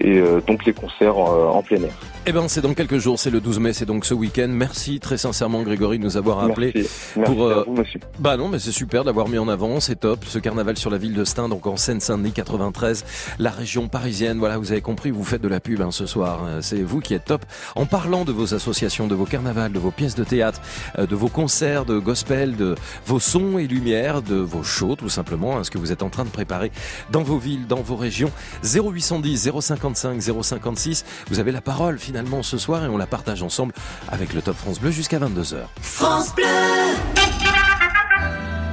et 0.00 0.18
euh, 0.18 0.40
donc 0.46 0.64
les 0.64 0.72
concerts 0.72 1.16
euh, 1.16 1.48
en 1.48 1.62
plein 1.62 1.82
air. 1.82 1.92
Eh 2.26 2.32
ben, 2.32 2.48
c'est 2.48 2.60
dans 2.60 2.74
quelques 2.74 2.98
jours, 2.98 3.18
c'est 3.18 3.30
le 3.30 3.40
12 3.40 3.60
mai, 3.60 3.72
c'est 3.72 3.86
donc 3.86 4.04
ce 4.04 4.12
week-end. 4.12 4.48
Merci 4.48 5.00
très 5.00 5.16
sincèrement, 5.16 5.62
Grégory, 5.62 5.98
de 5.98 6.04
nous 6.04 6.16
avoir 6.16 6.44
appelé. 6.44 6.70
Merci. 6.74 6.90
Merci 7.16 7.32
pour, 7.32 7.44
euh, 7.44 7.60
à 7.60 7.64
vous, 7.64 7.72
monsieur. 7.72 8.00
Bah 8.18 8.36
non, 8.36 8.48
mais 8.48 8.58
c'est 8.58 8.72
super 8.72 9.04
d'avoir 9.04 9.28
mis 9.28 9.38
en 9.38 9.48
avant, 9.48 9.80
c'est 9.80 9.96
top. 10.00 10.24
Ce 10.26 10.38
carnaval 10.38 10.76
sur 10.76 10.90
la 10.90 10.98
ville 10.98 11.14
de 11.14 11.24
Stein, 11.24 11.48
donc 11.48 11.66
en 11.66 11.76
Seine-Saint-Denis 11.76 12.32
93, 12.32 13.04
la 13.38 13.50
région 13.50 13.88
parisienne. 13.88 14.38
Voilà, 14.38 14.58
vous 14.58 14.70
avez 14.70 14.82
compris, 14.82 15.10
vous 15.10 15.24
faites 15.24 15.40
de 15.40 15.48
la 15.48 15.60
pub 15.60 15.80
hein, 15.80 15.90
ce 15.90 16.06
soir. 16.06 16.40
C'est 16.60 16.82
vous 16.82 17.00
qui 17.00 17.14
êtes 17.14 17.24
top. 17.24 17.44
En 17.74 17.86
parlant 17.86 18.24
de 18.24 18.32
vos 18.32 18.54
associations, 18.54 19.06
de 19.06 19.14
vos 19.14 19.24
carnavals, 19.24 19.72
de 19.72 19.78
vos 19.78 19.90
pièces 19.90 20.14
de 20.14 20.24
théâtre, 20.24 20.60
de 20.98 21.16
vos 21.16 21.28
concerts 21.28 21.84
de 21.86 21.98
gospel, 21.98 22.54
de 22.56 22.74
vos 23.06 23.20
sons 23.20 23.58
et 23.58 23.66
lumières, 23.66 24.22
de 24.22 24.36
vos 24.36 24.62
shows, 24.62 24.96
tout 24.96 25.08
simplement, 25.08 25.56
hein, 25.56 25.64
ce 25.64 25.70
que 25.70 25.78
vous 25.78 25.90
êtes 25.90 26.02
en 26.02 26.10
train 26.10 26.24
de 26.24 26.30
préparer 26.30 26.70
dans 27.10 27.22
vos 27.22 27.38
dans 27.56 27.82
vos 27.82 27.96
régions. 27.96 28.30
0810 28.64 29.50
055 29.60 30.22
056. 30.42 31.04
Vous 31.30 31.38
avez 31.38 31.52
la 31.52 31.60
parole 31.60 31.98
finalement 31.98 32.42
ce 32.42 32.58
soir 32.58 32.84
et 32.84 32.88
on 32.88 32.96
la 32.96 33.06
partage 33.06 33.42
ensemble 33.42 33.74
avec 34.08 34.32
le 34.32 34.42
Top 34.42 34.56
France 34.56 34.80
Bleu 34.80 34.90
jusqu'à 34.90 35.18
22h. 35.18 35.64
France 35.80 36.34
Bleu 36.34 37.49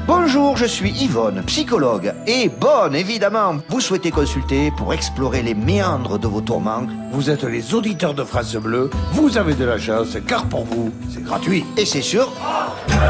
Bonjour, 0.08 0.56
je 0.56 0.66
suis 0.66 0.92
Yvonne, 1.04 1.44
psychologue. 1.48 2.14
Et 2.28 2.48
bonne, 2.48 2.96
évidemment, 2.96 3.58
vous 3.68 3.82
souhaitez 3.82 4.10
consulter 4.10 4.72
pour 4.72 4.94
explorer 4.94 5.42
les 5.42 5.54
méandres 5.54 6.18
de 6.18 6.28
vos 6.28 6.40
tourments. 6.40 6.88
Vous 7.12 7.30
êtes 7.30 7.44
les 7.44 7.74
auditeurs 7.74 8.14
de 8.14 8.24
France 8.24 8.56
Bleu, 8.56 8.90
vous 9.12 9.38
avez 9.38 9.54
de 9.54 9.66
la 9.66 9.78
chance, 9.78 10.18
car 10.26 10.46
pour 10.46 10.64
vous, 10.64 10.94
c'est 11.10 11.24
gratuit. 11.24 11.66
Et 11.76 11.86
c'est 11.86 12.02
sûr. 12.02 12.32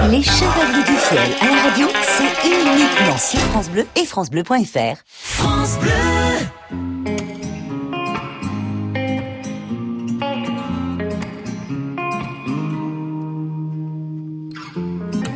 Les 0.10 0.24
Chevaliers 0.24 0.84
du 0.88 0.94
Fiel 0.94 1.20
à 1.40 1.46
la 1.46 1.70
radio, 1.70 1.88
c'est 2.02 2.48
uniquement 2.48 3.18
sur 3.18 3.40
France 3.52 3.70
Bleu 3.70 3.86
et 3.96 4.04
FranceBleu.fr. 4.04 4.98
France 5.08 5.78
Bleu 5.80 5.92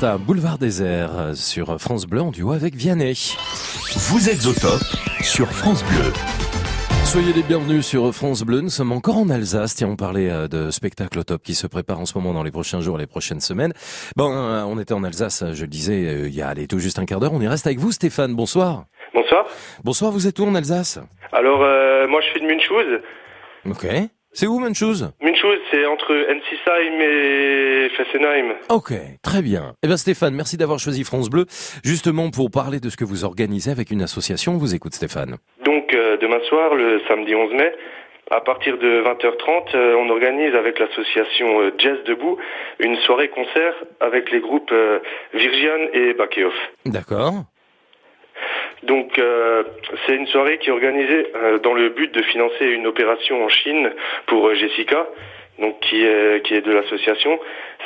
Reste, 0.00 0.20
boulevard 0.26 0.58
désert 0.58 1.10
sur 1.34 1.80
France 1.80 2.06
Bleu 2.06 2.20
en 2.20 2.30
duo 2.30 2.52
avec 2.52 2.74
Vianney. 2.74 3.36
Vous 4.10 4.28
êtes 4.28 4.46
au 4.46 4.52
top 4.52 4.80
sur 5.22 5.48
France 5.48 5.82
Bleu. 5.84 6.12
Soyez 7.04 7.32
les 7.32 7.42
bienvenus 7.42 7.84
sur 7.84 8.12
France 8.14 8.42
Bleu. 8.42 8.60
Nous 8.60 8.68
sommes 8.68 8.92
encore 8.92 9.16
en 9.16 9.28
Alsace. 9.28 9.74
Tiens, 9.74 9.88
on 9.88 9.96
parlait 9.96 10.30
euh, 10.30 10.46
de 10.46 10.70
spectacles 10.70 11.18
au 11.18 11.24
top 11.24 11.42
qui 11.42 11.54
se 11.54 11.66
préparent 11.66 12.00
en 12.00 12.06
ce 12.06 12.16
moment 12.16 12.32
dans 12.32 12.42
les 12.42 12.50
prochains 12.50 12.80
jours, 12.80 12.96
les 12.96 13.06
prochaines 13.06 13.40
semaines. 13.40 13.72
Bon, 14.16 14.32
euh, 14.32 14.62
on 14.64 14.78
était 14.78 14.94
en 14.94 15.02
Alsace, 15.02 15.44
je 15.52 15.62
le 15.62 15.68
disais, 15.68 16.06
euh, 16.06 16.28
il 16.28 16.34
y 16.34 16.42
a 16.42 16.48
allez, 16.48 16.68
tout 16.68 16.78
juste 16.78 16.98
un 16.98 17.04
quart 17.04 17.18
d'heure. 17.18 17.32
On 17.32 17.40
y 17.40 17.48
reste 17.48 17.66
avec 17.66 17.78
vous, 17.78 17.90
Stéphane. 17.90 18.34
Bonsoir. 18.34 18.84
Bonsoir. 19.14 19.46
Bonsoir, 19.82 20.12
vous 20.12 20.28
êtes 20.28 20.38
où 20.38 20.44
en 20.44 20.54
Alsace? 20.54 21.00
Alors, 21.32 21.62
euh, 21.62 22.06
moi, 22.06 22.20
je 22.20 22.28
suis 22.28 22.40
de 22.40 22.46
Münchhausen. 22.46 23.00
Ok. 23.68 23.86
C'est 24.38 24.46
où, 24.46 24.60
Manchouz 24.60 25.10
Münchhausen, 25.20 25.58
c'est 25.72 25.84
entre 25.84 26.14
Ensisheim 26.30 27.00
et 27.00 27.88
Fessenheim. 27.96 28.54
Ok, 28.70 28.92
très 29.20 29.42
bien. 29.42 29.74
Eh 29.82 29.88
bien 29.88 29.96
Stéphane, 29.96 30.32
merci 30.32 30.56
d'avoir 30.56 30.78
choisi 30.78 31.02
France 31.02 31.28
Bleu, 31.28 31.46
justement 31.82 32.30
pour 32.30 32.48
parler 32.48 32.78
de 32.78 32.88
ce 32.88 32.96
que 32.96 33.04
vous 33.04 33.24
organisez 33.24 33.72
avec 33.72 33.90
une 33.90 34.00
association. 34.00 34.52
On 34.52 34.56
vous 34.56 34.76
écoute 34.76 34.94
Stéphane. 34.94 35.38
Donc, 35.64 35.92
euh, 35.92 36.18
demain 36.18 36.38
soir, 36.48 36.76
le 36.76 37.00
samedi 37.08 37.34
11 37.34 37.52
mai, 37.52 37.72
à 38.30 38.40
partir 38.40 38.78
de 38.78 39.02
20h30, 39.02 39.74
euh, 39.74 39.96
on 39.98 40.08
organise 40.08 40.54
avec 40.54 40.78
l'association 40.78 41.60
euh, 41.60 41.74
Jazz 41.76 41.98
Debout 42.06 42.38
une 42.78 42.94
soirée-concert 42.94 43.74
avec 43.98 44.30
les 44.30 44.38
groupes 44.38 44.72
Virgian 45.34 45.88
et 45.92 46.14
Bakeoff. 46.14 46.54
D'accord. 46.86 47.42
Donc 48.84 49.18
euh, 49.18 49.64
c'est 50.06 50.14
une 50.14 50.26
soirée 50.28 50.58
qui 50.58 50.68
est 50.68 50.72
organisée 50.72 51.26
euh, 51.34 51.58
dans 51.58 51.74
le 51.74 51.88
but 51.90 52.14
de 52.14 52.22
financer 52.22 52.64
une 52.64 52.86
opération 52.86 53.44
en 53.44 53.48
Chine 53.48 53.90
pour 54.26 54.46
euh, 54.46 54.54
Jessica, 54.54 55.08
donc 55.58 55.80
qui 55.80 56.04
est 56.04 56.44
qui 56.44 56.54
est 56.54 56.60
de 56.60 56.70
l'association. 56.70 57.38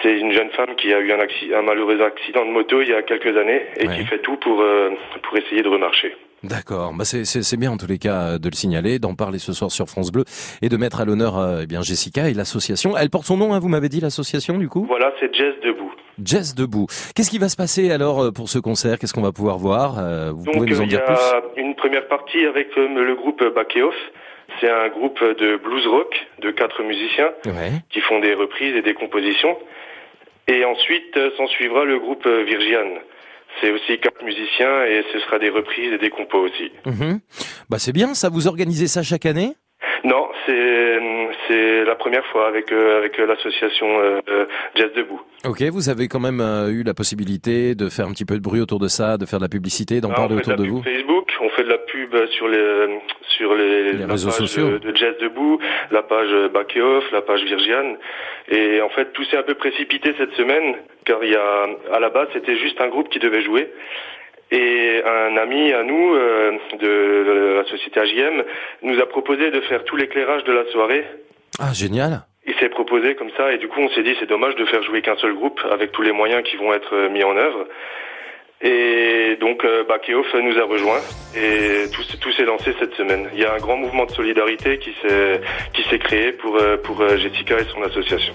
C'est 0.02 0.18
une 0.18 0.32
jeune 0.32 0.50
femme 0.50 0.74
qui 0.76 0.92
a 0.92 1.00
eu 1.00 1.12
un, 1.12 1.62
malheureux 1.62 2.00
accident 2.02 2.44
de 2.44 2.50
moto 2.50 2.82
il 2.82 2.88
y 2.88 2.94
a 2.94 3.02
quelques 3.02 3.36
années 3.36 3.62
et 3.78 3.86
qui 3.86 4.04
fait 4.04 4.18
tout 4.18 4.36
pour 4.36 4.60
euh, 4.60 4.90
pour 5.22 5.38
essayer 5.38 5.62
de 5.62 5.68
remarcher. 5.68 6.14
D'accord. 6.42 6.92
Bah 6.92 7.04
c'est, 7.04 7.56
bien 7.56 7.70
en 7.70 7.76
tous 7.76 7.86
les 7.86 7.98
cas 7.98 8.36
de 8.36 8.48
le 8.48 8.54
signaler, 8.54 8.98
d'en 8.98 9.14
parler 9.14 9.38
ce 9.38 9.52
soir 9.52 9.70
sur 9.70 9.86
France 9.86 10.10
Bleu 10.10 10.24
et 10.60 10.68
de 10.68 10.76
mettre 10.76 11.00
à 11.00 11.04
l'honneur 11.04 11.34
eh 11.62 11.66
bien 11.66 11.82
Jessica 11.82 12.28
et 12.28 12.34
l'association. 12.34 12.96
Elle 12.98 13.10
porte 13.10 13.26
son 13.26 13.36
nom, 13.36 13.54
hein, 13.54 13.60
vous 13.60 13.68
m'avez 13.68 13.88
dit 13.88 14.00
l'association 14.00 14.58
du 14.58 14.68
coup? 14.68 14.84
Voilà, 14.86 15.14
c'est 15.20 15.32
Jazz 15.32 15.54
Debout. 15.62 15.91
Jazz 16.22 16.54
debout. 16.54 16.86
Qu'est-ce 17.14 17.30
qui 17.30 17.38
va 17.38 17.48
se 17.48 17.56
passer 17.56 17.90
alors 17.90 18.20
euh, 18.24 18.30
pour 18.32 18.48
ce 18.48 18.58
concert? 18.58 18.98
Qu'est-ce 18.98 19.14
qu'on 19.14 19.22
va 19.22 19.32
pouvoir 19.32 19.58
voir? 19.58 19.98
Euh, 19.98 20.32
Vous 20.34 20.44
Donc 20.44 20.54
pouvez 20.54 20.70
nous 20.70 20.80
en 20.80 20.82
il 20.82 20.86
y 20.86 20.88
dire 20.90 21.04
plus? 21.04 21.14
a 21.14 21.42
une 21.56 21.74
première 21.74 22.06
partie 22.08 22.44
avec 22.44 22.68
euh, 22.76 22.88
le 22.88 23.14
groupe 23.14 23.42
Bakeoff. 23.54 23.94
C'est 24.60 24.70
un 24.70 24.88
groupe 24.88 25.18
de 25.22 25.56
blues 25.56 25.86
rock 25.86 26.14
de 26.42 26.50
quatre 26.50 26.82
musiciens 26.82 27.30
Ouais. 27.46 27.72
qui 27.90 28.00
font 28.00 28.20
des 28.20 28.34
reprises 28.34 28.76
et 28.76 28.82
des 28.82 28.94
compositions. 28.94 29.56
Et 30.48 30.64
ensuite 30.64 31.18
s'en 31.36 31.46
suivra 31.46 31.84
le 31.84 31.98
groupe 31.98 32.26
euh, 32.26 32.44
Virgian. 32.44 33.00
C'est 33.60 33.70
aussi 33.70 33.98
quatre 33.98 34.22
musiciens 34.24 34.84
et 34.86 35.04
ce 35.12 35.18
sera 35.20 35.38
des 35.38 35.50
reprises 35.50 35.92
et 35.92 35.98
des 35.98 36.10
compos 36.10 36.40
aussi. 36.40 36.70
Mhm. 36.86 37.20
Bah 37.70 37.78
c'est 37.78 37.92
bien, 37.92 38.14
ça 38.14 38.28
vous 38.30 38.46
organisez 38.48 38.86
ça 38.88 39.02
chaque 39.02 39.26
année? 39.26 39.54
Non, 40.04 40.28
c'est 40.46 40.98
c'est 41.46 41.84
la 41.84 41.94
première 41.94 42.24
fois 42.26 42.48
avec 42.48 42.72
euh, 42.72 42.98
avec 42.98 43.18
l'association 43.18 43.86
euh, 44.00 44.20
euh, 44.28 44.46
Jazz 44.74 44.90
Debout. 44.96 45.20
Ok, 45.44 45.62
vous 45.62 45.88
avez 45.88 46.08
quand 46.08 46.18
même 46.20 46.40
eu 46.70 46.82
la 46.82 46.94
possibilité 46.94 47.74
de 47.74 47.88
faire 47.88 48.06
un 48.06 48.12
petit 48.12 48.24
peu 48.24 48.34
de 48.36 48.42
bruit 48.42 48.60
autour 48.60 48.80
de 48.80 48.88
ça, 48.88 49.16
de 49.16 49.26
faire 49.26 49.38
de 49.38 49.44
la 49.44 49.48
publicité, 49.48 50.00
d'en 50.00 50.10
Ah, 50.10 50.14
parler 50.14 50.36
autour 50.36 50.54
de 50.56 50.64
de 50.64 50.68
vous 50.68 50.82
Facebook, 50.82 51.30
on 51.40 51.48
fait 51.50 51.64
de 51.64 51.68
la 51.68 51.78
pub 51.78 52.14
sur 52.30 52.48
les 52.48 53.00
sur 53.36 53.54
les, 53.54 53.92
la 53.92 54.06
réseaux 54.06 54.28
page 54.30 54.38
sociaux. 54.38 54.70
de, 54.72 54.78
de 54.78 54.96
Jazz 54.96 55.14
Debout, 55.20 55.58
la 55.90 56.02
page 56.02 56.50
Back 56.52 56.76
Off, 56.80 57.04
la 57.12 57.22
page 57.22 57.42
Virgian. 57.44 57.96
Et 58.50 58.80
en 58.80 58.88
fait, 58.90 59.12
tout 59.12 59.24
s'est 59.24 59.36
un 59.36 59.42
peu 59.44 59.54
précipité 59.54 60.14
cette 60.18 60.32
semaine, 60.34 60.74
car 61.04 61.22
il 61.22 61.30
y 61.30 61.36
a 61.36 61.66
à 61.92 62.00
la 62.00 62.10
base 62.10 62.28
c'était 62.32 62.56
juste 62.58 62.80
un 62.80 62.88
groupe 62.88 63.08
qui 63.08 63.18
devait 63.20 63.42
jouer. 63.42 63.70
Et 64.52 65.02
un 65.02 65.38
ami 65.38 65.72
à 65.72 65.82
nous 65.82 66.14
euh, 66.14 66.52
de 66.78 67.56
la 67.56 67.64
société 67.64 67.98
AJM 67.98 68.44
nous 68.82 69.00
a 69.00 69.06
proposé 69.06 69.50
de 69.50 69.62
faire 69.62 69.82
tout 69.84 69.96
l'éclairage 69.96 70.44
de 70.44 70.52
la 70.52 70.70
soirée. 70.70 71.06
Ah 71.58 71.72
génial. 71.72 72.20
Il 72.46 72.54
s'est 72.56 72.68
proposé 72.68 73.14
comme 73.14 73.30
ça 73.34 73.50
et 73.52 73.56
du 73.56 73.68
coup 73.68 73.80
on 73.80 73.88
s'est 73.90 74.02
dit 74.02 74.14
c'est 74.20 74.28
dommage 74.28 74.54
de 74.56 74.66
faire 74.66 74.82
jouer 74.82 75.00
qu'un 75.00 75.16
seul 75.16 75.32
groupe 75.32 75.58
avec 75.70 75.92
tous 75.92 76.02
les 76.02 76.12
moyens 76.12 76.42
qui 76.42 76.56
vont 76.56 76.74
être 76.74 76.94
euh, 76.94 77.08
mis 77.08 77.24
en 77.24 77.34
œuvre. 77.34 77.66
Et 78.60 79.36
donc 79.40 79.66
Bakeoff 79.88 80.34
nous 80.34 80.56
a 80.56 80.64
rejoints 80.64 81.00
et 81.34 81.90
tout, 81.90 82.30
s'est 82.30 82.44
lancé 82.44 82.72
cette 82.78 82.94
semaine. 82.94 83.28
Il 83.32 83.40
y 83.40 83.44
a 83.44 83.54
un 83.54 83.58
grand 83.58 83.76
mouvement 83.76 84.04
de 84.04 84.12
solidarité 84.12 84.78
qui 84.78 84.94
s'est 85.02 85.98
créé 85.98 86.30
pour 86.30 86.56
pour 86.84 87.04
Jessica 87.18 87.58
et 87.58 87.64
son 87.64 87.82
association. 87.82 88.34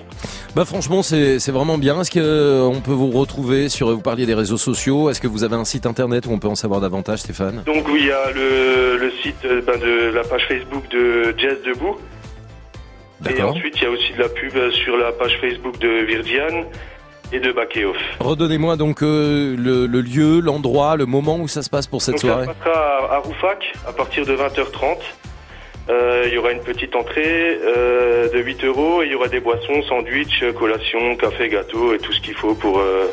Bah 0.57 0.65
franchement 0.65 1.03
c'est 1.03 1.51
vraiment 1.51 1.77
bien. 1.77 2.01
Est-ce 2.01 2.09
que 2.09 2.19
euh, 2.19 2.63
on 2.63 2.81
peut 2.81 2.89
vous 2.89 3.11
retrouver 3.11 3.69
sur 3.69 3.91
vous 3.91 4.01
parliez 4.01 4.25
des 4.25 4.33
réseaux 4.33 4.57
sociaux 4.57 5.11
Est-ce 5.11 5.21
que 5.21 5.27
vous 5.27 5.43
avez 5.43 5.53
un 5.53 5.65
site 5.65 5.85
internet 5.85 6.25
où 6.25 6.31
on 6.31 6.39
peut 6.39 6.47
en 6.47 6.55
savoir 6.55 6.81
davantage, 6.81 7.19
Stéphane? 7.19 7.61
Donc 7.63 7.87
oui, 7.87 7.99
il 7.99 8.07
y 8.07 8.11
a 8.11 8.31
le, 8.31 8.97
le 8.97 9.11
site 9.21 9.35
euh, 9.45 9.61
ben, 9.61 9.79
de 9.79 10.09
la 10.15 10.23
page 10.23 10.47
Facebook 10.47 10.89
de 10.89 11.35
Jazz 11.37 11.57
Debout. 11.63 11.97
Et 13.29 13.39
ensuite 13.43 13.75
il 13.77 13.83
y 13.83 13.85
a 13.85 13.91
aussi 13.91 14.13
de 14.13 14.17
la 14.19 14.29
pub 14.29 14.55
euh, 14.55 14.71
sur 14.71 14.97
la 14.97 15.11
page 15.11 15.37
Facebook 15.39 15.77
de 15.77 16.03
Virgian 16.07 16.65
et 17.31 17.39
de 17.39 17.51
Bakeoff. 17.51 17.97
Redonnez-moi 18.19 18.77
donc 18.77 19.03
euh, 19.03 19.55
le, 19.55 19.85
le 19.85 20.01
lieu, 20.01 20.39
l'endroit, 20.39 20.95
le 20.95 21.05
moment 21.05 21.37
où 21.37 21.47
ça 21.47 21.61
se 21.61 21.69
passe 21.69 21.85
pour 21.85 22.01
cette 22.01 22.15
Donc 22.15 22.21
ça 22.21 22.27
soirée. 22.29 22.45
se 22.47 22.51
passera 22.53 23.07
à, 23.11 23.13
à 23.13 23.17
Roufac 23.19 23.73
à 23.87 23.93
partir 23.93 24.25
de 24.25 24.35
20h30. 24.35 24.97
Euh, 25.89 26.23
il 26.27 26.33
y 26.33 26.37
aura 26.37 26.51
une 26.51 26.59
petite 26.61 26.95
entrée 26.95 27.57
euh, 27.63 28.29
de 28.29 28.39
8 28.39 28.63
euros 28.65 29.01
et 29.01 29.05
il 29.05 29.11
y 29.11 29.15
aura 29.15 29.29
des 29.29 29.39
boissons, 29.39 29.81
sandwichs, 29.87 30.43
collations, 30.59 31.15
café, 31.15 31.47
gâteau 31.49 31.93
et 31.93 31.97
tout 31.99 32.11
ce 32.11 32.19
qu'il 32.19 32.33
faut 32.35 32.53
pour, 32.55 32.79
euh, 32.79 33.05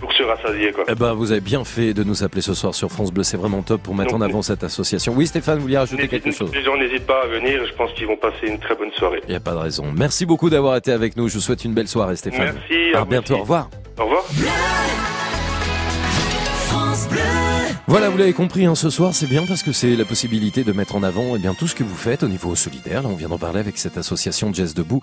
pour 0.00 0.12
se 0.12 0.22
rassasier, 0.22 0.70
quoi. 0.72 0.84
Eh 0.88 0.94
ben, 0.94 1.12
vous 1.14 1.32
avez 1.32 1.40
bien 1.40 1.64
fait 1.64 1.92
de 1.94 2.04
nous 2.04 2.22
appeler 2.22 2.42
ce 2.42 2.54
soir 2.54 2.74
sur 2.76 2.90
France 2.92 3.12
Bleu. 3.12 3.24
C'est 3.24 3.36
vraiment 3.36 3.62
top 3.62 3.82
pour 3.82 3.94
mettre 3.96 4.14
en 4.14 4.20
avant 4.20 4.40
cette 4.40 4.62
association. 4.62 5.12
Oui, 5.16 5.26
Stéphane, 5.26 5.56
vous 5.56 5.62
vouliez 5.62 5.78
rajouter 5.78 6.06
quelque 6.06 6.30
chose? 6.30 6.52
Les 6.54 6.62
gens 6.62 6.76
n'hésitent 6.76 7.06
pas 7.06 7.22
à 7.24 7.26
venir. 7.26 7.60
Je 7.66 7.74
pense 7.74 7.92
qu'ils 7.94 8.06
vont 8.06 8.16
passer 8.16 8.46
une 8.46 8.60
très 8.60 8.76
bonne 8.76 8.92
soirée. 8.92 9.20
Il 9.24 9.30
n'y 9.30 9.36
a 9.36 9.40
pas 9.40 9.52
de 9.52 9.58
raison. 9.58 9.86
Merci 9.96 10.26
beaucoup 10.26 10.48
d'avoir 10.48 10.76
été 10.76 10.92
avec 10.92 11.16
nous. 11.16 11.28
Je 11.28 11.34
vous 11.34 11.40
souhaite 11.40 11.64
une 11.64 11.74
belle 11.74 11.88
soirée, 11.88 12.14
Stéphane. 12.16 12.54
Merci, 12.54 12.94
à 12.94 13.00
À 13.00 13.04
bientôt. 13.04 13.32
aussi. 13.34 13.40
Au 13.40 13.42
revoir. 13.42 13.68
Au 13.98 14.04
revoir. 14.04 14.24
Voilà, 17.90 18.08
vous 18.08 18.18
l'avez 18.18 18.32
compris, 18.32 18.66
hein, 18.66 18.76
ce 18.76 18.88
soir, 18.88 19.16
c'est 19.16 19.26
bien 19.26 19.44
parce 19.44 19.64
que 19.64 19.72
c'est 19.72 19.96
la 19.96 20.04
possibilité 20.04 20.62
de 20.62 20.70
mettre 20.70 20.94
en 20.94 21.02
avant 21.02 21.34
eh 21.34 21.40
bien, 21.40 21.54
tout 21.54 21.66
ce 21.66 21.74
que 21.74 21.82
vous 21.82 21.96
faites 21.96 22.22
au 22.22 22.28
niveau 22.28 22.54
solidaire. 22.54 23.02
Là, 23.02 23.08
on 23.08 23.16
vient 23.16 23.28
d'en 23.28 23.36
parler 23.36 23.58
avec 23.58 23.78
cette 23.78 23.98
association 23.98 24.54
Jazz 24.54 24.74
Debout 24.74 25.00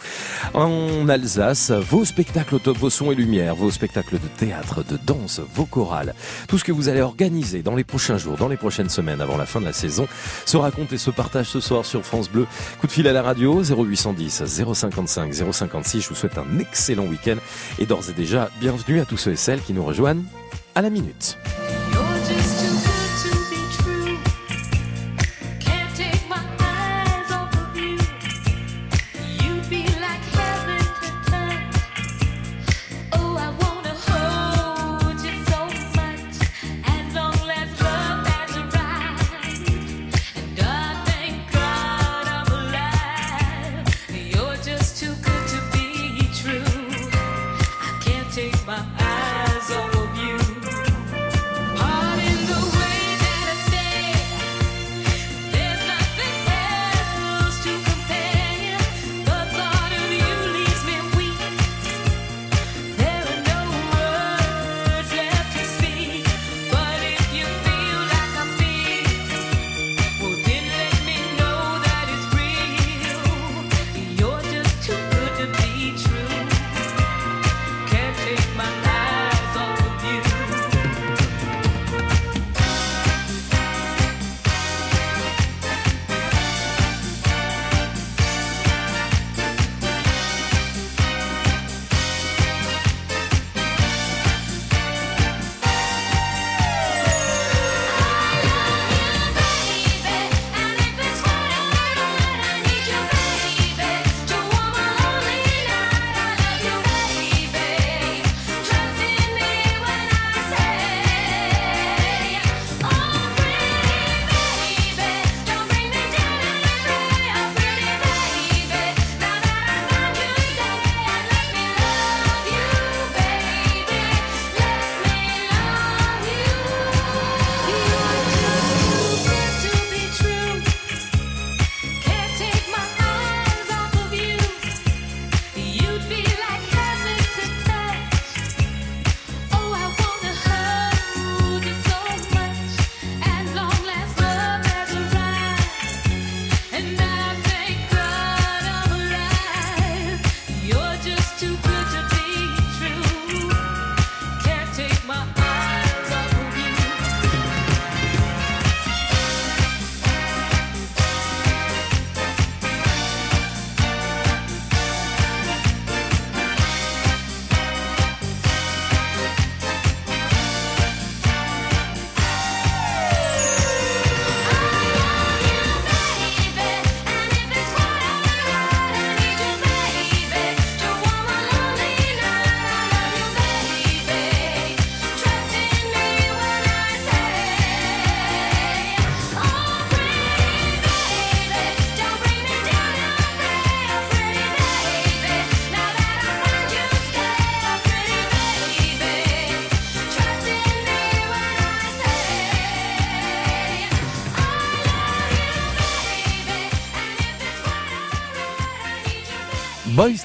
en 0.54 1.10
Alsace. 1.10 1.72
Vos 1.72 2.06
spectacles 2.06 2.56
au 2.56 2.60
top, 2.60 2.78
vos 2.78 2.90
sons 2.90 3.12
et 3.12 3.16
lumières, 3.16 3.56
vos 3.56 3.72
spectacles 3.72 4.14
de 4.14 4.28
théâtre, 4.38 4.86
de 4.86 4.98
danse, 5.06 5.42
vos 5.54 5.66
chorales, 5.66 6.16
tout 6.48 6.58
ce 6.58 6.64
que 6.64 6.72
vous 6.72 6.88
allez 6.88 7.02
organiser 7.02 7.62
dans 7.62 7.76
les 7.76 7.84
prochains 7.84 8.18
jours, 8.18 8.38
dans 8.38 8.48
les 8.48 8.56
prochaines 8.56 8.88
semaines, 8.88 9.20
avant 9.20 9.36
la 9.36 9.46
fin 9.46 9.60
de 9.60 9.66
la 9.66 9.74
saison, 9.74 10.08
se 10.46 10.56
raconte 10.56 10.94
et 10.94 10.98
se 10.98 11.12
partage 11.12 11.48
ce 11.48 11.60
soir 11.60 11.86
sur 11.86 12.06
France 12.06 12.30
Bleu. 12.30 12.48
Coup 12.80 12.88
de 12.88 12.92
fil 12.94 13.06
à 13.10 13.12
la 13.12 13.22
radio, 13.22 13.64
0810 13.64 14.46
055 14.46 15.34
056. 15.52 16.04
Je 16.04 16.08
vous 16.08 16.16
souhaite 16.16 16.38
un 16.38 16.58
excellent 16.58 17.06
week-end 17.06 17.36
et 17.80 17.86
d'ores 17.86 18.10
et 18.10 18.14
déjà, 18.14 18.50
bienvenue 18.62 19.02
à 19.02 19.06
tous 19.06 19.18
ceux 19.18 19.32
et 19.32 19.36
celles 19.36 19.62
qui 19.62 19.74
nous 19.74 19.84
rejoignent 19.84 20.24
à 20.74 20.82
la 20.82 20.90
minute. 20.90 21.38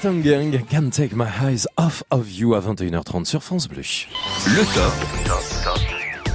Town 0.03 0.21
Gang, 0.21 0.51
Can't 0.69 0.91
Take 0.91 1.15
My 1.15 1.23
Eyes 1.23 1.65
Off 1.77 2.03
of 2.11 2.29
You 2.29 2.55
à 2.55 2.59
21h30 2.59 3.23
sur 3.23 3.41
France 3.41 3.69
Bleu. 3.69 3.83
Le 4.47 4.65
top. 4.73 5.42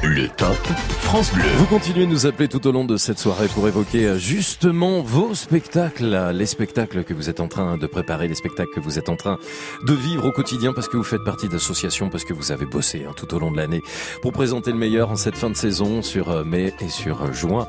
Le 0.02 0.28
top 0.28 0.56
France 1.00 1.32
Bleu. 1.32 1.42
Vous 1.56 1.64
continuez 1.64 2.06
de 2.06 2.10
nous 2.10 2.26
appeler 2.26 2.46
tout 2.46 2.64
au 2.68 2.72
long 2.72 2.84
de 2.84 2.96
cette 2.96 3.18
soirée 3.18 3.48
pour 3.48 3.66
évoquer 3.66 4.06
euh, 4.06 4.18
justement 4.18 5.00
vos 5.00 5.34
spectacles, 5.34 6.14
euh, 6.14 6.32
les 6.32 6.46
spectacles 6.46 7.02
que 7.02 7.14
vous 7.14 7.28
êtes 7.28 7.40
en 7.40 7.48
train 7.48 7.78
de 7.78 7.86
préparer, 7.86 8.28
les 8.28 8.36
spectacles 8.36 8.70
que 8.72 8.80
vous 8.80 8.98
êtes 8.98 9.08
en 9.08 9.16
train 9.16 9.38
de 9.84 9.92
vivre 9.94 10.26
au 10.26 10.30
quotidien 10.30 10.72
parce 10.72 10.86
que 10.86 10.96
vous 10.96 11.02
faites 11.02 11.24
partie 11.24 11.48
d'associations, 11.48 12.10
parce 12.10 12.24
que 12.24 12.32
vous 12.32 12.52
avez 12.52 12.66
bossé 12.66 13.06
hein, 13.08 13.12
tout 13.16 13.34
au 13.34 13.40
long 13.40 13.50
de 13.50 13.56
l'année 13.56 13.82
pour 14.22 14.32
présenter 14.32 14.70
le 14.70 14.76
meilleur 14.76 15.10
en 15.10 15.16
cette 15.16 15.34
fin 15.34 15.50
de 15.50 15.56
saison 15.56 16.02
sur 16.02 16.30
euh, 16.30 16.44
mai 16.44 16.72
et 16.80 16.88
sur 16.88 17.32
juin. 17.32 17.66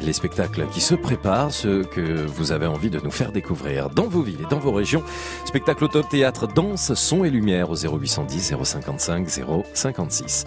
Les 0.00 0.12
spectacles 0.12 0.66
qui 0.72 0.80
se 0.80 0.94
préparent, 0.94 1.52
ceux 1.52 1.84
que 1.84 2.26
vous 2.26 2.50
avez 2.50 2.66
envie 2.66 2.90
de 2.90 2.98
nous 2.98 3.12
faire 3.12 3.30
découvrir 3.32 3.90
dans 3.90 4.08
vos 4.08 4.22
villes 4.22 4.40
et 4.42 4.50
dans 4.50 4.58
vos 4.58 4.72
régions. 4.72 5.02
Spectacle 5.44 5.84
au 5.84 5.88
top, 5.88 6.08
théâtre, 6.08 6.48
danse, 6.48 6.94
son 6.94 7.24
et 7.24 7.30
lumière 7.30 7.70
au 7.70 7.76
0810 7.76 8.54
055 8.64 9.28
056. 9.74 10.44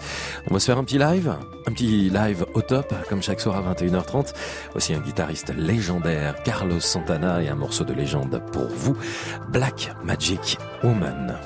On 0.50 0.54
va 0.54 0.60
se 0.60 0.66
faire 0.66 0.78
un 0.78 0.84
petit 0.84 0.98
live, 0.98 1.21
un 1.28 1.72
petit 1.72 2.10
live 2.10 2.44
au 2.54 2.62
top, 2.62 2.92
comme 3.08 3.22
chaque 3.22 3.40
soir 3.40 3.56
à 3.56 3.74
21h30. 3.74 4.34
Voici 4.72 4.94
un 4.94 5.00
guitariste 5.00 5.54
légendaire, 5.56 6.42
Carlos 6.42 6.80
Santana, 6.80 7.42
et 7.42 7.48
un 7.48 7.54
morceau 7.54 7.84
de 7.84 7.92
légende 7.92 8.42
pour 8.52 8.68
vous, 8.68 8.96
Black 9.50 9.94
Magic 10.04 10.58
Woman. 10.82 11.38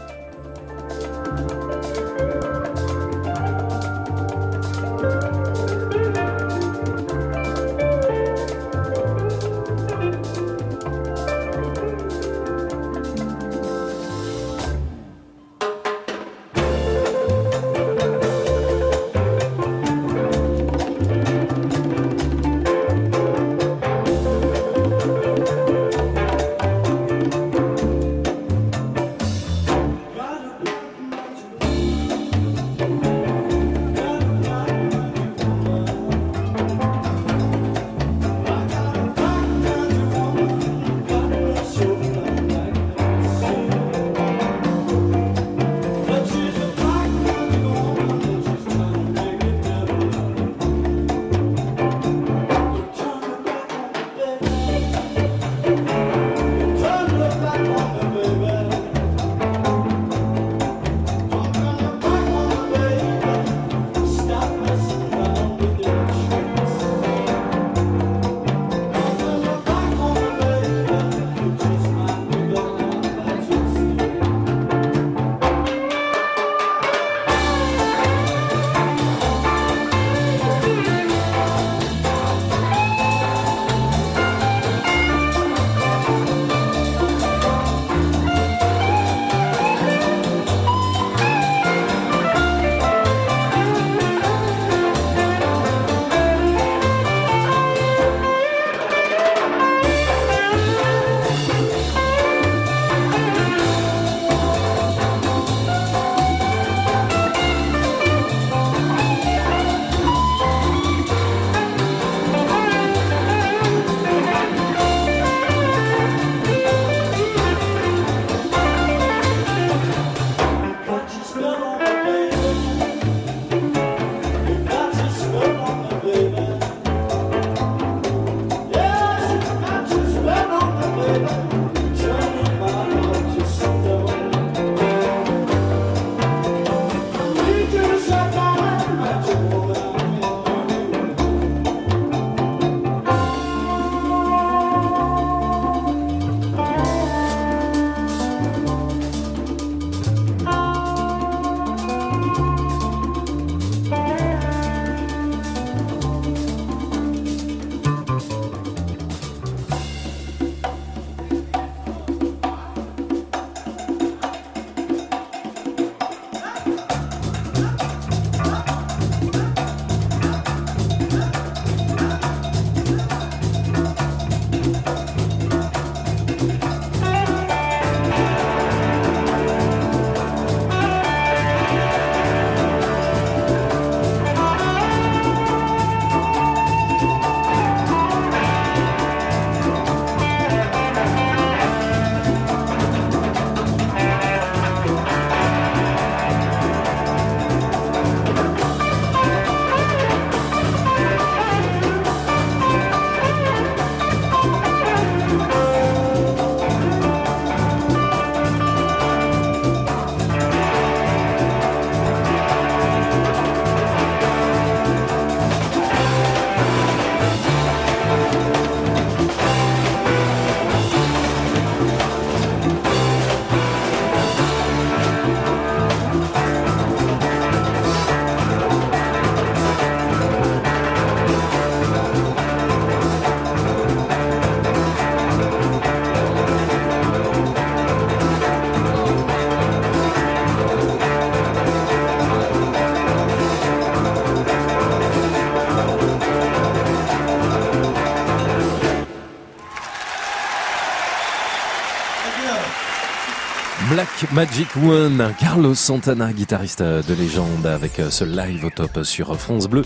Magic 254.37 254.69
One, 254.77 255.33
Carlos 255.41 255.75
Santana, 255.75 256.31
guitariste 256.31 256.83
de 256.83 257.15
légende 257.15 257.65
avec 257.65 258.03
ce 258.11 258.23
live 258.23 258.67
au 258.67 258.69
top 258.69 259.03
sur 259.03 259.35
France 259.41 259.67
Bleu. 259.67 259.81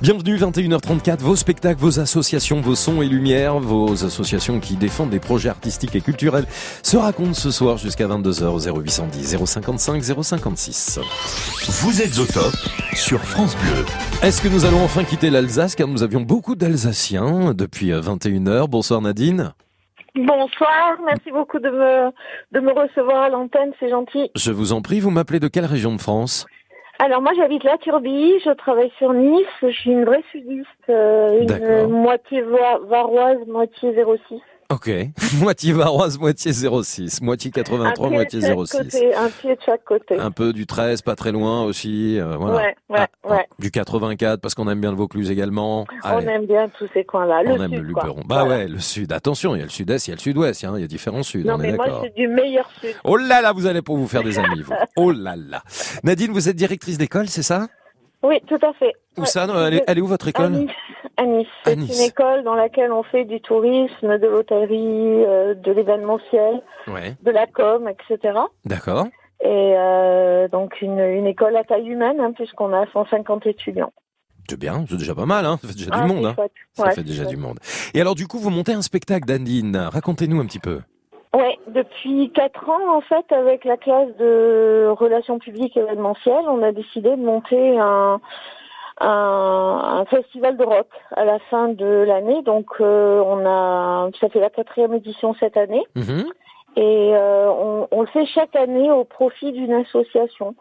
Bienvenue 0.00 0.36
21h34, 0.36 1.18
vos 1.18 1.34
spectacles, 1.34 1.80
vos 1.80 1.98
associations, 1.98 2.60
vos 2.60 2.76
sons 2.76 3.02
et 3.02 3.08
lumières, 3.08 3.58
vos 3.58 4.04
associations 4.04 4.60
qui 4.60 4.76
défendent 4.76 5.10
des 5.10 5.18
projets 5.18 5.48
artistiques 5.48 5.96
et 5.96 6.00
culturels 6.00 6.46
se 6.84 6.96
racontent 6.98 7.34
ce 7.34 7.50
soir 7.50 7.78
jusqu'à 7.78 8.06
22h 8.06 8.44
au 8.44 8.80
0810 8.80 9.36
055 9.44 10.04
056. 10.22 11.00
Vous 11.66 12.00
êtes 12.00 12.16
au 12.20 12.26
top 12.26 12.54
sur 12.94 13.20
France 13.24 13.56
Bleu. 13.56 13.84
Est-ce 14.22 14.40
que 14.40 14.46
nous 14.46 14.66
allons 14.66 14.84
enfin 14.84 15.02
quitter 15.02 15.30
l'Alsace? 15.30 15.74
Car 15.74 15.88
nous 15.88 16.04
avions 16.04 16.20
beaucoup 16.20 16.54
d'Alsaciens 16.54 17.54
depuis 17.54 17.90
21h. 17.90 18.68
Bonsoir 18.68 19.02
Nadine. 19.02 19.52
Bonsoir, 20.16 20.96
merci 21.06 21.30
beaucoup 21.30 21.58
de 21.58 21.70
me, 21.70 22.10
de 22.52 22.60
me 22.60 22.72
recevoir 22.72 23.22
à 23.22 23.28
l'antenne, 23.28 23.72
c'est 23.78 23.88
gentil. 23.90 24.30
Je 24.34 24.50
vous 24.52 24.72
en 24.72 24.82
prie, 24.82 25.00
vous 25.00 25.10
m'appelez 25.10 25.40
de 25.40 25.48
quelle 25.48 25.64
région 25.66 25.94
de 25.94 26.00
France 26.00 26.46
Alors 26.98 27.22
moi 27.22 27.32
j'habite 27.36 27.64
la 27.64 27.78
Turbie, 27.78 28.34
je 28.44 28.50
travaille 28.50 28.92
sur 28.98 29.12
Nice, 29.12 29.46
je 29.62 29.68
suis 29.70 29.90
une 29.90 30.04
vraie 30.04 30.24
sudiste, 30.32 30.66
euh, 30.88 31.42
une 31.86 31.90
moitié 31.92 32.42
va- 32.42 32.78
varoise, 32.88 33.38
moitié 33.46 33.94
06. 34.28 34.40
Ok. 34.70 34.88
moitié 35.40 35.72
varoise, 35.72 36.18
moitié 36.18 36.52
06. 36.52 37.20
Moitié 37.22 37.50
83, 37.50 38.06
un 38.06 38.08
pied 38.08 38.16
moitié 38.16 38.40
de 38.40 38.46
chaque 38.46 38.58
06. 38.66 38.78
côté, 38.78 39.14
un 39.14 39.28
pied 39.28 39.54
de 39.56 39.60
chaque 39.66 39.84
côté. 39.84 40.18
Un 40.18 40.30
peu 40.30 40.52
du 40.52 40.66
13, 40.66 41.02
pas 41.02 41.16
très 41.16 41.32
loin 41.32 41.64
aussi. 41.64 42.18
euh, 42.20 42.36
voilà. 42.36 42.56
Ouais, 42.56 42.76
ouais, 42.88 42.98
Ah, 43.24 43.28
ouais. 43.30 43.46
Du 43.58 43.70
84, 43.70 44.40
parce 44.40 44.54
qu'on 44.54 44.68
aime 44.68 44.80
bien 44.80 44.90
le 44.90 44.96
Vaucluse 44.96 45.30
également. 45.30 45.86
On 46.04 46.20
aime 46.20 46.46
bien 46.46 46.68
tous 46.78 46.88
ces 46.94 47.04
coins-là, 47.04 47.42
on 47.46 47.56
aime 47.60 47.70
sud, 47.70 47.78
le. 47.80 47.86
Luberon. 47.88 48.22
Bah 48.26 48.44
Voilà. 48.44 48.48
ouais, 48.64 48.68
le 48.68 48.78
sud. 48.78 49.12
Attention, 49.12 49.54
il 49.56 49.58
y 49.58 49.62
a 49.62 49.64
le 49.64 49.70
sud-est, 49.70 50.06
il 50.06 50.10
y 50.10 50.12
a 50.12 50.16
le 50.16 50.20
sud-ouest, 50.20 50.64
hein, 50.64 50.74
il 50.76 50.80
y 50.82 50.84
a 50.84 50.86
différents 50.86 51.22
suds, 51.24 51.42
Non 51.44 51.54
on 51.56 51.60
est 51.62 51.70
mais 51.72 51.76
moi 51.76 51.86
d'accord. 51.86 52.02
c'est 52.04 52.14
du 52.14 52.28
meilleur 52.28 52.70
sud. 52.80 52.94
Oh 53.04 53.16
là 53.16 53.40
là, 53.42 53.52
vous 53.52 53.66
allez 53.66 53.82
pas 53.82 53.92
vous 53.92 54.06
faire 54.08 54.22
des 54.22 54.38
amis, 54.38 54.62
vous. 54.62 54.72
Oh 54.96 55.10
là 55.10 55.34
là. 55.36 55.62
Nadine, 56.04 56.30
vous 56.32 56.48
êtes 56.48 56.56
directrice 56.56 56.96
d'école, 56.96 57.28
c'est 57.28 57.42
ça? 57.42 57.66
Oui, 58.22 58.36
tout 58.46 58.58
à 58.62 58.72
fait. 58.74 58.92
Où 59.16 59.24
ça? 59.24 59.46
Non, 59.46 59.66
elle, 59.66 59.74
est, 59.74 59.84
elle 59.86 59.98
est 59.98 60.00
où 60.02 60.06
votre 60.06 60.28
école? 60.28 60.66
À 61.20 61.26
Nice. 61.26 61.46
C'est 61.64 61.76
Nice. 61.76 61.98
une 62.00 62.06
école 62.06 62.44
dans 62.44 62.54
laquelle 62.54 62.92
on 62.92 63.02
fait 63.02 63.24
du 63.26 63.40
tourisme, 63.42 64.16
de 64.18 64.26
l'hôtellerie, 64.26 65.24
euh, 65.26 65.54
de 65.54 65.72
l'événementiel, 65.72 66.62
Ouais, 66.86 67.14
de 67.22 67.30
la 67.30 67.46
com, 67.46 67.88
etc. 67.88 68.38
d'accord. 68.64 69.06
Et 69.42 69.74
euh, 69.76 70.48
donc 70.48 70.80
une, 70.80 70.98
une 71.00 71.26
école 71.26 71.56
à 71.56 71.64
taille 71.64 71.88
humaine, 71.88 72.20
hein, 72.20 72.32
puisqu'on 72.32 72.72
a 72.72 72.86
150 72.92 73.46
étudiants. 73.46 73.92
C'est 74.48 74.58
bien, 74.58 74.84
c'est 74.88 74.96
déjà 74.96 75.14
pas 75.14 75.26
mal, 75.26 75.44
hein. 75.46 75.58
ça 75.62 75.68
fait 75.68 75.74
déjà 75.74 75.90
Ah, 75.92 76.00
du 76.02 76.12
monde. 76.12 76.32
c'est 76.36 76.42
Hein. 76.42 76.46
Ça 76.72 76.84
Ouais, 76.84 76.94
fait 76.94 77.02
déjà 77.02 77.22
chouette. 77.24 77.34
du 77.34 77.36
monde. 77.36 77.58
Et 77.94 78.00
alors 78.00 78.14
du 78.14 78.26
coup, 78.26 78.38
vous 78.38 78.50
montez 78.50 78.72
un 78.72 78.82
spectacle, 78.82 79.28
Nadine. 79.28 79.76
Racontez-nous 79.76 80.40
un 80.40 80.46
petit 80.46 80.58
peu. 80.58 80.80
Ouais, 81.34 81.58
depuis 81.68 82.32
quatre 82.34 82.68
ans, 82.68 82.96
en 82.96 83.00
fait, 83.02 83.30
avec 83.32 83.64
la 83.64 83.76
classe 83.76 84.08
de 84.18 84.88
relations 84.98 85.38
publiques 85.38 85.76
événementielles, 85.76 86.44
on 86.48 86.62
a 86.62 86.72
décidé 86.72 87.10
de 87.10 87.22
monter 87.22 87.78
un, 87.78 88.20
un, 89.00 90.00
un 90.00 90.04
festival 90.06 90.56
de 90.56 90.64
rock 90.64 90.88
à 91.16 91.24
la 91.24 91.38
fin 91.50 91.68
de 91.68 91.86
l'année. 91.86 92.42
Donc, 92.42 92.66
euh, 92.80 93.22
on 93.24 93.44
a, 93.46 94.10
ça 94.20 94.28
fait 94.28 94.40
la 94.40 94.50
quatrième 94.50 94.94
édition 94.94 95.34
cette 95.34 95.56
année. 95.56 95.84
Mhm. 95.94 96.26
Et 96.76 97.12
euh, 97.14 97.50
on, 97.50 97.88
on 97.90 98.00
le 98.02 98.06
fait 98.06 98.26
chaque 98.26 98.54
année 98.54 98.90
au 98.90 99.04
profit 99.04 99.52
d'une 99.52 99.72
association. 99.72 100.54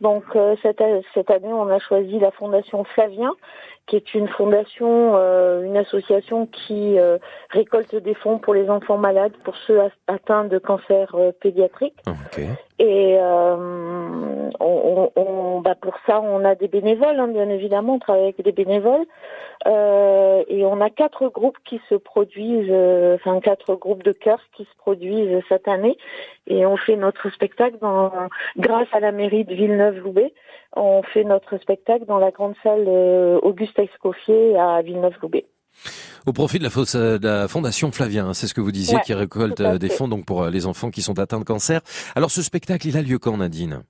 Donc 0.00 0.24
euh, 0.36 0.56
cette, 0.62 0.82
cette 1.14 1.30
année, 1.30 1.52
on 1.52 1.68
a 1.68 1.78
choisi 1.78 2.18
la 2.18 2.30
Fondation 2.30 2.84
Flavien, 2.84 3.32
qui 3.86 3.96
est 3.96 4.14
une 4.14 4.28
fondation, 4.28 5.12
euh, 5.16 5.62
une 5.62 5.76
association 5.76 6.46
qui 6.46 6.98
euh, 6.98 7.18
récolte 7.50 7.94
des 7.94 8.14
fonds 8.14 8.38
pour 8.38 8.52
les 8.52 8.68
enfants 8.68 8.98
malades, 8.98 9.32
pour 9.44 9.56
ceux 9.66 9.80
atteints 10.06 10.44
de 10.44 10.58
cancer 10.58 11.14
euh, 11.14 11.32
pédiatrique. 11.32 11.96
Ok. 12.06 12.42
Et 12.78 13.16
euh, 13.18 14.50
on, 14.60 15.10
on- 15.16 15.60
bah 15.60 15.74
pour 15.80 15.94
ça, 16.06 16.20
on 16.20 16.44
a 16.44 16.54
des 16.54 16.68
bénévoles, 16.68 17.18
hein, 17.18 17.28
bien 17.28 17.48
évidemment, 17.48 17.94
on 17.94 17.98
travaille 17.98 18.24
avec 18.24 18.42
des 18.42 18.52
bénévoles. 18.52 19.06
Euh, 19.66 20.44
et 20.48 20.64
on 20.66 20.80
a 20.82 20.90
quatre 20.90 21.28
groupes 21.28 21.56
qui 21.64 21.80
se 21.88 21.94
produisent, 21.94 22.68
euh, 22.70 23.14
enfin 23.16 23.40
quatre 23.40 23.74
groupes 23.74 24.02
de 24.02 24.12
chœurs 24.12 24.42
qui 24.54 24.64
se 24.64 24.76
produisent 24.76 25.42
cette 25.48 25.66
année. 25.68 25.96
Et 26.46 26.66
on 26.66 26.76
fait 26.76 26.96
notre 26.96 27.30
spectacle 27.30 27.78
dans, 27.80 28.12
grâce 28.58 28.88
à 28.92 29.00
la 29.00 29.12
mairie 29.12 29.44
de 29.44 29.54
Villeneuve-Loubet. 29.54 30.34
On 30.76 31.02
fait 31.02 31.24
notre 31.24 31.56
spectacle 31.58 32.04
dans 32.04 32.18
la 32.18 32.30
grande 32.30 32.54
salle 32.62 32.84
euh, 32.86 33.38
Auguste 33.42 33.78
Escoffier 33.78 34.58
à 34.58 34.82
Villeneuve-Loubet. 34.82 35.46
Au 36.26 36.32
profit 36.32 36.58
de 36.58 36.64
la, 36.64 36.70
fausse- 36.70 36.96
euh, 36.96 37.18
de 37.18 37.26
la 37.28 37.48
fondation 37.48 37.92
Flavien, 37.92 38.34
c'est 38.34 38.46
ce 38.46 38.54
que 38.54 38.60
vous 38.60 38.72
disiez, 38.72 38.96
Ouais, 38.96 39.02
qui 39.02 39.14
récolte 39.14 39.60
euh, 39.60 39.78
des 39.78 39.88
fonds 39.88 40.08
donc 40.08 40.24
pour 40.24 40.42
euh, 40.44 40.50
les 40.50 40.66
enfants 40.66 40.90
qui 40.90 41.02
sont 41.02 41.18
atteints 41.18 41.38
de 41.38 41.44
cancer. 41.44 41.80
Alors 42.16 42.30
ce 42.30 42.42
spectacle, 42.42 42.86
il 42.88 42.96
a 42.96 43.02
lieu 43.02 43.18
quand, 43.18 43.36
Nadine? 43.36 43.82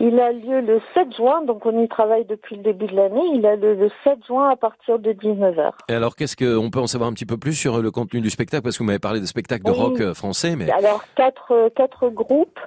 Il 0.00 0.18
a 0.18 0.32
lieu 0.32 0.60
le 0.60 0.80
7 0.92 1.14
juin, 1.16 1.42
donc 1.44 1.64
on 1.66 1.80
y 1.82 1.88
travaille 1.88 2.24
depuis 2.24 2.56
le 2.56 2.62
début 2.62 2.86
de 2.86 2.96
l'année. 2.96 3.22
Il 3.34 3.46
a 3.46 3.54
lieu 3.54 3.74
le 3.74 3.88
7 4.02 4.18
juin 4.26 4.50
à 4.50 4.56
partir 4.56 4.98
de 4.98 5.12
19h. 5.12 5.70
Et 5.88 5.94
alors, 5.94 6.16
qu'est-ce 6.16 6.36
qu'on 6.36 6.68
peut 6.70 6.80
en 6.80 6.88
savoir 6.88 7.08
un 7.08 7.12
petit 7.12 7.26
peu 7.26 7.36
plus 7.36 7.54
sur 7.54 7.80
le 7.80 7.90
contenu 7.92 8.20
du 8.20 8.28
spectacle? 8.28 8.62
Parce 8.64 8.76
que 8.76 8.82
vous 8.82 8.88
m'avez 8.88 8.98
parlé 8.98 9.20
de 9.20 9.26
spectacles 9.26 9.62
de 9.64 9.70
Oui. 9.70 9.78
rock 9.78 10.12
français, 10.14 10.56
mais 10.56 10.68
Alors 10.72 11.04
quatre 11.14 11.70
quatre 11.76 12.08
groupes 12.08 12.58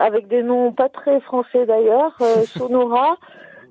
avec 0.00 0.26
des 0.26 0.42
noms 0.42 0.72
pas 0.72 0.88
très 0.88 1.20
français 1.20 1.66
d'ailleurs. 1.66 2.14
Euh, 2.20 2.42
Sonora, 2.58 3.16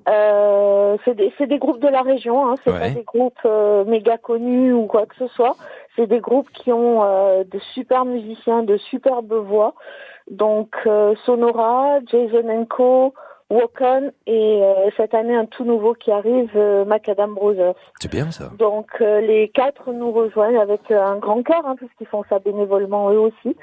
euh, 0.08 0.96
c'est 1.04 1.14
des 1.14 1.32
c'est 1.38 1.46
des 1.46 1.58
groupes 1.58 1.80
de 1.80 1.88
la 1.88 2.02
région. 2.02 2.46
Hein, 2.48 2.54
c'est 2.64 2.70
Ouais. 2.70 2.80
pas 2.80 2.88
des 2.90 3.04
groupes 3.04 3.38
euh, 3.44 3.84
méga 3.84 4.18
connus 4.18 4.72
ou 4.72 4.86
quoi 4.86 5.06
que 5.06 5.14
ce 5.16 5.26
soit. 5.28 5.56
C'est 5.96 6.06
des 6.06 6.20
groupes 6.20 6.50
qui 6.52 6.72
ont 6.72 7.02
euh, 7.04 7.44
de 7.44 7.58
super 7.74 8.04
musiciens, 8.04 8.62
de 8.62 8.76
superbes 8.76 9.32
voix. 9.32 9.74
Donc 10.30 10.74
euh, 10.86 11.14
Sonora, 11.24 11.98
Jason 12.06 12.66
Co. 12.66 13.14
Walken 13.52 14.12
et 14.26 14.60
euh, 14.62 14.90
cette 14.96 15.14
année 15.14 15.36
un 15.36 15.46
tout 15.46 15.64
nouveau 15.64 15.94
qui 15.94 16.10
arrive, 16.10 16.50
euh, 16.56 16.84
Macadam 16.84 17.34
Brothers. 17.34 17.74
c'est 18.00 18.10
bien 18.10 18.30
ça. 18.30 18.50
Donc 18.58 18.88
euh, 19.00 19.20
les 19.20 19.48
quatre 19.48 19.92
nous 19.92 20.10
rejoignent 20.10 20.58
avec 20.58 20.90
un 20.90 21.16
grand 21.16 21.42
cœur, 21.42 21.62
hein, 21.66 21.76
puisqu'ils 21.76 22.06
font 22.06 22.24
ça 22.28 22.38
bénévolement 22.38 23.10
eux 23.10 23.18
aussi. 23.18 23.56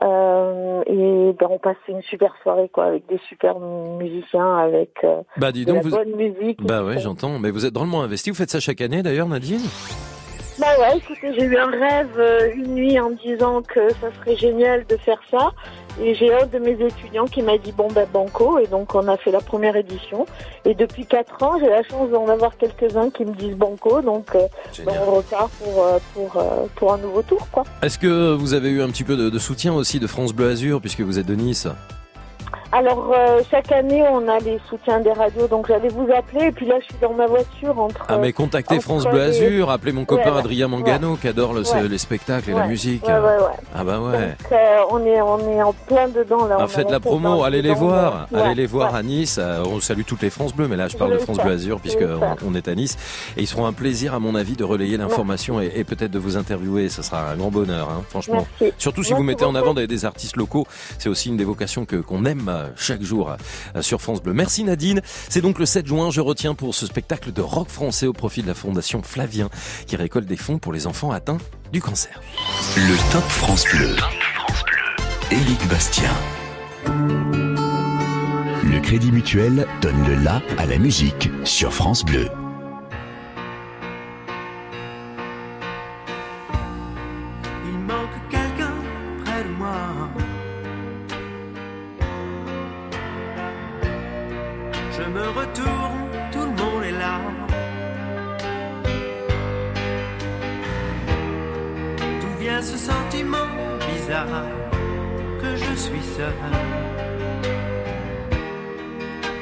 Et 0.00 1.32
ben, 1.38 1.46
on 1.50 1.58
passe 1.58 1.76
une 1.88 2.02
super 2.02 2.34
soirée 2.42 2.68
quoi, 2.68 2.84
avec 2.84 3.06
des 3.08 3.18
super 3.28 3.58
musiciens, 3.58 4.56
avec 4.56 5.04
Bah 5.36 5.52
dis 5.52 5.64
de 5.64 5.72
donc, 5.72 5.76
la 5.76 5.82
vous... 5.82 5.96
bonne 5.96 6.16
musique. 6.16 6.62
Bah 6.62 6.84
ouais, 6.84 6.98
j'entends. 6.98 7.38
Mais 7.38 7.50
vous 7.50 7.66
êtes 7.66 7.74
drôlement 7.74 8.02
investi. 8.02 8.30
Vous 8.30 8.36
faites 8.36 8.50
ça 8.50 8.60
chaque 8.60 8.80
année 8.80 9.02
d'ailleurs, 9.02 9.28
Nadine? 9.28 9.60
Bah 10.58 10.66
ouais, 10.80 10.96
écoutez, 10.96 11.32
j'ai 11.34 11.44
eu 11.44 11.56
un 11.56 11.70
rêve 11.70 12.18
euh, 12.18 12.50
une 12.52 12.74
nuit 12.74 12.98
en 12.98 13.10
me 13.10 13.14
disant 13.14 13.62
que 13.62 13.90
ça 14.00 14.12
serait 14.18 14.34
génial 14.34 14.84
de 14.86 14.96
faire 14.96 15.20
ça. 15.30 15.52
Et 16.00 16.14
j'ai 16.14 16.32
un 16.32 16.46
de 16.46 16.58
mes 16.58 16.72
étudiants 16.84 17.26
qui 17.26 17.42
m'a 17.42 17.58
dit 17.58 17.72
bon 17.72 17.88
ben 17.88 18.06
banco 18.12 18.58
et 18.58 18.66
donc 18.66 18.94
on 18.94 19.06
a 19.08 19.16
fait 19.16 19.30
la 19.30 19.40
première 19.40 19.76
édition. 19.76 20.26
Et 20.64 20.74
depuis 20.74 21.06
quatre 21.06 21.42
ans, 21.42 21.58
j'ai 21.58 21.68
la 21.68 21.82
chance 21.82 22.10
d'en 22.10 22.28
avoir 22.28 22.56
quelques-uns 22.56 23.10
qui 23.10 23.24
me 23.24 23.34
disent 23.34 23.56
banco, 23.56 24.00
donc 24.00 24.34
euh, 24.34 24.46
ben, 24.84 24.94
on 25.06 25.16
repart 25.16 25.50
pour 25.52 25.84
euh, 25.84 25.98
pour 26.14 26.36
euh, 26.36 26.66
pour 26.76 26.92
un 26.92 26.98
nouveau 26.98 27.22
tour 27.22 27.46
quoi. 27.50 27.64
Est-ce 27.82 27.98
que 27.98 28.32
vous 28.34 28.54
avez 28.54 28.70
eu 28.70 28.82
un 28.82 28.88
petit 28.88 29.04
peu 29.04 29.16
de, 29.16 29.28
de 29.28 29.38
soutien 29.38 29.74
aussi 29.74 29.98
de 29.98 30.06
France 30.06 30.32
Bleu 30.32 30.50
Azur, 30.50 30.80
puisque 30.80 31.00
vous 31.00 31.18
êtes 31.18 31.26
de 31.26 31.34
Nice? 31.34 31.66
Alors 32.70 33.10
euh, 33.14 33.40
chaque 33.50 33.72
année 33.72 34.02
on 34.10 34.28
a 34.28 34.38
les 34.40 34.60
soutiens 34.68 35.00
des 35.00 35.12
radios, 35.12 35.46
donc 35.48 35.68
j'allais 35.68 35.88
vous 35.88 36.06
appeler 36.14 36.46
et 36.48 36.52
puis 36.52 36.66
là 36.66 36.74
je 36.80 36.84
suis 36.84 36.94
dans 37.00 37.14
ma 37.14 37.26
voiture 37.26 37.78
entre. 37.78 38.04
Ah 38.08 38.18
mais 38.18 38.32
contactez 38.34 38.74
entre 38.74 38.82
France 38.84 39.04
Bleu 39.06 39.22
Azur, 39.22 39.70
appelez 39.70 39.92
mon 39.92 40.04
copain 40.04 40.32
Ouais. 40.32 40.38
Adrien 40.40 40.68
Mangano 40.68 41.16
qui 41.16 41.28
adore 41.28 41.54
le- 41.54 41.62
Ouais. 41.62 41.88
les 41.88 41.96
spectacles 41.98 42.50
et 42.50 42.54
la 42.54 42.66
musique. 42.66 43.04
Ah 43.08 43.20
bah 43.84 44.00
ouais. 44.00 44.12
Donc, 44.12 44.52
euh, 44.52 44.78
on 44.90 45.04
est 45.06 45.20
on 45.22 45.38
est 45.50 45.62
en 45.62 45.72
plein 45.72 46.08
dedans 46.08 46.46
là. 46.46 46.56
on 46.58 46.60
Ah, 46.60 46.64
a 46.64 46.68
faites 46.68 46.90
la 46.90 47.00
promo, 47.00 47.36
le 47.38 47.42
allez 47.44 47.62
les 47.62 47.72
voir, 47.74 48.26
allez 48.34 48.54
les 48.54 48.66
voir 48.66 48.94
à 48.94 49.02
Nice. 49.02 49.38
Euh, 49.40 49.64
On 49.66 49.80
salue 49.80 50.02
toutes 50.06 50.22
les 50.22 50.30
France 50.30 50.54
Bleues, 50.54 50.68
mais 50.68 50.76
là 50.76 50.88
je 50.88 50.92
Je 50.92 50.98
parle 50.98 51.12
de 51.12 51.18
France 51.18 51.38
le 51.38 51.44
Bleu. 51.44 51.52
Azur 51.52 51.80
faire. 51.80 52.36
on 52.46 52.54
est 52.54 52.68
à 52.68 52.74
Nice 52.74 52.96
et 53.36 53.40
ils 53.42 53.46
seront 53.46 53.64
un 53.66 53.72
plaisir 53.72 54.12
à 54.14 54.18
mon 54.18 54.34
avis 54.34 54.56
de 54.56 54.64
relayer 54.64 54.96
l'information 54.98 55.60
et, 55.60 55.72
et 55.74 55.84
peut-être 55.84 56.10
de 56.10 56.18
vous 56.18 56.36
interviewer. 56.36 56.88
Ce 56.90 57.02
sera 57.02 57.30
un 57.30 57.36
grand 57.36 57.50
bonheur, 57.50 57.88
hein, 57.90 58.02
franchement. 58.10 58.46
Merci. 58.60 58.74
Surtout 58.78 59.02
si 59.04 59.14
vous 59.14 59.22
mettez 59.22 59.44
en 59.46 59.54
avant 59.54 59.72
des, 59.74 59.86
des 59.86 60.04
artistes 60.04 60.36
locaux, 60.36 60.66
c'est 60.98 61.08
aussi 61.08 61.28
une 61.30 61.36
des 61.36 61.44
vocations 61.44 61.84
que 61.86 61.96
qu'on 61.96 62.24
aime 62.26 62.52
euh, 62.58 62.68
chaque 62.76 63.02
jour 63.02 63.30
euh, 63.30 63.82
sur 63.82 64.00
France 64.00 64.22
Bleu. 64.22 64.32
Merci 64.32 64.64
Nadine. 64.64 65.00
C'est 65.28 65.40
donc 65.40 65.58
le 65.58 65.66
7 65.66 65.86
juin, 65.86 66.10
je 66.10 66.20
retiens 66.20 66.54
pour 66.54 66.74
ce 66.74 66.86
spectacle 66.86 67.32
de 67.32 67.40
rock 67.40 67.68
français 67.68 68.06
au 68.06 68.12
profit 68.12 68.42
de 68.42 68.46
la 68.46 68.54
Fondation 68.54 69.02
Flavien 69.02 69.48
qui 69.86 69.96
récolte 69.96 70.26
des 70.26 70.36
fonds 70.36 70.58
pour 70.58 70.72
les 70.72 70.86
enfants 70.86 71.10
atteints 71.10 71.38
du 71.72 71.80
cancer. 71.80 72.20
Le 72.76 73.12
Top 73.12 73.24
France 73.24 73.64
Bleu. 73.72 73.96
Éric 75.30 75.68
Bastien. 75.68 76.10
Le 78.64 78.80
Crédit 78.80 79.12
Mutuel 79.12 79.66
donne 79.80 80.06
le 80.06 80.14
la 80.14 80.42
à 80.56 80.66
la 80.66 80.78
musique 80.78 81.30
sur 81.44 81.72
France 81.72 82.04
Bleu. 82.04 82.28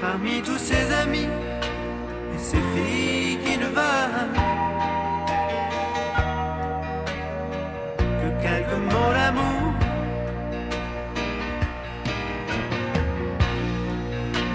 Parmi 0.01 0.43
tous 0.43 0.59
ces 0.59 0.93
amis 1.03 1.29
et 2.35 2.39
ces 2.39 2.63
filles 2.75 3.39
qui 3.45 3.59
ne 3.59 3.67
veulent 3.67 4.33
que 8.21 8.29
quelques 8.43 8.81
mots 8.91 9.13
d'amour. 9.17 9.73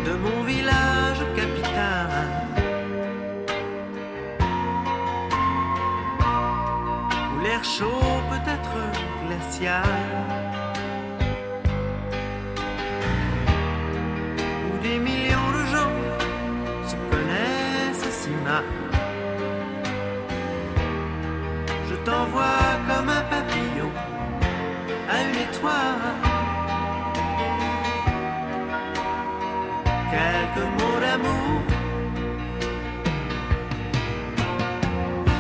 De 0.06 0.14
mon 0.26 0.44
village 0.44 1.22
capital. 1.36 2.10
Où 7.34 7.44
l'air 7.44 7.64
chaud 7.64 8.22
peut 8.30 8.45
être 8.58 8.78
glacial. 9.28 10.01
Je 22.22 22.26
t'envoie 22.26 22.77
comme 22.88 23.10
un 23.10 23.22
papillon 23.34 23.91
à 25.10 25.22
une 25.23 25.38
étoile. 25.48 26.06
Quelques 30.11 30.68
mots 30.77 30.99
d'amour. 31.02 31.61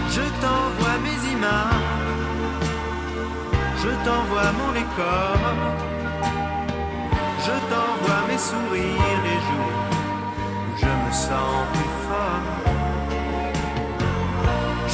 Je 0.09 0.25
t'envoie 0.41 0.97
mes 1.05 1.19
images. 1.31 1.91
Je 3.83 3.91
t'envoie 4.05 4.51
mon 4.59 4.71
décor. 4.73 5.37
Je 7.45 7.55
t'envoie 7.69 8.21
mes 8.27 8.39
sourires 8.39 9.21
les 9.27 9.39
jours 9.47 9.81
où 10.67 10.77
je 10.79 10.91
me 11.05 11.11
sens 11.11 11.61
plus 11.73 11.93
fort. 12.07 12.61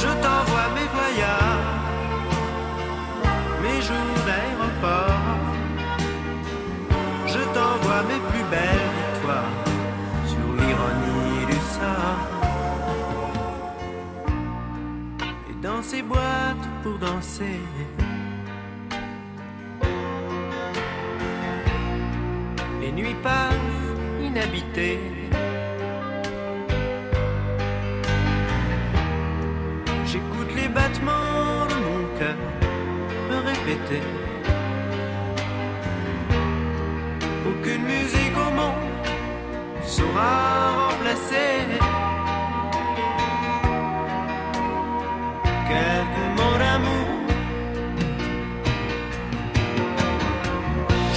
Je 0.02 0.10
t'envoie 0.22 0.68
mes 0.76 0.88
voyages, 0.96 1.77
mes 3.68 3.80
jours 3.88 4.18
d'aéroport. 4.26 5.38
Je 7.32 7.42
t'envoie 7.54 8.02
mes 8.10 8.20
plus 8.30 8.46
belles 8.54 8.90
victoires 8.98 9.58
sur 10.32 10.48
l'ironie 10.58 11.46
du 11.50 11.58
sort. 11.76 12.24
Et 15.50 15.56
dans 15.66 15.82
ces 15.82 16.02
boîtes 16.02 16.68
pour 16.82 16.96
danser. 16.98 17.60
Les 22.80 22.92
nuits 22.92 23.20
passent 23.22 23.88
inhabitées. 24.26 25.00
J'écoute 30.10 30.50
les 30.56 30.68
battements 30.68 31.66
de 31.72 31.76
mon 31.86 32.18
cœur 32.18 32.47
Aucune 37.46 37.82
musique 37.82 38.34
au 38.34 38.50
monde 38.54 38.88
saura 39.84 40.88
remplacer. 40.88 41.68
Quelques 45.68 46.28
mots 46.36 46.58
d'amour. 46.58 47.10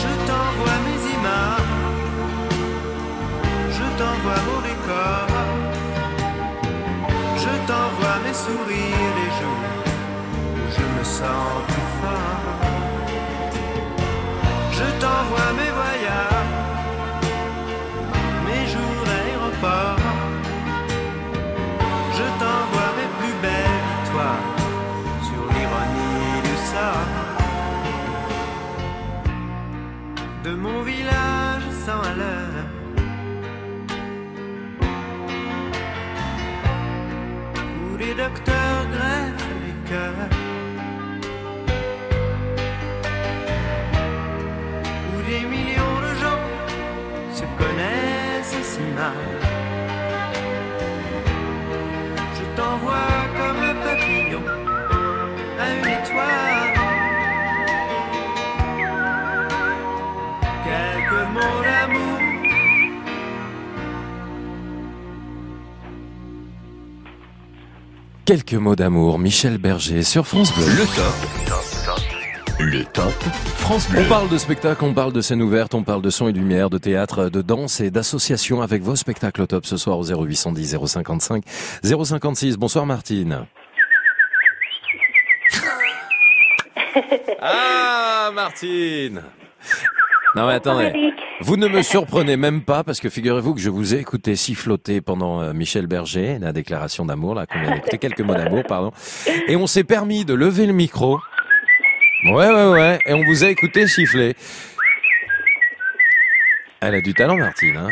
Je 0.02 0.11
t'envoie 0.28 0.80
mes 0.88 1.02
images, 1.15 1.86
je 3.78 3.88
t'envoie 3.98 4.41
mon 4.48 4.60
décor, 4.68 5.28
je 7.38 7.53
t'envoie 7.68 8.18
mes 8.26 8.34
sourires 8.34 9.14
les 9.19 9.32
jours 9.40 9.69
où 10.56 10.64
je 10.76 10.99
me 10.99 11.03
sens 11.06 11.70
Mes 15.32 15.72
voyages, 15.80 16.56
mes 18.45 18.66
jours 18.68 19.03
d'aéroport. 19.06 20.06
Je 22.18 22.26
t'envoie 22.40 22.91
mes 22.98 23.10
plus 23.18 23.36
belles 23.41 23.82
victoires 23.91 24.45
sur 25.28 25.44
l'ironie 25.53 26.41
du 26.44 26.56
sort. 26.72 27.12
De 30.44 30.52
mon 30.53 30.80
village 30.84 31.68
sans 31.86 32.02
à. 32.02 32.14
Où 37.84 37.98
les 37.98 38.14
docteurs 38.16 38.86
greffent 38.94 39.49
les 39.66 39.90
cœurs. 39.90 40.40
Je 52.36 52.56
t'envoie 52.56 52.94
comme 53.36 53.64
un 53.64 53.76
papillon 53.84 54.44
à 55.60 55.73
une 55.73 55.88
étoile. 55.88 56.73
Quelques 60.64 61.23
mots 61.34 61.61
d'amour. 61.64 62.19
Quelques 68.26 68.53
mots 68.53 68.76
d'amour, 68.76 69.18
Michel 69.18 69.57
Berger 69.57 70.03
sur 70.03 70.28
France 70.28 70.53
Bleu. 70.53 70.68
Le 70.68 70.86
top. 70.95 71.70
Le 72.61 72.83
top 72.83 73.11
France 73.55 73.89
Bleu. 73.89 74.03
On 74.05 74.09
parle 74.09 74.29
de 74.29 74.38
spectacle, 74.38 74.85
on 74.85 74.93
parle 74.93 75.11
de 75.13 75.21
scène 75.21 75.41
ouverte, 75.41 75.73
on 75.73 75.81
parle 75.81 76.03
de 76.03 76.11
son 76.11 76.27
et 76.27 76.31
de 76.31 76.38
lumière, 76.38 76.69
de 76.69 76.77
théâtre, 76.77 77.29
de 77.29 77.41
danse 77.41 77.79
et 77.81 77.89
d'association 77.89 78.61
avec 78.61 78.83
vos 78.83 78.95
spectacles 78.95 79.41
au 79.41 79.47
top 79.47 79.65
ce 79.65 79.77
soir 79.77 79.97
au 79.97 80.03
0810 80.03 80.77
055 80.85 81.43
056. 81.83 82.57
Bonsoir 82.57 82.85
Martine. 82.85 83.47
Ah 87.43 88.29
Martine 88.35 89.23
Non 90.35 90.45
mais 90.45 90.53
attendez, 90.53 90.93
vous 91.39 91.57
ne 91.57 91.67
me 91.67 91.81
surprenez 91.81 92.38
même 92.38 92.61
pas 92.61 92.83
parce 92.83 92.99
que 92.99 93.09
figurez-vous 93.09 93.55
que 93.55 93.61
je 93.61 93.71
vous 93.71 93.95
ai 93.95 93.97
écouté 93.97 94.35
siffloter 94.35 95.01
pendant 95.01 95.41
euh, 95.41 95.53
Michel 95.53 95.88
Berger, 95.88 96.38
la 96.39 96.51
déclaration 96.53 97.05
d'amour 97.05 97.33
là 97.33 97.47
qu'on 97.47 97.59
vient 97.59 97.73
d'écouter, 97.73 97.97
quelques 97.97 98.21
mots 98.21 98.35
d'amour 98.35 98.63
pardon, 98.67 98.91
et 99.47 99.55
on 99.55 99.65
s'est 99.65 99.83
permis 99.83 100.23
de 100.25 100.35
lever 100.35 100.67
le 100.67 100.73
micro. 100.73 101.19
Ouais 102.23 102.48
ouais 102.49 102.68
ouais, 102.69 102.99
et 103.07 103.14
on 103.14 103.23
vous 103.23 103.43
a 103.43 103.49
écouté 103.49 103.88
siffler. 103.88 104.35
Elle 106.81 106.95
a 106.95 107.02
du 107.02 107.14
talent 107.14 107.35
Martine 107.38 107.77
hein. 107.77 107.88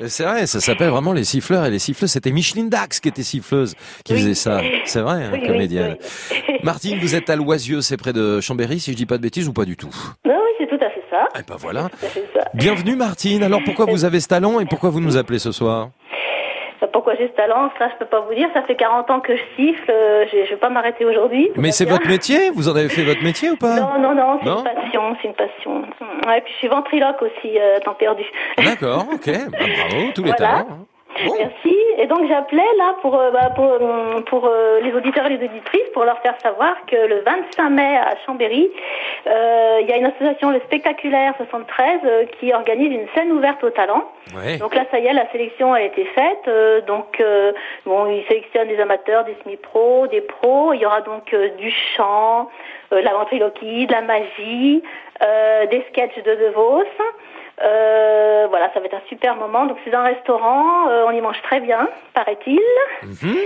Et 0.00 0.08
C'est 0.08 0.24
vrai, 0.24 0.46
ça 0.46 0.58
s'appelle 0.60 0.88
vraiment 0.88 1.12
les 1.12 1.22
siffleurs 1.22 1.64
et 1.66 1.70
les 1.70 1.78
siffleuses. 1.78 2.10
C'était 2.10 2.32
Micheline 2.32 2.68
Dax 2.68 2.98
qui 2.98 3.08
était 3.08 3.22
siffleuse, 3.22 3.76
qui 4.04 4.12
Oui. 4.14 4.18
faisait 4.18 4.34
ça. 4.34 4.60
C'est 4.86 5.00
vrai, 5.00 5.22
hein, 5.22 5.30
Oui, 5.34 5.46
comédienne. 5.46 5.96
oui. 6.32 6.54
Martine, 6.64 6.98
vous 6.98 7.14
êtes 7.14 7.30
à 7.30 7.36
Loisieux, 7.36 7.80
c'est 7.80 7.96
près 7.96 8.12
de 8.12 8.40
Chambéry, 8.40 8.80
si 8.80 8.90
je 8.90 8.96
dis 8.96 9.06
pas 9.06 9.18
de 9.18 9.22
bêtises 9.22 9.46
ou 9.46 9.52
pas 9.52 9.64
du 9.64 9.76
tout? 9.76 9.94
Non, 10.24 10.34
oui, 10.34 10.50
c'est 10.58 10.66
tout 10.66 10.84
à 10.84 10.90
fait 10.90 11.04
ça. 11.10 11.28
Eh 11.38 11.42
ben 11.48 11.54
voilà. 11.56 11.88
Bienvenue 12.54 12.96
Martine. 12.96 13.44
Alors 13.44 13.60
pourquoi 13.64 13.86
vous 13.86 14.04
avez 14.04 14.18
ce 14.18 14.26
talent 14.26 14.58
et 14.58 14.64
pourquoi 14.66 14.90
vous 14.90 15.00
nous 15.00 15.16
appelez 15.16 15.38
ce 15.38 15.52
soir? 15.52 15.90
Pourquoi 16.92 17.14
j'ai 17.16 17.28
ce 17.28 17.32
talent 17.32 17.70
Ça, 17.78 17.88
je 17.88 17.94
peux 17.98 18.04
pas 18.06 18.20
vous 18.20 18.34
dire. 18.34 18.48
Ça 18.54 18.62
fait 18.62 18.76
40 18.76 19.10
ans 19.10 19.20
que 19.20 19.36
je 19.36 19.42
siffle. 19.56 19.90
euh, 19.90 20.24
Je, 20.32 20.44
je 20.44 20.50
vais 20.50 20.56
pas 20.56 20.68
m'arrêter 20.68 21.04
aujourd'hui. 21.04 21.50
Mais 21.56 21.72
c'est 21.72 21.84
votre 21.88 22.08
métier? 22.08 22.50
Vous 22.54 22.68
en 22.68 22.76
avez 22.76 22.88
fait 22.88 23.02
votre 23.04 23.22
métier 23.22 23.50
ou 23.50 23.56
pas? 23.56 23.76
Non, 23.80 23.98
non, 23.98 24.14
non, 24.14 24.38
c'est 24.42 24.48
une 24.48 24.62
passion, 24.64 25.16
c'est 25.22 25.28
une 25.28 25.34
passion. 25.34 25.82
Ouais, 26.26 26.40
puis 26.42 26.52
je 26.52 26.58
suis 26.58 26.68
ventriloque 26.68 27.22
aussi, 27.22 27.58
euh, 27.58 27.78
temps 27.80 27.94
perdu. 27.94 28.24
D'accord, 28.58 29.06
ok. 29.12 29.26
Bah, 29.50 29.66
bravo, 29.68 30.10
tous 30.14 30.22
les 30.24 30.30
Voilà. 30.30 30.36
talents. 30.56 30.68
hein. 30.70 30.78
Merci. 31.38 31.76
Et 31.98 32.06
donc 32.06 32.26
j'appelais 32.28 32.62
là 32.78 32.96
pour 33.00 33.18
euh, 33.18 33.30
bah, 33.30 33.50
pour, 33.54 33.64
euh, 33.64 34.20
pour 34.22 34.46
euh, 34.46 34.80
les 34.80 34.92
auditeurs 34.92 35.26
et 35.26 35.36
les 35.36 35.44
auditrices 35.44 35.88
pour 35.92 36.04
leur 36.04 36.18
faire 36.20 36.34
savoir 36.40 36.74
que 36.86 36.96
le 36.96 37.20
25 37.20 37.70
mai 37.70 37.96
à 37.96 38.14
Chambéry, 38.26 38.70
il 39.26 39.86
y 39.88 39.92
a 39.92 39.96
une 39.96 40.06
association 40.06 40.50
le 40.50 40.60
Spectaculaire 40.60 41.34
73 41.36 42.00
euh, 42.04 42.24
qui 42.38 42.52
organise 42.52 42.92
une 42.92 43.06
scène 43.14 43.32
ouverte 43.32 43.62
aux 43.62 43.70
talents. 43.70 44.10
Ouais. 44.34 44.56
Donc 44.58 44.74
là, 44.74 44.84
ça 44.90 44.98
y 44.98 45.06
est, 45.06 45.12
la 45.12 45.30
sélection 45.30 45.72
a 45.72 45.82
été 45.82 46.04
faite. 46.06 46.50
Donc, 46.86 47.22
bon, 47.84 48.06
ils 48.06 48.24
sélectionnent 48.26 48.68
des 48.68 48.80
amateurs, 48.80 49.24
des 49.24 49.36
semi-pros, 49.42 50.06
des 50.06 50.22
pros. 50.22 50.72
Il 50.72 50.80
y 50.80 50.86
aura 50.86 51.02
donc 51.02 51.34
du 51.58 51.70
chant, 51.94 52.48
de 52.90 52.96
la 52.96 53.12
ventriloquie, 53.12 53.86
de 53.86 53.92
la 53.92 54.00
magie, 54.00 54.82
des 55.70 55.84
sketchs 55.90 56.22
de 56.24 56.34
De 56.34 56.52
Vos. 56.54 56.84
Euh, 57.62 58.46
voilà, 58.50 58.70
ça 58.74 58.80
va 58.80 58.86
être 58.86 58.94
un 58.94 59.08
super 59.08 59.36
moment. 59.36 59.66
Donc, 59.66 59.78
c'est 59.84 59.94
un 59.94 60.02
restaurant. 60.02 60.88
euh, 60.88 61.04
on 61.06 61.10
y 61.12 61.20
mange 61.20 61.40
très 61.42 61.60
bien, 61.60 61.88
paraît-il. 62.14 62.60
Mhm. 63.02 63.36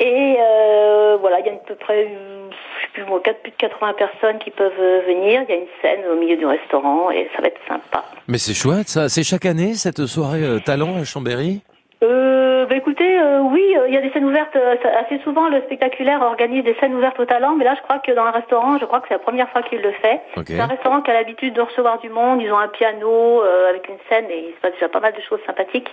Et 0.00 0.36
euh, 0.40 1.16
voilà, 1.20 1.38
il 1.40 1.46
y 1.46 1.48
a 1.50 1.52
à 1.52 1.56
peu 1.56 1.76
près 1.76 2.08
euh, 2.10 2.48
plus, 2.92 3.04
bon, 3.04 3.20
quatre- 3.20 3.40
plus 3.42 3.52
de 3.52 3.56
80 3.56 3.92
personnes 3.94 4.38
qui 4.38 4.50
peuvent 4.50 4.72
euh, 4.80 5.02
venir. 5.06 5.42
Il 5.48 5.54
y 5.54 5.58
a 5.58 5.60
une 5.60 5.68
scène 5.80 6.00
au 6.12 6.16
milieu 6.16 6.36
du 6.36 6.46
restaurant 6.46 7.10
et 7.10 7.30
ça 7.36 7.42
va 7.42 7.48
être 7.48 7.60
sympa. 7.68 8.04
Mais 8.26 8.38
c'est 8.38 8.54
chouette 8.54 8.88
ça. 8.88 9.08
C'est 9.08 9.22
chaque 9.22 9.46
année 9.46 9.74
cette 9.74 10.04
soirée 10.06 10.42
euh, 10.42 10.58
talent 10.58 10.96
à 11.00 11.04
Chambéry? 11.04 11.62
Euh, 12.04 12.66
bah 12.66 12.76
écoutez, 12.76 13.18
euh, 13.18 13.40
oui, 13.40 13.62
euh, 13.76 13.88
il 13.88 13.94
y 13.94 13.96
a 13.96 14.00
des 14.02 14.10
scènes 14.10 14.24
ouvertes. 14.26 14.54
euh, 14.56 14.74
assez 15.00 15.18
souvent, 15.24 15.48
le 15.48 15.60
spectaculaire 15.62 16.20
organise 16.22 16.62
des 16.62 16.74
scènes 16.78 16.94
ouvertes 16.94 17.18
au 17.18 17.24
talent, 17.24 17.54
mais 17.56 17.64
là, 17.64 17.74
je 17.76 17.82
crois 17.82 17.98
que 17.98 18.12
dans 18.12 18.24
un 18.24 18.30
restaurant, 18.30 18.78
je 18.78 18.84
crois 18.84 19.00
que 19.00 19.06
c'est 19.08 19.14
la 19.14 19.20
première 19.20 19.48
fois 19.50 19.62
qu'il 19.62 19.80
le 19.80 19.92
fait. 19.92 20.20
C'est 20.46 20.60
un 20.60 20.66
restaurant 20.66 21.00
qui 21.00 21.10
a 21.10 21.14
l'habitude 21.14 21.54
de 21.54 21.60
recevoir 21.62 21.98
du 22.00 22.10
monde. 22.10 22.42
Ils 22.42 22.52
ont 22.52 22.58
un 22.58 22.68
piano 22.68 23.42
avec 23.70 23.88
une 23.88 23.96
scène 24.08 24.26
et 24.30 24.48
il 24.48 24.54
se 24.54 24.60
passe 24.60 24.72
déjà 24.74 24.88
pas 24.88 25.00
mal 25.00 25.12
de 25.14 25.20
choses 25.28 25.40
sympathiques. 25.46 25.88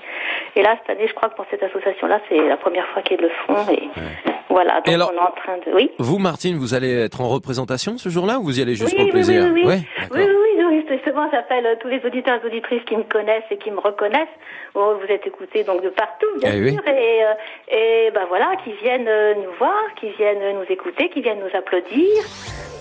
Et 0.56 0.62
là, 0.64 0.76
cette 0.82 0.98
année, 0.98 1.08
je 1.08 1.14
crois 1.14 1.30
que 1.30 1.36
pour 1.36 1.46
cette 1.50 1.64
association-là, 1.64 2.20
c'est 2.30 2.38
la 2.48 2.58
première 2.58 2.86
fois 2.88 3.02
qu'ils 3.02 3.22
le 3.22 3.30
font. 3.48 3.72
Et 3.72 3.90
voilà, 4.50 4.76
donc 4.76 4.88
Et 4.90 4.94
alors- 4.96 5.12
on 5.14 5.18
est 5.18 5.20
en 5.28 5.32
train 5.32 5.58
de... 5.66 5.74
Oui 5.76 5.92
Vous, 6.00 6.18
Martine, 6.20 6.58
vous 6.58 6.74
allez 6.74 6.94
être 7.06 7.22
en 7.22 7.30
représentation 7.30 7.98
ce 7.98 8.10
jour-là 8.10 8.40
ou 8.40 8.44
vous 8.44 8.60
y 8.60 8.62
allez 8.62 8.76
juste 8.76 8.92
oui, 8.92 8.96
pour 8.96 9.02
le 9.04 9.06
oui, 9.06 9.12
plaisir 9.12 9.44
oui, 9.54 9.64
oui, 9.66 9.74
oui. 10.12 10.18
Ouais, 10.18 10.28
oui, 10.90 10.96
justement, 10.98 11.28
j'appelle 11.32 11.66
euh, 11.66 11.76
tous 11.80 11.88
les 11.88 12.04
auditeurs 12.06 12.40
et 12.44 12.48
auditrices 12.48 12.84
qui 12.88 12.96
me 12.98 13.04
connaissent 13.04 13.44
et 13.52 13.58
qui 13.58 13.72
me 13.72 13.80
reconnaissent. 13.80 14.28
Oh, 14.76 14.96
vous 15.02 15.08
êtes 15.14 15.26
écoutés 15.28 15.64
donc 15.64 15.84
de 15.84 15.90
partout, 15.90 16.26
bien 16.40 16.52
Eh 16.54 16.62
oui. 16.62 16.72
sûr, 16.74 16.82
et, 16.88 17.24
euh, 17.24 17.34
et 18.08 18.12
ben 18.14 18.26
voilà, 18.30 18.52
qui 18.64 18.72
viennent 18.82 19.08
euh, 19.08 19.34
nous 19.36 19.52
voir, 19.60 19.74
qui 20.00 20.10
viennent 20.12 20.40
nous 20.58 20.66
écouter, 20.70 21.10
qui 21.10 21.22
viennent 21.22 21.40
nous 21.40 21.58
applaudir, 21.58 22.08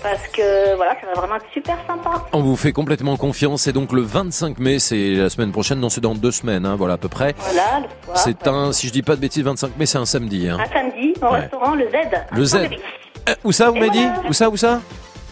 parce 0.03 0.27
que 0.29 0.75
voilà, 0.77 0.97
ça 1.01 1.07
va 1.09 1.13
vraiment 1.15 1.37
être 1.37 1.51
super 1.53 1.77
sympa. 1.87 2.25
On 2.33 2.41
vous 2.41 2.57
fait 2.57 2.73
complètement 2.73 3.17
confiance. 3.17 3.63
C'est 3.63 3.73
donc 3.73 3.93
le 3.93 4.03
25 4.03 4.59
mai, 4.59 4.79
c'est 4.79 5.15
la 5.15 5.29
semaine 5.31 5.53
prochaine. 5.53 5.81
Non, 5.81 5.89
c'est 5.89 6.01
dans 6.01 6.15
deux 6.15 6.31
semaines, 6.31 6.65
hein, 6.67 6.77
voilà 6.77 6.95
à 6.95 6.99
peu 6.99 7.09
près. 7.09 7.35
Voilà. 7.37 7.87
C'est 8.15 8.47
un, 8.47 8.73
si 8.73 8.87
je 8.89 8.93
dis 8.93 9.03
pas 9.03 9.17
de 9.17 9.21
bêtises, 9.21 9.45
25 9.45 9.77
mai, 9.79 9.87
c'est 9.87 9.99
un 9.99 10.07
samedi. 10.07 10.49
Hein. 10.49 10.59
Un 10.61 10.67
samedi, 10.73 11.15
au 11.23 11.27
Ouais. 11.27 11.41
restaurant 11.41 11.75
Le 11.75 11.89
Z. 11.89 11.95
Le 12.37 12.45
Z. 12.45 12.57
Euh, 13.29 13.35
où 13.45 13.53
ça, 13.53 13.69
vous 13.71 13.77
Et 13.77 13.81
m'avez 13.81 13.91
dit. 13.91 14.07
Où 14.29 14.33
ça, 14.33 14.49
où 14.49 14.57
ça 14.57 14.81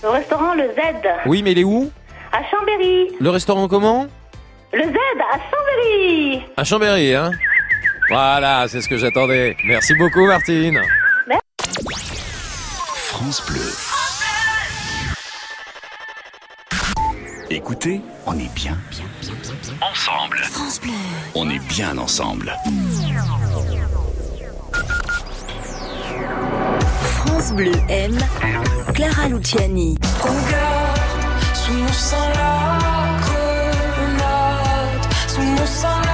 Au 0.07 0.11
restaurant 0.11 0.55
Le 0.55 0.65
Z. 0.71 0.81
Oui, 1.27 1.43
mais 1.43 1.53
il 1.53 1.61
est 1.61 1.65
où? 1.65 1.91
À 2.33 2.43
Chambéry. 2.51 3.09
Le 3.21 3.31
restaurant 3.31 3.69
comment 3.69 4.07
Le 4.73 4.83
Z 4.85 4.97
à 5.33 5.39
Chambéry. 5.39 6.43
À 6.57 6.65
Chambéry, 6.65 7.15
hein 7.15 7.31
Voilà, 8.09 8.67
c'est 8.69 8.81
ce 8.81 8.89
que 8.89 8.97
j'attendais. 8.97 9.57
Merci 9.65 9.95
beaucoup, 9.95 10.27
Martine. 10.27 10.81
France 12.95 13.43
Bleu. 13.49 13.61
Écoutez, 17.51 18.01
on 18.27 18.35
est 18.35 18.55
bien, 18.55 18.77
bien, 18.91 19.05
bien, 19.21 19.33
bien, 19.43 19.55
bien 19.63 19.89
ensemble. 19.91 20.39
France 20.39 20.81
Bleu. 20.81 20.93
On 21.35 21.49
est 21.51 21.59
bien 21.69 21.97
ensemble. 21.99 22.55
France 27.03 27.53
Bleu 27.55 27.73
aime 27.89 28.19
Clara 28.95 29.29
Luciani. 29.29 29.97
Sous 31.69 31.75
mon 31.75 31.93
sang 31.93 32.31
la 32.35 32.57
grenade, 33.25 35.05
sous 35.29 35.43
mon 35.43 35.67
sang 35.67 36.08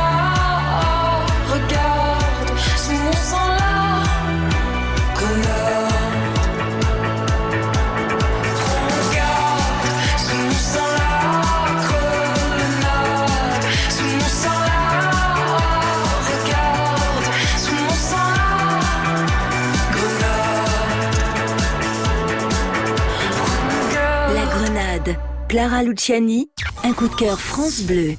Clara 25.55 25.85
Luciani. 25.85 26.51
Un 26.83 26.93
coup 26.93 27.07
de 27.07 27.15
cœur 27.15 27.41
France 27.41 27.83
Bleu. 27.83 28.17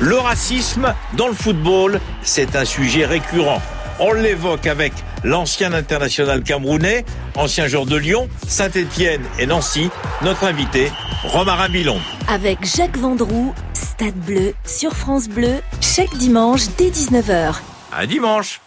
Le 0.00 0.16
racisme 0.16 0.94
dans 1.16 1.28
le 1.28 1.32
football, 1.32 1.98
c'est 2.22 2.56
un 2.56 2.66
sujet 2.66 3.06
récurrent. 3.06 3.62
On 4.00 4.12
l'évoque 4.12 4.66
avec 4.66 4.92
l'ancien 5.24 5.72
international 5.72 6.42
camerounais, 6.42 7.06
ancien 7.34 7.68
joueur 7.68 7.86
de 7.86 7.96
Lyon, 7.96 8.28
Saint-Étienne 8.46 9.22
et 9.38 9.46
Nancy, 9.46 9.88
notre 10.20 10.44
invité, 10.44 10.92
Romarin 11.24 11.70
Bilon. 11.70 11.98
Avec 12.28 12.66
Jacques 12.66 12.98
Vendroux, 12.98 13.54
Stade 13.72 14.12
Bleu 14.26 14.52
sur 14.66 14.92
France 14.92 15.30
Bleu, 15.30 15.54
chaque 15.80 16.14
dimanche 16.18 16.64
dès 16.76 16.90
19h. 16.90 17.54
À 17.92 18.04
dimanche. 18.04 18.60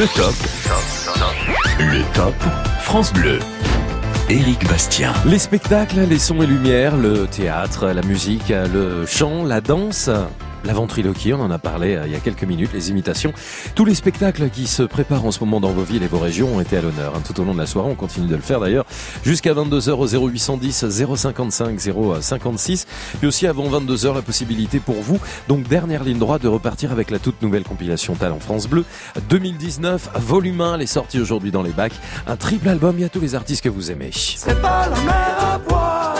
Le 0.00 0.06
top. 0.16 0.34
Le 1.78 2.14
top. 2.14 2.34
France 2.80 3.12
Bleu. 3.12 3.38
Éric 4.30 4.66
Bastien. 4.66 5.12
Les 5.26 5.38
spectacles, 5.38 6.00
les 6.08 6.18
sons 6.18 6.40
et 6.40 6.46
lumières, 6.46 6.96
le 6.96 7.26
théâtre, 7.26 7.88
la 7.88 8.00
musique, 8.00 8.48
le 8.48 9.04
chant, 9.04 9.44
la 9.44 9.60
danse. 9.60 10.08
La 10.64 10.72
ventriloquie, 10.72 11.32
on 11.32 11.40
en 11.40 11.50
a 11.50 11.58
parlé 11.58 11.94
euh, 11.96 12.06
il 12.06 12.12
y 12.12 12.16
a 12.16 12.20
quelques 12.20 12.44
minutes, 12.44 12.70
les 12.72 12.90
imitations. 12.90 13.32
Tous 13.74 13.84
les 13.84 13.94
spectacles 13.94 14.50
qui 14.50 14.66
se 14.66 14.82
préparent 14.82 15.24
en 15.24 15.30
ce 15.30 15.40
moment 15.40 15.60
dans 15.60 15.70
vos 15.70 15.82
villes 15.82 16.02
et 16.02 16.06
vos 16.06 16.18
régions 16.18 16.56
ont 16.56 16.60
été 16.60 16.76
à 16.76 16.82
l'honneur. 16.82 17.14
hein, 17.16 17.22
tout 17.26 17.40
au 17.40 17.44
long 17.44 17.54
de 17.54 17.58
la 17.58 17.66
soirée, 17.66 17.88
on 17.90 17.94
continue 17.94 18.26
de 18.26 18.36
le 18.36 18.42
faire 18.42 18.60
d'ailleurs. 18.60 18.84
Jusqu'à 19.24 19.54
22h 19.54 19.90
au 19.92 20.28
0810 20.28 20.90
055 21.16 21.80
056. 22.20 22.86
Puis 23.18 23.26
aussi 23.26 23.46
avant 23.46 23.68
22h, 23.70 24.14
la 24.14 24.22
possibilité 24.22 24.80
pour 24.80 25.00
vous, 25.00 25.18
donc 25.48 25.66
dernière 25.66 26.04
ligne 26.04 26.18
droite, 26.18 26.42
de 26.42 26.48
repartir 26.48 26.92
avec 26.92 27.10
la 27.10 27.18
toute 27.18 27.40
nouvelle 27.42 27.64
compilation 27.64 28.14
Talent 28.14 28.40
France 28.40 28.68
Bleu 28.68 28.84
2019, 29.28 30.10
volume 30.16 30.60
1, 30.60 30.76
les 30.76 30.86
sorties 30.86 31.20
aujourd'hui 31.20 31.50
dans 31.50 31.62
les 31.62 31.70
bacs. 31.72 31.94
Un 32.26 32.36
triple 32.36 32.68
album, 32.68 32.96
il 32.98 33.02
y 33.02 33.04
a 33.04 33.08
tous 33.08 33.20
les 33.20 33.34
artistes 33.34 33.62
que 33.62 33.68
vous 33.68 33.90
aimez. 33.90 34.10
C'est 34.12 34.60
pas 34.60 34.88
la 34.88 35.00
mer 35.00 35.36
à 35.40 35.58
boire, 35.58 36.16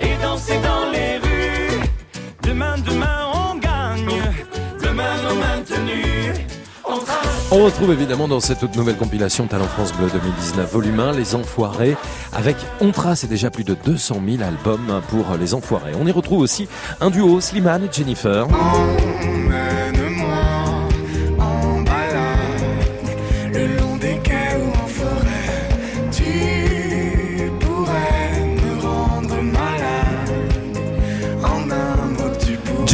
Et 0.00 0.22
danser 0.22 0.58
dans 0.62 0.90
les 0.92 1.16
rues. 1.16 1.80
Demain, 2.42 2.74
demain, 2.84 3.30
on 3.32 3.54
gagne. 3.54 4.22
Demain, 4.82 5.14
nos 5.22 5.34
maintenus. 5.36 6.40
On 6.84 6.98
trace 6.98 7.48
On 7.50 7.64
retrouve 7.64 7.92
évidemment 7.92 8.28
dans 8.28 8.40
cette 8.40 8.58
toute 8.58 8.76
nouvelle 8.76 8.96
compilation 8.96 9.46
Talent 9.46 9.64
France 9.64 9.94
Bleu 9.94 10.08
2019 10.12 10.70
volume 10.70 11.00
1 11.00 11.12
Les 11.12 11.34
Enfoirés 11.34 11.96
avec 12.34 12.56
On 12.82 12.90
trace 12.90 13.24
et 13.24 13.28
déjà 13.28 13.50
plus 13.50 13.64
de 13.64 13.74
200 13.82 14.20
000 14.28 14.42
albums 14.42 15.00
pour 15.08 15.24
Les 15.38 15.54
Enfoirés. 15.54 15.92
On 15.98 16.06
y 16.06 16.12
retrouve 16.12 16.40
aussi 16.40 16.68
un 17.00 17.08
duo 17.08 17.40
Slimane 17.40 17.84
et 17.84 17.88
Jennifer. 17.90 18.46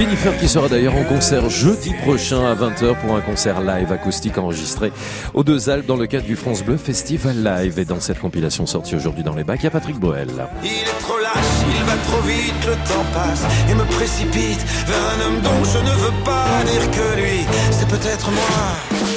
Jennifer 0.00 0.34
qui 0.38 0.48
sera 0.48 0.66
d'ailleurs 0.66 0.96
en 0.96 1.04
concert 1.04 1.50
jeudi 1.50 1.92
prochain 1.92 2.42
à 2.46 2.54
20h 2.54 2.98
pour 3.02 3.16
un 3.16 3.20
concert 3.20 3.60
live 3.60 3.92
acoustique 3.92 4.38
enregistré 4.38 4.94
aux 5.34 5.44
Deux 5.44 5.68
Alpes 5.68 5.84
dans 5.84 5.98
le 5.98 6.06
cadre 6.06 6.24
du 6.24 6.36
France 6.36 6.64
Bleu 6.64 6.78
Festival 6.78 7.44
Live. 7.44 7.78
Et 7.78 7.84
dans 7.84 8.00
cette 8.00 8.18
compilation 8.18 8.64
sortie 8.64 8.96
aujourd'hui 8.96 9.24
dans 9.24 9.34
les 9.34 9.44
bacs, 9.44 9.60
il 9.60 9.64
y 9.64 9.66
a 9.66 9.70
Patrick 9.70 9.98
Boel. 9.98 10.30
Il 10.64 10.70
est 10.70 11.00
trop 11.00 11.18
lâche, 11.18 11.34
il 11.68 11.84
va 11.84 11.96
trop 12.04 12.22
vite, 12.22 12.54
le 12.66 12.72
temps 12.88 13.04
passe 13.12 13.44
et 13.70 13.74
me 13.74 13.84
précipite 13.94 14.64
vers 14.86 14.96
un 14.96 15.26
homme 15.26 15.40
dont 15.42 15.64
je 15.64 15.78
ne 15.78 15.90
veux 15.90 16.24
pas 16.24 16.64
dire 16.64 16.90
que 16.92 17.20
lui, 17.20 17.44
c'est 17.70 17.88
peut-être 17.88 18.30
moi. 18.30 19.10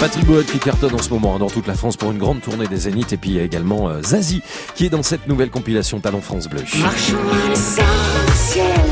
Patrick 0.00 0.26
Boel 0.26 0.46
qui 0.46 0.58
cartonne 0.58 0.96
en 0.96 1.02
ce 1.02 1.10
moment 1.10 1.36
hein, 1.36 1.38
dans 1.38 1.50
toute 1.50 1.68
la 1.68 1.74
France 1.74 1.96
pour 1.96 2.10
une 2.10 2.18
grande 2.18 2.40
tournée 2.40 2.66
des 2.66 2.76
Zéniths 2.76 3.12
et 3.12 3.16
puis 3.16 3.30
il 3.30 3.36
y 3.36 3.38
a 3.38 3.44
également 3.44 3.88
euh, 3.88 4.02
Zazie 4.02 4.42
qui 4.74 4.86
est 4.86 4.90
dans 4.90 5.04
cette 5.04 5.28
nouvelle 5.28 5.50
compilation 5.50 6.00
Talent 6.00 6.22
France 6.22 6.48
Bleu. 6.48 6.62
Marchons 6.80 7.14
à 7.78 8.89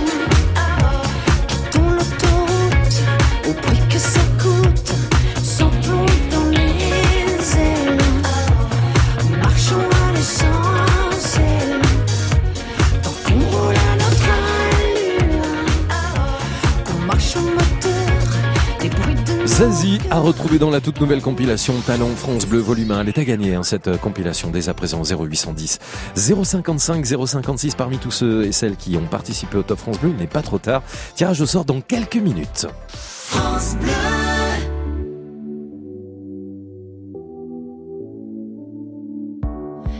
Retrouvé 20.29 20.59
dans 20.59 20.69
la 20.69 20.83
toute 20.83 21.01
nouvelle 21.01 21.23
compilation 21.23 21.73
Talent 21.87 22.15
France 22.15 22.45
Bleu 22.45 22.59
volume 22.59 22.91
1. 22.91 23.01
Elle 23.01 23.09
est 23.09 23.19
à 23.19 23.25
gagner 23.25 23.55
hein, 23.55 23.63
cette 23.63 23.89
euh, 23.89 23.97
compilation 23.97 24.51
dès 24.51 24.69
à 24.69 24.75
présent 24.75 25.03
0810 25.03 25.79
055 26.15 27.07
056 27.07 27.75
parmi 27.75 27.97
tous 27.97 28.11
ceux 28.11 28.45
et 28.45 28.53
celles 28.53 28.77
qui 28.77 28.99
ont 28.99 29.07
participé 29.07 29.57
au 29.57 29.63
Top 29.63 29.79
France 29.79 29.99
Bleu. 29.99 30.11
Il 30.11 30.21
n'est 30.21 30.27
pas 30.27 30.43
trop 30.43 30.59
tard. 30.59 30.83
Tirage 31.15 31.41
au 31.41 31.47
sort 31.47 31.65
dans 31.65 31.81
quelques 31.81 32.17
minutes. 32.17 32.67
France 32.89 33.77
Bleu. 33.81 33.89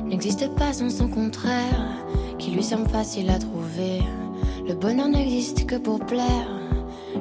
n'existe 0.07 0.55
pas 0.57 0.75
sans 0.75 0.91
son 0.91 1.09
contraire, 1.09 2.05
qui 2.39 2.51
lui 2.51 2.63
semble 2.63 2.91
facile 2.91 3.31
à 3.31 3.39
trouver. 3.39 4.03
Le 4.67 4.75
bonheur 4.75 5.09
n'existe 5.09 5.65
que 5.65 5.77
pour 5.77 6.01
plaire, 6.01 6.51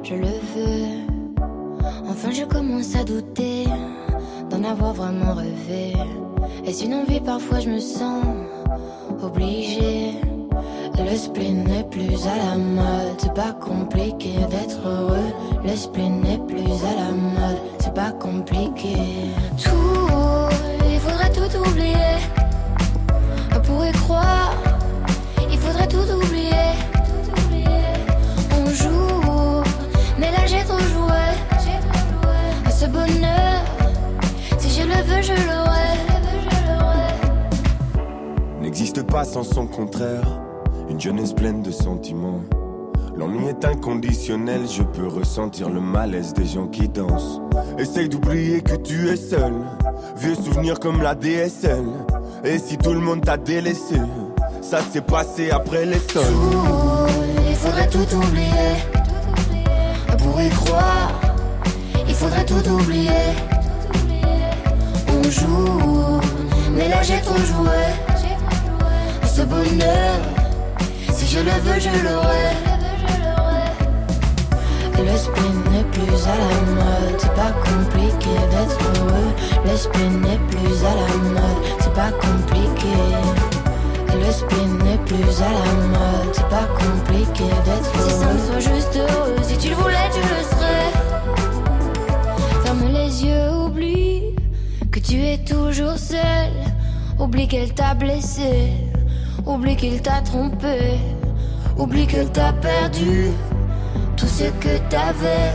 je 0.02 0.14
le 0.14 0.26
veux. 0.26 1.17
Enfin, 2.08 2.30
je 2.32 2.44
commence 2.44 2.94
à 2.96 3.04
douter 3.04 3.64
d'en 4.50 4.64
avoir 4.64 4.94
vraiment 4.94 5.34
rêvé. 5.34 5.94
Est-ce 6.66 6.84
une 6.84 6.94
envie? 6.94 7.20
Parfois, 7.20 7.60
je 7.60 7.68
me 7.68 7.80
sens 7.80 8.24
obligée. 9.22 10.14
Le 10.98 11.52
n'est 11.52 11.84
plus 11.84 12.26
à 12.26 12.36
la 12.36 12.56
mode, 12.58 13.14
c'est 13.18 13.32
pas 13.32 13.52
compliqué 13.52 14.32
d'être 14.50 14.84
heureux. 14.84 15.32
Le 15.62 15.70
n'est 16.08 16.38
plus 16.38 16.72
à 16.84 16.94
la 16.96 17.12
mode, 17.12 17.58
c'est 17.78 17.94
pas 17.94 18.10
compliqué. 18.10 18.96
Tout, 19.62 20.48
il 20.90 20.98
faudrait 20.98 21.30
tout 21.30 21.56
oublier. 21.58 22.18
On 23.54 23.60
pourrait 23.60 23.92
croire, 23.92 24.52
il 25.50 25.58
faudrait 25.58 25.86
tout 25.86 25.98
oublier. 25.98 26.74
On 28.52 28.66
joue, 28.70 29.17
bonheur, 33.12 33.64
si 34.58 34.70
je 34.70 34.86
le 34.86 35.02
veux, 35.02 35.22
je 35.22 35.32
l'aurai. 35.32 35.68
N'existe 38.60 39.02
pas 39.02 39.24
sans 39.24 39.44
son 39.44 39.66
contraire, 39.66 40.26
une 40.88 41.00
jeunesse 41.00 41.32
pleine 41.32 41.62
de 41.62 41.70
sentiments. 41.70 42.40
L'ennui 43.16 43.48
est 43.48 43.64
inconditionnel, 43.64 44.60
je 44.68 44.82
peux 44.82 45.08
ressentir 45.08 45.68
le 45.70 45.80
malaise 45.80 46.32
des 46.34 46.46
gens 46.46 46.68
qui 46.68 46.88
dansent. 46.88 47.40
Essaye 47.76 48.08
d'oublier 48.08 48.60
que 48.60 48.76
tu 48.76 49.08
es 49.08 49.16
seul, 49.16 49.52
vieux 50.16 50.36
souvenirs 50.36 50.78
comme 50.78 51.02
la 51.02 51.16
DSL. 51.16 51.84
Et 52.44 52.58
si 52.58 52.78
tout 52.78 52.92
le 52.92 53.00
monde 53.00 53.24
t'a 53.24 53.36
délaissé, 53.36 53.96
ça 54.60 54.80
s'est 54.82 55.00
passé 55.00 55.50
après 55.50 55.84
les 55.84 55.98
sols. 55.98 56.22
Il 57.48 57.56
faudrait 57.56 57.88
tout 57.88 58.06
oublier. 58.14 58.76
Pour 60.18 60.40
y 60.40 60.48
croire, 60.50 61.10
il 62.08 62.14
faudrait 62.14 62.44
tout 62.44 62.66
oublier. 62.68 63.10
On 65.08 65.30
joue, 65.30 66.20
mais 66.72 66.88
là 66.88 67.02
j'ai 67.02 67.20
trop 67.20 67.36
joué. 67.36 67.84
Ce 69.24 69.42
bonheur, 69.42 70.18
si 71.12 71.26
je 71.26 71.38
le 71.38 71.52
veux, 71.64 71.78
je 71.78 71.90
l'aurai. 72.04 72.48
Le 74.98 75.16
spin 75.16 75.52
n'est 75.70 75.84
plus 75.84 76.26
à 76.26 76.36
la 76.44 76.54
mode, 76.74 77.18
c'est 77.18 77.34
pas 77.34 77.52
compliqué 77.64 78.30
d'être 78.50 78.78
heureux. 79.00 79.32
Le 79.64 79.76
spin 79.76 80.10
n'est 80.22 80.40
plus 80.50 80.84
à 80.84 80.94
la 80.94 81.16
mode, 81.34 81.62
c'est 81.78 81.94
pas 81.94 82.10
compliqué. 82.10 82.96
Le 84.12 84.32
spin 84.32 84.84
n'est 84.84 84.98
plus 85.06 85.40
à 85.40 85.50
la 85.50 85.72
mode, 85.86 86.32
c'est 86.32 86.48
pas 86.48 86.66
compliqué 86.78 87.44
d'être 87.64 87.92
heureux. 87.96 88.08
Si 88.08 88.18
ça 88.18 88.32
me 88.32 88.60
soit 88.60 88.74
juste 88.74 88.96
heureux, 88.96 89.36
si 89.42 89.56
tu 89.56 89.68
le 89.68 89.76
voulais, 89.76 90.10
tu 90.12 90.20
le 90.20 90.42
serais. 90.42 91.07
Yeux, 93.08 93.50
oublie 93.64 94.36
que 94.92 95.00
tu 95.00 95.16
es 95.24 95.38
toujours 95.38 95.96
seul. 95.96 96.52
Oublie 97.18 97.48
qu'elle 97.48 97.72
t'a 97.72 97.94
blessé, 97.94 98.70
oublie 99.46 99.76
qu'il 99.76 100.00
t'a 100.02 100.20
trompé, 100.20 100.98
oublie 101.78 102.06
qu'elle 102.06 102.30
t'a 102.30 102.52
perdu 102.52 103.28
tout 104.16 104.26
ce 104.26 104.44
que 104.44 104.78
t'avais. 104.90 105.54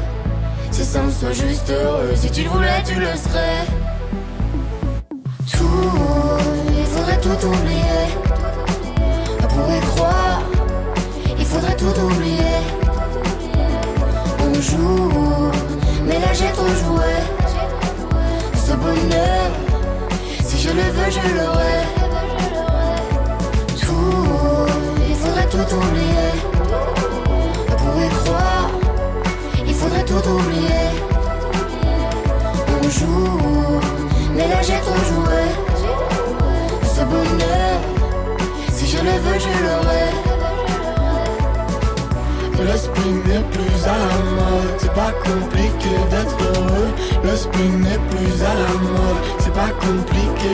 Si 0.71 0.83
ça 0.83 1.03
me 1.03 1.11
soit 1.11 1.31
juste 1.31 1.69
heureux, 1.69 2.11
si 2.15 2.31
tu 2.31 2.43
le 2.43 2.49
voulais, 2.49 2.83
tu 2.85 2.95
le 2.95 3.15
serais. 3.15 3.65
Tout, 5.51 6.39
il 6.77 6.85
faudrait 6.85 7.21
tout 7.21 7.47
oublier. 7.47 8.03
Pour 9.47 9.71
y 9.71 9.79
croire, 9.95 10.41
il 11.37 11.45
faudrait 11.45 11.77
tout 11.77 11.97
oublier. 12.01 12.57
On 14.39 14.53
joue, 14.59 15.51
mais 16.05 16.19
là 16.19 16.33
j'ai 16.33 16.51
trop 16.51 16.67
joué. 16.67 17.32
Ce 18.73 18.77
bonheur, 18.77 19.51
si 20.43 20.57
je 20.57 20.69
le 20.69 20.81
veux, 20.95 21.11
je 21.11 21.35
l'aurai. 21.37 21.79
Tout, 23.79 24.65
il 25.07 25.15
faudrait 25.15 25.47
tout 25.47 25.75
oublier. 25.75 26.31
Pour 27.77 28.03
y 28.03 28.09
croire, 28.09 28.71
il 29.67 29.75
faudrait 29.75 30.05
tout 30.05 30.27
oublier. 30.27 30.85
On 32.81 32.89
joue, 32.89 33.79
mais 34.33 34.47
là 34.47 34.59
j'ai 34.63 34.79
trop 34.81 35.03
joué. 35.11 35.43
Ce 36.95 37.03
bonheur, 37.03 37.75
si 38.71 38.87
je 38.87 38.97
le 38.97 39.11
veux, 39.23 39.39
je 39.39 39.53
l'aurai. 39.65 40.32
Le 42.63 42.77
spin 42.77 43.11
n'est 43.27 43.43
plus 43.51 43.83
à 43.85 43.97
la 43.97 44.17
mode, 44.37 44.75
c'est 44.77 44.93
pas 44.93 45.11
compliqué 45.25 45.89
d'être 46.09 46.37
heureux. 46.55 46.91
Le 47.21 47.35
spin 47.35 47.69
n'est 47.79 47.99
plus 48.09 48.41
à 48.41 48.53
la 48.53 48.73
mode, 48.79 49.23
c'est 49.39 49.53
pas 49.53 49.71
compliqué. 49.81 50.53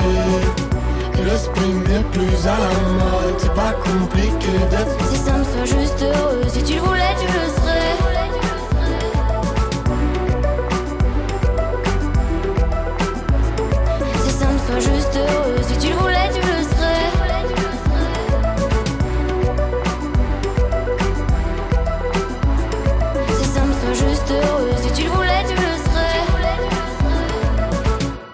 Le 1.22 1.38
spin 1.38 1.74
n'est 1.88 2.04
plus 2.12 2.48
à 2.48 2.58
la 2.58 2.74
mode, 2.98 3.36
c'est 3.38 3.54
pas 3.54 3.74
compliqué 3.86 4.54
d'être 4.72 4.98
Si 5.12 5.18
ça 5.18 5.34
me 5.34 5.44
soit 5.44 5.80
juste 5.80 6.02
heureux, 6.02 6.42
si 6.48 6.64
tu 6.64 6.76
le 6.76 6.82
voulais, 6.82 7.14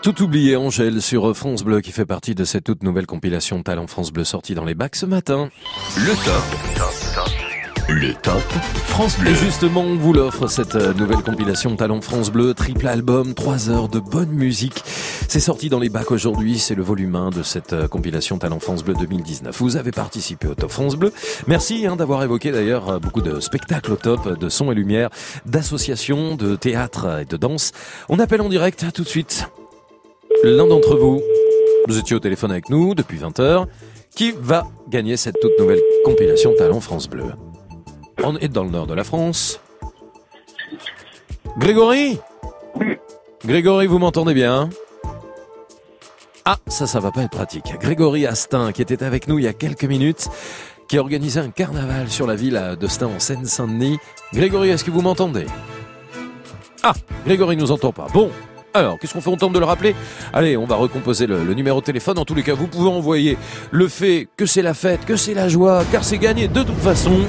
Tout 0.05 0.21
oublié 0.21 0.55
Angèle 0.55 1.01
sur 1.01 1.35
France 1.35 1.63
Bleu 1.63 1.81
qui 1.81 1.91
fait 1.91 2.05
partie 2.05 2.35
de 2.35 2.43
cette 2.43 2.65
toute 2.65 2.83
nouvelle 2.83 3.07
compilation 3.07 3.63
Talent 3.63 3.87
France 3.87 4.13
Bleu 4.13 4.23
sortie 4.23 4.53
dans 4.53 4.63
les 4.63 4.75
bacs 4.75 4.95
ce 4.95 5.07
matin. 5.07 5.49
Le 5.97 6.13
top. 6.23 7.89
Le 7.89 8.13
top 8.13 8.43
France 8.85 9.17
Bleu. 9.17 9.31
Et 9.31 9.33
justement, 9.33 9.81
on 9.81 9.95
vous 9.95 10.13
l'offre 10.13 10.45
cette 10.45 10.75
euh, 10.75 10.93
nouvelle 10.93 11.23
compilation 11.23 11.75
Talent 11.75 12.01
France 12.01 12.31
Bleu, 12.31 12.53
triple 12.53 12.85
album, 12.85 13.33
3 13.33 13.71
heures 13.71 13.89
de 13.89 13.99
bonne 13.99 14.29
musique. 14.29 14.83
C'est 15.27 15.39
sorti 15.39 15.69
dans 15.69 15.79
les 15.79 15.89
bacs 15.89 16.11
aujourd'hui, 16.11 16.59
c'est 16.59 16.75
le 16.75 16.83
volume 16.83 17.15
1 17.15 17.31
de 17.31 17.41
cette 17.41 17.73
euh, 17.73 17.87
compilation 17.87 18.37
Talent 18.37 18.59
France 18.59 18.83
Bleu 18.83 18.93
2019. 18.93 19.57
Vous 19.59 19.75
avez 19.75 19.91
participé 19.91 20.47
au 20.47 20.53
Top 20.53 20.69
France 20.69 20.97
Bleu. 20.97 21.13
Merci 21.47 21.87
hein, 21.87 21.95
d'avoir 21.95 22.21
évoqué 22.21 22.51
d'ailleurs 22.51 22.89
euh, 22.89 22.99
beaucoup 22.99 23.21
de 23.21 23.39
spectacles 23.39 23.93
au 23.93 23.95
top, 23.95 24.37
de 24.39 24.49
son 24.49 24.71
et 24.71 24.75
lumière, 24.75 25.09
d'associations, 25.47 26.35
de 26.35 26.55
théâtre 26.55 27.21
et 27.21 27.25
de 27.25 27.37
danse. 27.37 27.71
On 28.07 28.19
appelle 28.19 28.41
en 28.41 28.49
direct 28.49 28.85
tout 28.93 29.01
de 29.01 29.09
suite 29.09 29.49
l'un 30.43 30.67
d'entre 30.67 30.97
vous. 30.97 31.21
Vous 31.87 31.97
étiez 31.97 32.15
au 32.15 32.19
téléphone 32.19 32.51
avec 32.51 32.69
nous 32.69 32.95
depuis 32.95 33.17
20h. 33.17 33.65
Qui 34.15 34.33
va 34.37 34.65
gagner 34.87 35.17
cette 35.17 35.39
toute 35.41 35.57
nouvelle 35.59 35.81
compilation 36.05 36.53
Talent 36.57 36.79
France 36.79 37.09
Bleu? 37.09 37.33
On 38.23 38.37
est 38.37 38.47
dans 38.47 38.63
le 38.63 38.69
nord 38.69 38.87
de 38.87 38.93
la 38.93 39.03
France. 39.03 39.59
Grégory? 41.57 42.19
Grégory, 43.45 43.87
vous 43.87 43.99
m'entendez 43.99 44.33
bien? 44.33 44.69
Ah, 46.45 46.57
ça, 46.67 46.87
ça 46.87 46.99
va 46.99 47.11
pas 47.11 47.23
être 47.23 47.31
pratique. 47.31 47.73
Grégory 47.79 48.25
Astin, 48.25 48.71
qui 48.71 48.81
était 48.81 49.03
avec 49.03 49.27
nous 49.27 49.39
il 49.39 49.45
y 49.45 49.47
a 49.47 49.53
quelques 49.53 49.85
minutes, 49.85 50.27
qui 50.87 50.97
a 50.97 51.01
organisé 51.01 51.39
un 51.39 51.49
carnaval 51.49 52.09
sur 52.09 52.27
la 52.27 52.35
ville 52.35 52.77
de 52.79 53.03
en 53.03 53.19
Seine-Saint-Denis. 53.19 53.97
Grégory, 54.33 54.69
est-ce 54.69 54.83
que 54.83 54.91
vous 54.91 55.01
m'entendez? 55.01 55.45
Ah, 56.83 56.93
Grégory 57.25 57.57
nous 57.57 57.71
entend 57.71 57.91
pas. 57.91 58.07
Bon, 58.13 58.29
alors, 58.75 58.99
qu'est-ce 58.99 59.13
qu'on 59.13 59.21
fait 59.21 59.29
On 59.29 59.37
tente 59.37 59.53
de 59.53 59.59
le 59.59 59.65
rappeler 59.65 59.95
Allez, 60.33 60.57
on 60.57 60.65
va 60.65 60.75
recomposer 60.75 61.27
le, 61.27 61.53
numéro 61.53 61.79
de 61.79 61.85
téléphone. 61.85 62.19
En 62.19 62.25
tous 62.25 62.35
les 62.35 62.43
cas, 62.43 62.53
vous 62.53 62.67
pouvez 62.67 62.89
envoyer 62.89 63.37
le 63.71 63.87
fait 63.87 64.27
que 64.35 64.45
c'est 64.45 64.61
la 64.61 64.73
fête, 64.73 65.05
que 65.05 65.15
c'est 65.15 65.33
la 65.33 65.47
joie, 65.47 65.83
car 65.93 66.03
c'est 66.03 66.17
gagné 66.17 66.49
de 66.49 66.61
toute 66.61 66.79
façon. 66.79 67.21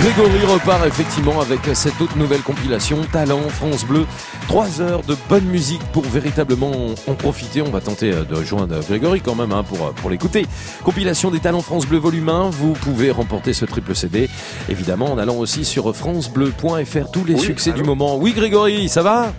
Grégory 0.00 0.44
repart 0.44 0.86
effectivement 0.86 1.40
avec 1.40 1.58
cette 1.74 1.98
toute 1.98 2.14
nouvelle 2.14 2.42
compilation 2.42 2.98
Talent 3.12 3.48
France 3.48 3.84
Bleu. 3.84 4.06
Trois 4.46 4.80
heures 4.80 5.02
de 5.02 5.16
bonne 5.28 5.44
musique 5.44 5.82
pour 5.92 6.04
véritablement 6.04 6.70
en 7.08 7.14
profiter. 7.14 7.62
On 7.62 7.70
va 7.70 7.80
tenter 7.80 8.12
euh, 8.12 8.22
de 8.24 8.42
joindre 8.44 8.78
Grégory 8.88 9.20
quand 9.20 9.34
même 9.34 9.50
hein, 9.52 9.64
pour, 9.64 9.86
euh, 9.86 9.90
pour 9.96 10.08
l'écouter. 10.08 10.46
Compilation 10.84 11.32
des 11.32 11.40
Talents 11.40 11.62
France 11.62 11.84
Bleu 11.86 11.98
volume 11.98 12.28
1. 12.28 12.50
Vous 12.50 12.74
pouvez 12.74 13.10
remporter 13.10 13.52
ce 13.52 13.64
triple 13.64 13.94
CD. 13.96 14.30
Évidemment 14.68 15.12
en 15.12 15.18
allant 15.18 15.36
aussi 15.36 15.64
sur 15.64 15.94
francebleu.fr. 15.94 17.10
Tous 17.12 17.24
les 17.24 17.34
Oui, 17.34 17.40
succès 17.40 17.70
allô 17.70 17.82
du 17.82 17.84
moment. 17.88 18.16
Oui 18.18 18.32
Grégory, 18.32 18.88
ça 18.88 19.02
va? 19.02 19.32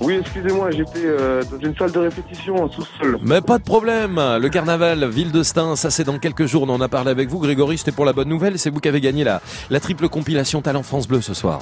Oui, 0.00 0.18
excusez-moi, 0.20 0.70
j'étais 0.70 1.04
euh, 1.04 1.42
dans 1.50 1.58
une 1.58 1.76
salle 1.76 1.90
de 1.92 1.98
répétition 1.98 2.62
en 2.62 2.70
sous-sol. 2.70 3.18
Mais 3.22 3.40
pas 3.40 3.58
de 3.58 3.64
problème. 3.64 4.14
Le 4.40 4.48
carnaval, 4.48 5.08
ville 5.08 5.32
de 5.32 5.42
Stein, 5.42 5.74
ça 5.76 5.90
c'est 5.90 6.04
dans 6.04 6.18
quelques 6.18 6.46
jours. 6.46 6.62
On 6.62 6.68
en 6.68 6.80
a 6.80 6.88
parlé 6.88 7.10
avec 7.10 7.28
vous, 7.28 7.38
Grégory. 7.40 7.78
C'était 7.78 7.92
pour 7.92 8.04
la 8.04 8.12
bonne 8.12 8.28
nouvelle. 8.28 8.58
C'est 8.58 8.70
vous 8.70 8.80
qui 8.80 8.88
avez 8.88 9.00
gagné 9.00 9.24
la, 9.24 9.42
la 9.70 9.80
triple 9.80 10.08
compilation 10.08 10.62
Talent 10.62 10.82
France 10.84 11.08
Bleu 11.08 11.20
ce 11.20 11.34
soir. 11.34 11.60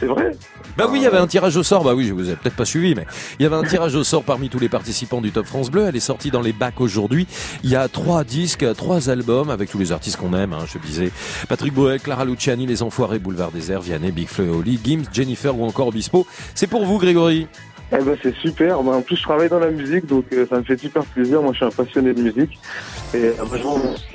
C'est 0.00 0.06
vrai 0.06 0.30
Bah 0.78 0.86
oui, 0.90 1.00
il 1.00 1.02
y 1.02 1.06
avait 1.06 1.18
un 1.18 1.26
tirage 1.26 1.58
au 1.58 1.62
sort. 1.62 1.84
Bah 1.84 1.94
oui, 1.94 2.06
je 2.06 2.14
vous 2.14 2.30
ai 2.30 2.34
peut-être 2.34 2.56
pas 2.56 2.64
suivi, 2.64 2.94
mais 2.94 3.06
il 3.38 3.42
y 3.42 3.46
avait 3.46 3.56
un 3.56 3.64
tirage 3.64 3.94
au 3.94 4.02
sort 4.02 4.24
parmi 4.24 4.48
tous 4.48 4.58
les 4.58 4.70
participants 4.70 5.20
du 5.20 5.30
Top 5.30 5.44
France 5.44 5.70
Bleu. 5.70 5.84
Elle 5.86 5.96
est 5.96 6.00
sortie 6.00 6.30
dans 6.30 6.40
les 6.40 6.54
bacs 6.54 6.80
aujourd'hui. 6.80 7.26
Il 7.62 7.68
y 7.68 7.76
a 7.76 7.86
trois 7.86 8.24
disques, 8.24 8.64
trois 8.76 9.10
albums 9.10 9.50
avec 9.50 9.68
tous 9.68 9.78
les 9.78 9.92
artistes 9.92 10.16
qu'on 10.16 10.32
aime. 10.32 10.54
Hein, 10.54 10.64
je 10.66 10.78
disais 10.78 11.12
Patrick 11.50 11.74
Boel, 11.74 12.00
Clara 12.00 12.24
Luciani, 12.24 12.64
Les 12.66 12.82
Enfoirés, 12.82 13.18
Boulevard 13.18 13.52
Désert, 13.52 13.82
Vianney, 13.82 14.10
Big 14.10 14.26
Flo 14.26 14.44
et 14.44 14.48
Oli, 14.48 14.80
Gims, 14.82 15.04
Jennifer 15.12 15.54
ou 15.58 15.66
encore 15.66 15.88
Obispo. 15.88 16.26
C'est 16.54 16.66
pour 16.66 16.86
vous, 16.86 16.96
Grégory. 16.96 17.46
Eh 17.92 18.02
ben 18.02 18.16
c'est 18.22 18.34
super. 18.36 18.82
Ben, 18.82 18.92
en 18.92 19.02
plus, 19.02 19.16
je 19.16 19.22
travaille 19.22 19.50
dans 19.50 19.58
la 19.58 19.70
musique, 19.70 20.06
donc 20.06 20.24
euh, 20.32 20.46
ça 20.48 20.56
me 20.56 20.62
fait 20.62 20.80
super 20.80 21.04
plaisir. 21.04 21.42
Moi, 21.42 21.52
je 21.52 21.58
suis 21.58 21.66
un 21.66 21.70
passionné 21.70 22.14
de 22.14 22.22
musique. 22.22 22.58
Et 23.12 23.24
euh, 23.24 23.34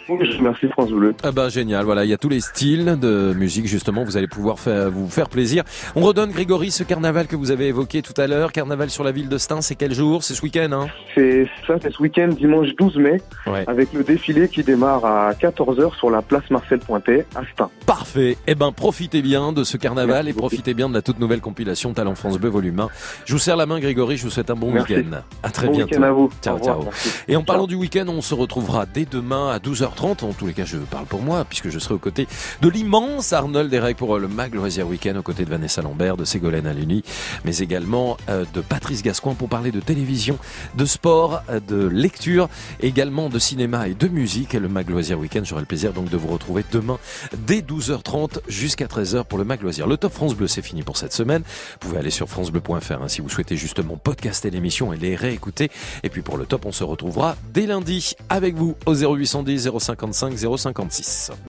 je 0.08 0.38
remercie. 0.38 0.68
France 0.70 0.90
Bleu. 0.92 1.14
Ah 1.24 1.32
bah 1.32 1.50
génial, 1.50 1.86
voilà, 1.86 2.06
il 2.06 2.10
y 2.10 2.14
a 2.14 2.18
tous 2.18 2.30
les 2.30 2.40
styles 2.40 2.98
de 3.00 3.34
musique 3.36 3.68
justement, 3.68 4.04
vous 4.04 4.18
allez 4.18 4.28
pouvoir 4.28 4.60
faire, 4.60 4.90
vous 4.90 5.10
faire 5.10 5.30
plaisir. 5.30 5.64
On 5.96 6.02
redonne 6.02 6.32
Grégory 6.32 6.72
ce 6.72 6.84
carnaval 6.84 7.28
que 7.28 7.36
vous 7.36 7.52
avez 7.52 7.68
évoqué 7.68 8.02
tout 8.02 8.20
à 8.20 8.28
l'heure, 8.28 8.52
carnaval 8.52 8.90
sur 8.90 9.04
la 9.04 9.12
ville 9.12 9.30
de 9.30 9.38
Stein, 9.38 9.62
c'est 9.62 9.76
quel 9.76 9.94
jour? 9.94 10.24
C'est 10.24 10.34
ce 10.34 10.42
week-end 10.42 10.70
hein? 10.72 10.88
C'est 11.14 11.48
ça, 11.68 11.76
c'est 11.82 11.92
ce 11.92 12.02
week-end, 12.02 12.30
dimanche 12.30 12.70
12 12.80 12.98
mai, 12.98 13.22
Ouais. 13.48 13.64
avec 13.68 13.94
le 13.94 14.04
défilé 14.04 14.48
qui 14.50 14.64
démarre 14.64 15.06
à 15.06 15.32
14h 15.34 15.96
sur 15.98 16.10
la 16.10 16.22
place 16.22 16.44
Marcel 16.50 16.80
Pointet 16.80 17.26
à 17.36 17.42
Stein. 17.54 17.70
Parfait. 17.86 18.38
Eh 18.48 18.56
ben, 18.56 18.72
profitez 18.72 19.22
bien 19.22 19.52
de 19.54 19.64
ce 19.64 19.78
carnaval 19.78 20.28
et 20.28 20.34
profitez 20.34 20.74
bien 20.74 20.90
de 20.90 20.94
la 20.94 21.02
toute 21.02 21.20
nouvelle 21.20 21.42
compilation 21.42 21.94
Talent 21.94 22.16
France 22.16 22.38
Bleu 22.40 22.50
Volume 22.50 22.80
1. 22.80 22.90
Je 23.26 23.34
vous 23.34 23.40
serre 23.40 23.58
la 23.58 23.66
main, 23.66 23.80
Grégory. 23.80 24.18
Je 24.18 24.24
vous 24.24 24.30
souhaite 24.32 24.50
un 24.50 24.56
bon 24.56 24.74
week-end. 24.74 25.22
À 25.44 25.50
très 25.50 25.68
Bon 25.68 25.74
bientôt. 25.74 25.92
week-end 25.92 26.04
à 26.04 26.12
vous. 26.12 26.30
Ciao, 26.42 26.60
ciao. 26.60 26.86
Et 27.28 27.36
en 27.36 27.44
parlant 27.44 27.68
du 27.68 27.76
week-end, 27.76 28.06
on 28.08 28.22
se 28.22 28.34
retrouvera 28.34 28.86
dès 28.86 29.06
demain 29.06 29.50
à 29.52 29.60
12h30. 29.96 30.26
En 30.26 30.34
tous 30.34 30.48
les 30.48 30.54
cas, 30.54 30.66
je 30.66 30.78
parle 30.78 31.06
pour 31.06 31.22
moi, 31.22 31.46
puisque 31.46 31.70
je 31.70 31.80
serai 31.80 31.94
aux 31.94 32.00
côtés 32.00 32.28
de 32.62 32.70
l'immense 32.70 33.34
Arnold 33.34 33.70
Derek 33.70 33.98
pour 33.98 34.18
le 34.18 34.28
Mag 34.28 34.54
Loisir 34.54 34.88
Week-end, 34.88 35.16
aux 35.18 35.22
côtés 35.22 35.46
de 35.46 35.50
Vanessa 35.50 35.82
Lambert, 35.82 36.18
de 36.18 36.26
Ségolène 36.26 36.68
Aluni, 36.68 37.04
mais 37.44 37.58
également 37.58 38.18
euh, 38.30 38.46
de 38.54 38.62
Patrice 38.62 39.04
Gascoin 39.04 39.36
pour 39.36 39.50
parler 39.50 39.72
de 39.72 39.80
télévision, 39.80 40.38
de 40.76 40.86
sport, 40.86 41.42
euh, 41.50 41.60
de 41.60 41.88
lecture, 41.88 42.50
également 42.82 43.30
de 43.30 43.40
cinéma 43.40 43.88
et 43.88 43.94
de 43.94 44.08
musique. 44.08 44.54
Le 44.54 44.68
Mag 44.68 44.90
Loisir 44.90 45.20
Week-end, 45.20 45.42
j'aurai 45.44 45.62
le 45.62 45.68
plaisir 45.68 45.94
donc 45.94 46.10
de 46.10 46.18
vous 46.18 46.28
retrouver 46.28 46.64
demain 46.72 46.98
dès 47.38 47.60
12h30 47.60 48.40
jusqu'à 48.48 48.86
13h 48.86 49.26
pour 49.26 49.38
le 49.38 49.46
Mag 49.46 49.62
Loisir. 49.62 49.88
Le 49.88 49.98
Top 49.98 50.14
France 50.14 50.36
Bleu, 50.36 50.48
c'est 50.48 50.62
fini 50.62 50.84
pour 50.84 50.98
cette 50.98 51.14
semaine. 51.14 51.44
Vous 51.82 51.90
pouvez 51.90 52.00
aller 52.00 52.10
sur 52.10 52.30
francebleu.fr 52.30 52.92
hein, 53.02 53.08
si 53.08 53.22
vous 53.22 53.30
souhaitez 53.30 53.58
justement 53.58 53.98
podcaster 53.98 54.50
l'émission 54.50 54.94
et 54.94 54.98
les 54.98 55.16
réécouter. 55.16 55.70
Et 56.04 56.10
puis 56.10 56.22
pour 56.22 56.38
le 56.38 56.46
top, 56.46 56.66
on 56.66 56.72
se 56.72 56.84
retrouvera 56.84 57.36
dès 57.54 57.66
lundi 57.66 58.16
avec 58.30 58.56
vous 58.56 58.76
au 58.86 58.94
0810 58.94 59.68
055 59.86 60.74
056. 60.74 61.32